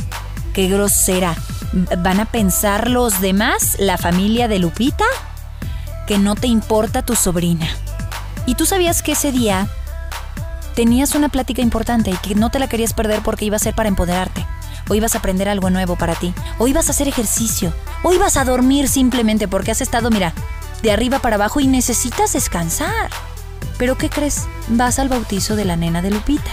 Qué 0.55 0.69
grosera. 0.69 1.37
¿Van 1.73 2.21
a 2.21 2.25
pensar 2.25 2.91
los 2.91 3.21
demás, 3.21 3.77
la 3.79 3.99
familia 3.99 4.49
de 4.49 4.59
Lupita? 4.59 5.05
Que 6.07 6.19
no 6.19 6.35
te 6.35 6.47
importa 6.47 7.03
tu 7.03 7.15
sobrina. 7.15 7.69
Y 8.47 8.55
tú 8.55 8.67
sabías 8.67 9.03
que 9.03 9.13
ese 9.13 9.33
día 9.33 9.69
tenías 10.75 11.15
una 11.15 11.29
plática 11.29 11.61
importante 11.61 12.11
y 12.11 12.17
que 12.17 12.35
no 12.35 12.51
te 12.51 12.59
la 12.59 12.69
querías 12.69 12.95
perder 12.95 13.21
porque 13.23 13.45
iba 13.45 13.57
a 13.57 13.61
ser 13.61 13.75
para 13.75 13.89
empoderarte 13.89 14.47
o 14.89 14.95
ibas 14.95 15.15
a 15.15 15.19
aprender 15.19 15.49
algo 15.49 15.71
nuevo 15.71 15.97
para 15.97 16.15
ti, 16.15 16.35
o 16.59 16.67
ibas 16.67 16.89
a 16.89 16.93
hacer 16.93 17.09
ejercicio, 17.09 17.73
o 18.03 18.13
ibas 18.13 18.37
a 18.37 18.45
dormir 18.45 18.89
simplemente 18.89 19.49
porque 19.49 19.71
has 19.71 19.81
estado, 19.81 20.11
mira, 20.11 20.33
de 20.83 20.93
arriba 20.93 21.19
para 21.19 21.37
abajo 21.37 21.61
y 21.61 21.67
necesitas 21.67 22.33
descansar. 22.33 23.11
Pero 23.79 23.97
¿qué 23.97 24.09
crees? 24.09 24.47
Vas 24.69 24.99
al 24.99 25.09
bautizo 25.09 25.57
de 25.57 25.65
la 25.65 25.77
nena 25.77 26.03
de 26.03 26.11
Lupita. 26.11 26.51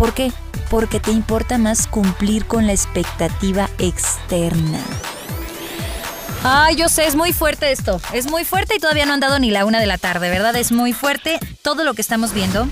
¿Por 0.00 0.14
qué? 0.14 0.32
Porque 0.70 0.98
te 0.98 1.10
importa 1.10 1.58
más 1.58 1.86
cumplir 1.86 2.46
con 2.46 2.66
la 2.66 2.72
expectativa 2.72 3.68
externa. 3.78 4.80
Ay, 6.42 6.76
yo 6.76 6.88
sé, 6.88 7.06
es 7.06 7.14
muy 7.14 7.34
fuerte 7.34 7.70
esto. 7.70 8.00
Es 8.14 8.30
muy 8.30 8.46
fuerte 8.46 8.76
y 8.76 8.78
todavía 8.78 9.04
no 9.04 9.12
han 9.12 9.20
dado 9.20 9.38
ni 9.38 9.50
la 9.50 9.66
una 9.66 9.78
de 9.78 9.84
la 9.86 9.98
tarde, 9.98 10.30
¿verdad? 10.30 10.56
Es 10.56 10.72
muy 10.72 10.94
fuerte 10.94 11.38
todo 11.60 11.84
lo 11.84 11.92
que 11.92 12.00
estamos 12.00 12.32
viendo. 12.32 12.66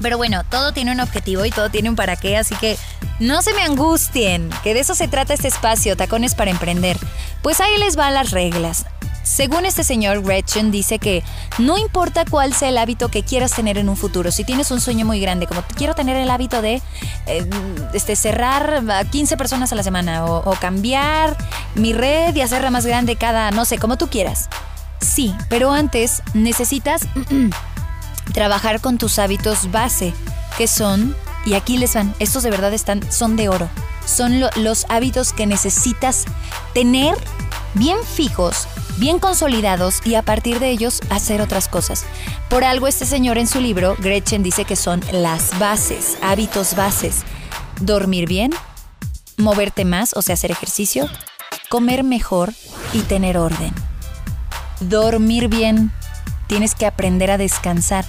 Pero 0.00 0.16
bueno, 0.16 0.42
todo 0.42 0.72
tiene 0.72 0.90
un 0.92 1.00
objetivo 1.00 1.44
y 1.44 1.50
todo 1.50 1.68
tiene 1.68 1.90
un 1.90 1.96
para 1.96 2.16
qué, 2.16 2.38
así 2.38 2.54
que 2.54 2.78
no 3.20 3.42
se 3.42 3.52
me 3.52 3.60
angustien, 3.60 4.48
que 4.64 4.72
de 4.72 4.80
eso 4.80 4.94
se 4.94 5.06
trata 5.06 5.34
este 5.34 5.48
espacio, 5.48 5.98
Tacones 5.98 6.34
para 6.34 6.50
Emprender. 6.50 6.96
Pues 7.42 7.60
ahí 7.60 7.76
les 7.76 7.94
van 7.94 8.14
las 8.14 8.30
reglas. 8.30 8.86
Según 9.28 9.66
este 9.66 9.84
señor 9.84 10.22
Gretchen, 10.22 10.70
dice 10.70 10.98
que 10.98 11.22
no 11.58 11.76
importa 11.76 12.24
cuál 12.24 12.54
sea 12.54 12.70
el 12.70 12.78
hábito 12.78 13.10
que 13.10 13.22
quieras 13.22 13.52
tener 13.52 13.76
en 13.76 13.90
un 13.90 13.96
futuro, 13.96 14.32
si 14.32 14.42
tienes 14.42 14.70
un 14.70 14.80
sueño 14.80 15.04
muy 15.04 15.20
grande, 15.20 15.46
como 15.46 15.62
quiero 15.76 15.94
tener 15.94 16.16
el 16.16 16.30
hábito 16.30 16.62
de 16.62 16.80
eh, 17.26 17.50
este, 17.92 18.16
cerrar 18.16 18.82
a 18.90 19.04
15 19.04 19.36
personas 19.36 19.70
a 19.70 19.74
la 19.74 19.82
semana 19.82 20.24
o, 20.24 20.50
cambiar 20.58 21.36
mi 21.74 21.92
red 21.92 22.34
y 22.34 22.40
hacerla 22.40 22.70
más 22.70 22.86
grande 22.86 23.16
cada, 23.16 23.50
no 23.50 23.66
sé, 23.66 23.78
como 23.78 23.98
tú 23.98 24.08
quieras. 24.08 24.48
Sí, 25.00 25.34
pero 25.50 25.72
antes 25.72 26.22
necesitas 26.32 27.02
trabajar 28.32 28.80
con 28.80 28.96
tus 28.96 29.18
hábitos 29.18 29.70
base, 29.70 30.14
que 30.56 30.66
son, 30.66 31.14
y 31.44 31.52
aquí 31.54 31.76
les 31.76 31.94
van, 31.94 32.14
estos 32.18 32.42
de 32.42 32.50
verdad 32.50 32.72
están, 32.72 33.00
son 33.12 33.36
de 33.36 33.50
oro. 33.50 33.68
Son 34.06 34.40
lo- 34.40 34.50
los 34.56 34.86
hábitos 34.88 35.34
que 35.34 35.46
necesitas 35.46 36.24
tener 36.72 37.14
bien 37.74 37.98
fijos, 38.04 38.66
bien 38.98 39.18
consolidados 39.18 40.00
y 40.04 40.14
a 40.14 40.22
partir 40.22 40.60
de 40.60 40.70
ellos 40.70 41.00
hacer 41.10 41.40
otras 41.40 41.68
cosas. 41.68 42.04
Por 42.48 42.64
algo 42.64 42.86
este 42.86 43.06
señor 43.06 43.38
en 43.38 43.46
su 43.46 43.60
libro, 43.60 43.96
Gretchen, 43.98 44.42
dice 44.42 44.64
que 44.64 44.76
son 44.76 45.02
las 45.12 45.58
bases, 45.58 46.18
hábitos 46.22 46.74
bases. 46.74 47.22
Dormir 47.80 48.28
bien, 48.28 48.52
moverte 49.36 49.84
más, 49.84 50.14
o 50.14 50.22
sea, 50.22 50.34
hacer 50.34 50.50
ejercicio, 50.50 51.08
comer 51.68 52.04
mejor 52.04 52.52
y 52.92 53.00
tener 53.00 53.38
orden. 53.38 53.72
Dormir 54.80 55.48
bien, 55.48 55.92
tienes 56.46 56.74
que 56.74 56.86
aprender 56.86 57.30
a 57.30 57.38
descansar. 57.38 58.04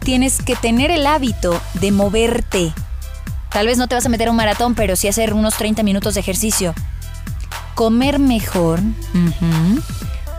Tienes 0.00 0.42
que 0.42 0.56
tener 0.56 0.90
el 0.90 1.06
hábito 1.06 1.60
de 1.74 1.92
moverte. 1.92 2.72
Tal 3.50 3.66
vez 3.66 3.78
no 3.78 3.88
te 3.88 3.94
vas 3.94 4.06
a 4.06 4.08
meter 4.08 4.28
a 4.28 4.30
un 4.30 4.36
maratón, 4.36 4.74
pero 4.74 4.96
sí 4.96 5.08
hacer 5.08 5.34
unos 5.34 5.56
30 5.56 5.82
minutos 5.82 6.14
de 6.14 6.20
ejercicio. 6.20 6.74
Comer 7.78 8.18
mejor 8.18 8.80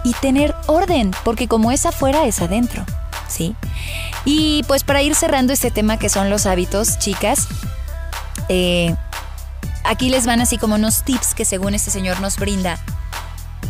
y 0.04 0.12
tener 0.16 0.54
orden, 0.68 1.12
porque 1.24 1.48
como 1.48 1.72
es 1.72 1.86
afuera, 1.86 2.26
es 2.26 2.42
adentro. 2.42 2.84
¿Sí? 3.30 3.56
Y 4.26 4.64
pues 4.68 4.84
para 4.84 5.02
ir 5.02 5.16
cerrando 5.16 5.54
este 5.54 5.72
tema 5.72 5.98
que 5.98 6.10
son 6.10 6.30
los 6.30 6.46
hábitos, 6.46 7.00
chicas, 7.00 7.48
eh, 8.50 8.94
aquí 9.86 10.10
les 10.10 10.26
van 10.26 10.42
así 10.42 10.58
como 10.58 10.76
unos 10.76 11.06
tips 11.06 11.34
que 11.34 11.46
según 11.46 11.76
este 11.76 11.92
señor 11.92 12.20
nos 12.20 12.36
brinda 12.36 12.78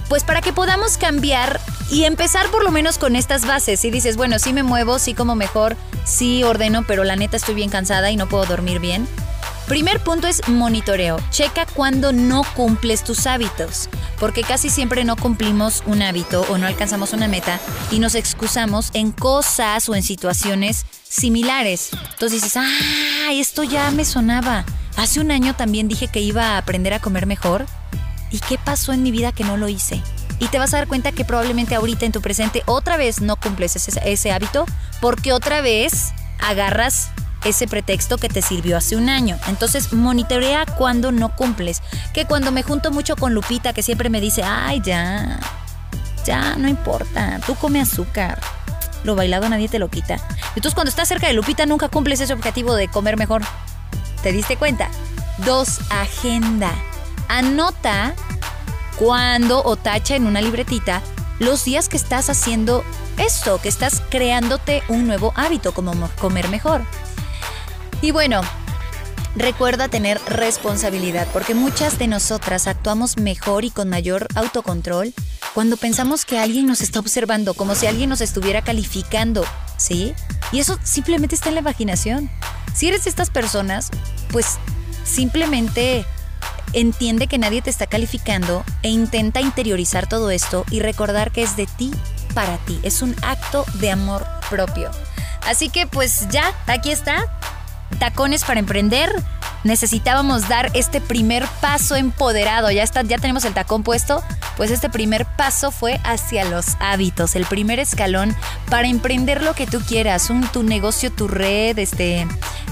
pues 0.10 0.24
para 0.24 0.42
que 0.42 0.52
podamos 0.52 0.98
cambiar 0.98 1.62
y 1.92 2.06
empezar 2.06 2.48
por 2.48 2.64
lo 2.64 2.72
menos 2.72 2.98
con 2.98 3.16
estas 3.16 3.46
bases. 3.46 3.80
Si 3.80 3.92
dices, 3.92 4.18
bueno, 4.18 4.40
sí 4.40 4.52
me 4.52 4.64
muevo, 4.64 4.98
sí 4.98 5.14
como 5.14 5.36
mejor, 5.36 5.78
sí 6.04 6.44
ordeno, 6.44 6.84
pero 6.86 7.04
la 7.04 7.16
neta 7.16 7.38
estoy 7.38 7.54
bien 7.54 7.70
cansada 7.70 8.10
y 8.10 8.16
no 8.16 8.28
puedo 8.28 8.46
dormir 8.46 8.80
bien. 8.80 9.08
Primer 9.70 10.04
punto 10.04 10.28
es 10.28 10.46
monitoreo. 10.50 11.18
Checa 11.30 11.66
cuando 11.66 12.12
no 12.12 12.44
cumples 12.56 13.04
tus 13.04 13.26
hábitos, 13.28 13.88
porque 14.20 14.42
casi 14.42 14.70
siempre 14.70 15.06
no 15.06 15.16
cumplimos 15.16 15.84
un 15.86 16.02
hábito 16.02 16.42
o 16.50 16.58
no 16.58 16.68
alcanzamos 16.68 17.14
una 17.14 17.30
meta 17.30 17.60
y 17.92 18.00
nos 18.00 18.16
excusamos 18.16 18.90
en 18.94 19.14
cosas 19.14 19.88
o 19.88 19.96
en 19.96 20.04
situaciones 20.04 20.86
similares. 21.04 21.92
Entonces 21.94 22.42
dices, 22.42 22.58
ah, 22.58 23.32
esto 23.32 23.64
ya 23.64 23.90
me 23.92 24.04
sonaba. 24.04 24.66
Hace 24.98 25.22
un 25.22 25.32
año 25.32 25.56
también 25.56 25.88
dije 25.88 26.10
que 26.10 26.20
iba 26.20 26.56
a 26.56 26.58
aprender 26.58 26.94
a 26.94 27.00
comer 27.00 27.26
mejor 27.26 27.66
¿Y 28.32 28.40
qué 28.40 28.58
pasó 28.58 28.94
en 28.94 29.04
mi 29.04 29.12
vida 29.12 29.32
que 29.32 29.44
no 29.44 29.58
lo 29.58 29.70
hice? 29.70 30.02
Y 30.40 30.48
te 30.48 30.60
vas 30.60 30.74
a 30.74 30.78
dar 30.78 30.88
cuenta 30.88 31.12
que 31.12 31.26
probablemente 31.26 31.76
ahorita 31.76 32.06
en 32.06 32.12
tu 32.12 32.22
presente 32.22 32.64
otra 32.66 32.96
vez 32.98 33.22
no 33.22 33.36
cumples 33.36 33.76
ese, 33.76 34.00
ese 34.06 34.32
hábito 34.32 34.66
porque 35.02 35.34
otra 35.34 35.62
vez 35.62 36.14
agarras 36.40 37.10
ese 37.46 37.68
pretexto 37.68 38.18
que 38.18 38.28
te 38.30 38.42
sirvió 38.42 38.78
hace 38.78 38.96
un 38.96 39.10
año. 39.10 39.38
Entonces 39.48 39.94
monitorea 39.94 40.66
cuando 40.66 41.12
no 41.12 41.36
cumples. 41.36 41.82
Que 42.14 42.26
cuando 42.26 42.52
me 42.52 42.64
junto 42.64 42.92
mucho 42.92 43.16
con 43.16 43.34
Lupita 43.34 43.74
que 43.74 43.84
siempre 43.84 44.10
me 44.10 44.20
dice, 44.22 44.44
ay 44.44 44.82
ya, 44.84 45.40
ya, 46.26 46.56
no 46.58 46.68
importa, 46.68 47.40
tú 47.46 47.56
come 47.56 47.80
azúcar. 47.82 48.42
Lo 49.04 49.16
bailado 49.16 49.48
nadie 49.48 49.70
te 49.70 49.80
lo 49.80 49.90
quita. 49.90 50.18
Entonces 50.56 50.74
cuando 50.74 50.90
estás 50.90 51.08
cerca 51.08 51.28
de 51.28 51.34
Lupita 51.34 51.66
nunca 51.66 51.88
cumples 51.88 52.20
ese 52.20 52.34
objetivo 52.34 52.76
de 52.76 52.88
comer 52.90 53.16
mejor. 53.18 53.42
¿Te 54.22 54.32
diste 54.34 54.58
cuenta? 54.58 54.90
Dos, 55.46 55.80
agenda. 55.90 56.72
Anota 57.30 58.14
cuando 58.98 59.64
o 59.64 59.78
tacha 59.78 60.16
en 60.16 60.26
una 60.28 60.42
libretita 60.42 61.02
los 61.40 61.64
días 61.64 61.88
que 61.88 61.96
estás 61.96 62.30
haciendo 62.30 62.84
esto, 63.18 63.62
que 63.62 63.70
estás 63.70 64.02
creándote 64.10 64.84
un 64.90 65.08
nuevo 65.08 65.32
hábito 65.38 65.74
como 65.74 65.94
mo- 65.94 66.10
comer 66.20 66.50
mejor. 66.50 66.82
Y 68.02 68.12
bueno, 68.12 68.42
recuerda 69.36 69.90
tener 69.90 70.20
responsabilidad, 70.28 71.28
porque 71.34 71.54
muchas 71.54 72.00
de 72.00 72.08
nosotras 72.08 72.68
actuamos 72.68 73.18
mejor 73.18 73.66
y 73.66 73.72
con 73.72 73.90
mayor 73.90 74.28
autocontrol 74.36 75.14
cuando 75.54 75.78
pensamos 75.78 76.26
que 76.26 76.40
alguien 76.40 76.66
nos 76.66 76.82
está 76.82 77.00
observando, 77.00 77.54
como 77.54 77.76
si 77.76 77.88
alguien 77.88 78.10
nos 78.10 78.22
estuviera 78.22 78.62
calificando, 78.62 79.44
¿sí? 79.78 80.14
Y 80.52 80.60
eso 80.60 80.80
simplemente 80.84 81.36
está 81.36 81.50
en 81.50 81.56
la 81.56 81.62
imaginación. 81.62 82.30
Si 82.74 82.88
eres 82.88 83.04
de 83.04 83.10
estas 83.10 83.30
personas, 83.30 83.90
pues 84.32 84.58
simplemente 85.04 86.06
entiende 86.74 87.28
que 87.28 87.38
nadie 87.38 87.62
te 87.62 87.70
está 87.70 87.88
calificando 87.88 88.64
e 88.84 88.90
intenta 88.90 89.42
interiorizar 89.42 90.08
todo 90.08 90.30
esto 90.30 90.66
y 90.70 90.80
recordar 90.80 91.32
que 91.32 91.44
es 91.44 91.58
de 91.58 91.66
ti 91.66 91.92
para 92.34 92.58
ti. 92.60 92.80
Es 92.84 93.02
un 93.02 93.16
acto 93.24 93.66
de 93.76 93.92
amor 93.92 94.26
propio. 94.50 94.92
Así 95.48 95.70
que 95.70 95.88
pues 95.88 96.28
ya, 96.30 96.54
aquí 96.68 96.92
está. 96.92 97.39
Tacones 98.00 98.44
para 98.44 98.60
emprender. 98.60 99.12
Necesitábamos 99.64 100.48
dar 100.48 100.72
este 100.74 101.02
primer 101.02 101.46
paso 101.62 101.96
empoderado. 101.96 102.72
Ya 102.72 102.84
está, 102.84 103.04
ya 103.04 103.18
tenemos 103.18 103.44
el 103.46 103.54
tacón 103.54 103.84
puesto. 103.84 104.24
Pues 104.58 104.72
este 104.72 104.90
primer 104.90 105.26
paso 105.26 105.72
fue 105.72 106.00
hacia 106.04 106.46
los 106.46 106.76
hábitos, 106.80 107.36
el 107.36 107.46
primer 107.46 107.80
escalón 107.80 108.36
para 108.70 108.88
emprender 108.88 109.42
lo 109.42 109.54
que 109.54 109.68
tú 109.68 109.80
quieras, 109.80 110.30
un, 110.30 110.48
tu 110.48 110.64
negocio, 110.64 111.12
tu 111.12 111.28
red, 111.28 111.80
este, 111.80 112.28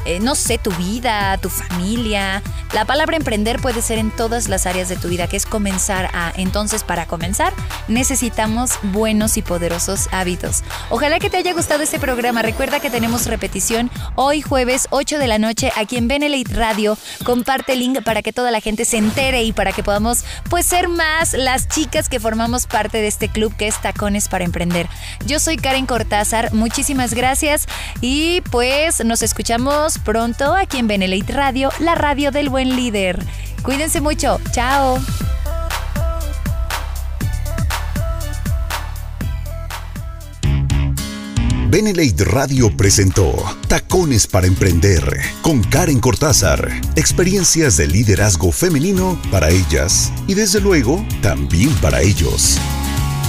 eh, 0.05 0.19
no 0.19 0.35
sé, 0.35 0.57
tu 0.57 0.71
vida, 0.71 1.37
tu 1.37 1.49
familia. 1.49 2.41
La 2.73 2.85
palabra 2.85 3.15
emprender 3.15 3.61
puede 3.61 3.81
ser 3.81 3.97
en 3.97 4.11
todas 4.11 4.49
las 4.49 4.65
áreas 4.65 4.89
de 4.89 4.97
tu 4.97 5.07
vida, 5.07 5.27
que 5.27 5.37
es 5.37 5.45
comenzar 5.45 6.09
a. 6.13 6.33
Entonces, 6.35 6.83
para 6.83 7.05
comenzar, 7.05 7.53
necesitamos 7.87 8.71
buenos 8.83 9.37
y 9.37 9.41
poderosos 9.41 10.09
hábitos. 10.11 10.63
Ojalá 10.89 11.19
que 11.19 11.29
te 11.29 11.37
haya 11.37 11.53
gustado 11.53 11.83
este 11.83 11.99
programa. 11.99 12.41
Recuerda 12.41 12.79
que 12.79 12.89
tenemos 12.89 13.25
repetición 13.27 13.89
hoy 14.15 14.41
jueves 14.41 14.87
8 14.89 15.17
de 15.17 15.27
la 15.27 15.39
noche 15.39 15.71
aquí 15.75 15.97
en 15.97 16.07
Benelite 16.07 16.53
Radio. 16.53 16.97
Comparte 17.23 17.73
el 17.73 17.79
link 17.79 18.03
para 18.03 18.21
que 18.21 18.33
toda 18.33 18.51
la 18.51 18.61
gente 18.61 18.85
se 18.85 18.97
entere 18.97 19.43
y 19.43 19.53
para 19.53 19.71
que 19.71 19.83
podamos 19.83 20.25
pues 20.49 20.65
ser 20.65 20.87
más 20.89 21.33
las 21.33 21.67
chicas 21.67 22.09
que 22.09 22.19
formamos 22.19 22.67
parte 22.67 22.97
de 22.97 23.07
este 23.07 23.29
club 23.29 23.55
que 23.55 23.67
es 23.67 23.81
Tacones 23.81 24.27
para 24.27 24.43
Emprender. 24.43 24.87
Yo 25.25 25.39
soy 25.39 25.57
Karen 25.57 25.85
Cortázar, 25.85 26.53
muchísimas 26.53 27.13
gracias 27.13 27.67
y 28.01 28.41
pues 28.51 29.03
nos 29.05 29.21
escuchamos 29.21 29.86
pronto 29.97 30.53
aquí 30.55 30.77
en 30.79 30.87
Benelite 30.87 31.33
Radio, 31.33 31.69
la 31.79 31.95
radio 31.95 32.31
del 32.31 32.49
buen 32.49 32.75
líder. 32.75 33.23
Cuídense 33.63 34.01
mucho, 34.01 34.39
chao. 34.51 34.99
Benelate 41.69 42.23
Radio 42.23 42.75
presentó 42.75 43.35
Tacones 43.67 44.25
para 44.25 44.47
Emprender 44.47 45.03
con 45.41 45.61
Karen 45.63 45.99
Cortázar. 45.99 46.71
Experiencias 46.95 47.75
de 47.75 47.87
liderazgo 47.87 48.53
femenino 48.53 49.21
para 49.31 49.49
ellas 49.49 50.11
y 50.27 50.33
desde 50.33 50.61
luego 50.61 51.05
también 51.21 51.69
para 51.75 52.01
ellos. 52.01 52.57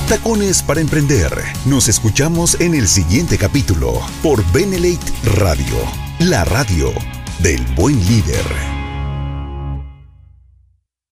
Tacones 0.08 0.62
para 0.62 0.80
Emprender. 0.80 1.30
Nos 1.66 1.88
escuchamos 1.88 2.58
en 2.60 2.74
el 2.74 2.86
siguiente 2.86 3.36
capítulo 3.36 4.00
por 4.22 4.42
Benelate 4.52 5.12
Radio, 5.36 6.07
la 6.18 6.44
radio 6.44 6.92
del 7.40 7.64
buen 7.76 7.96
líder. 8.06 8.77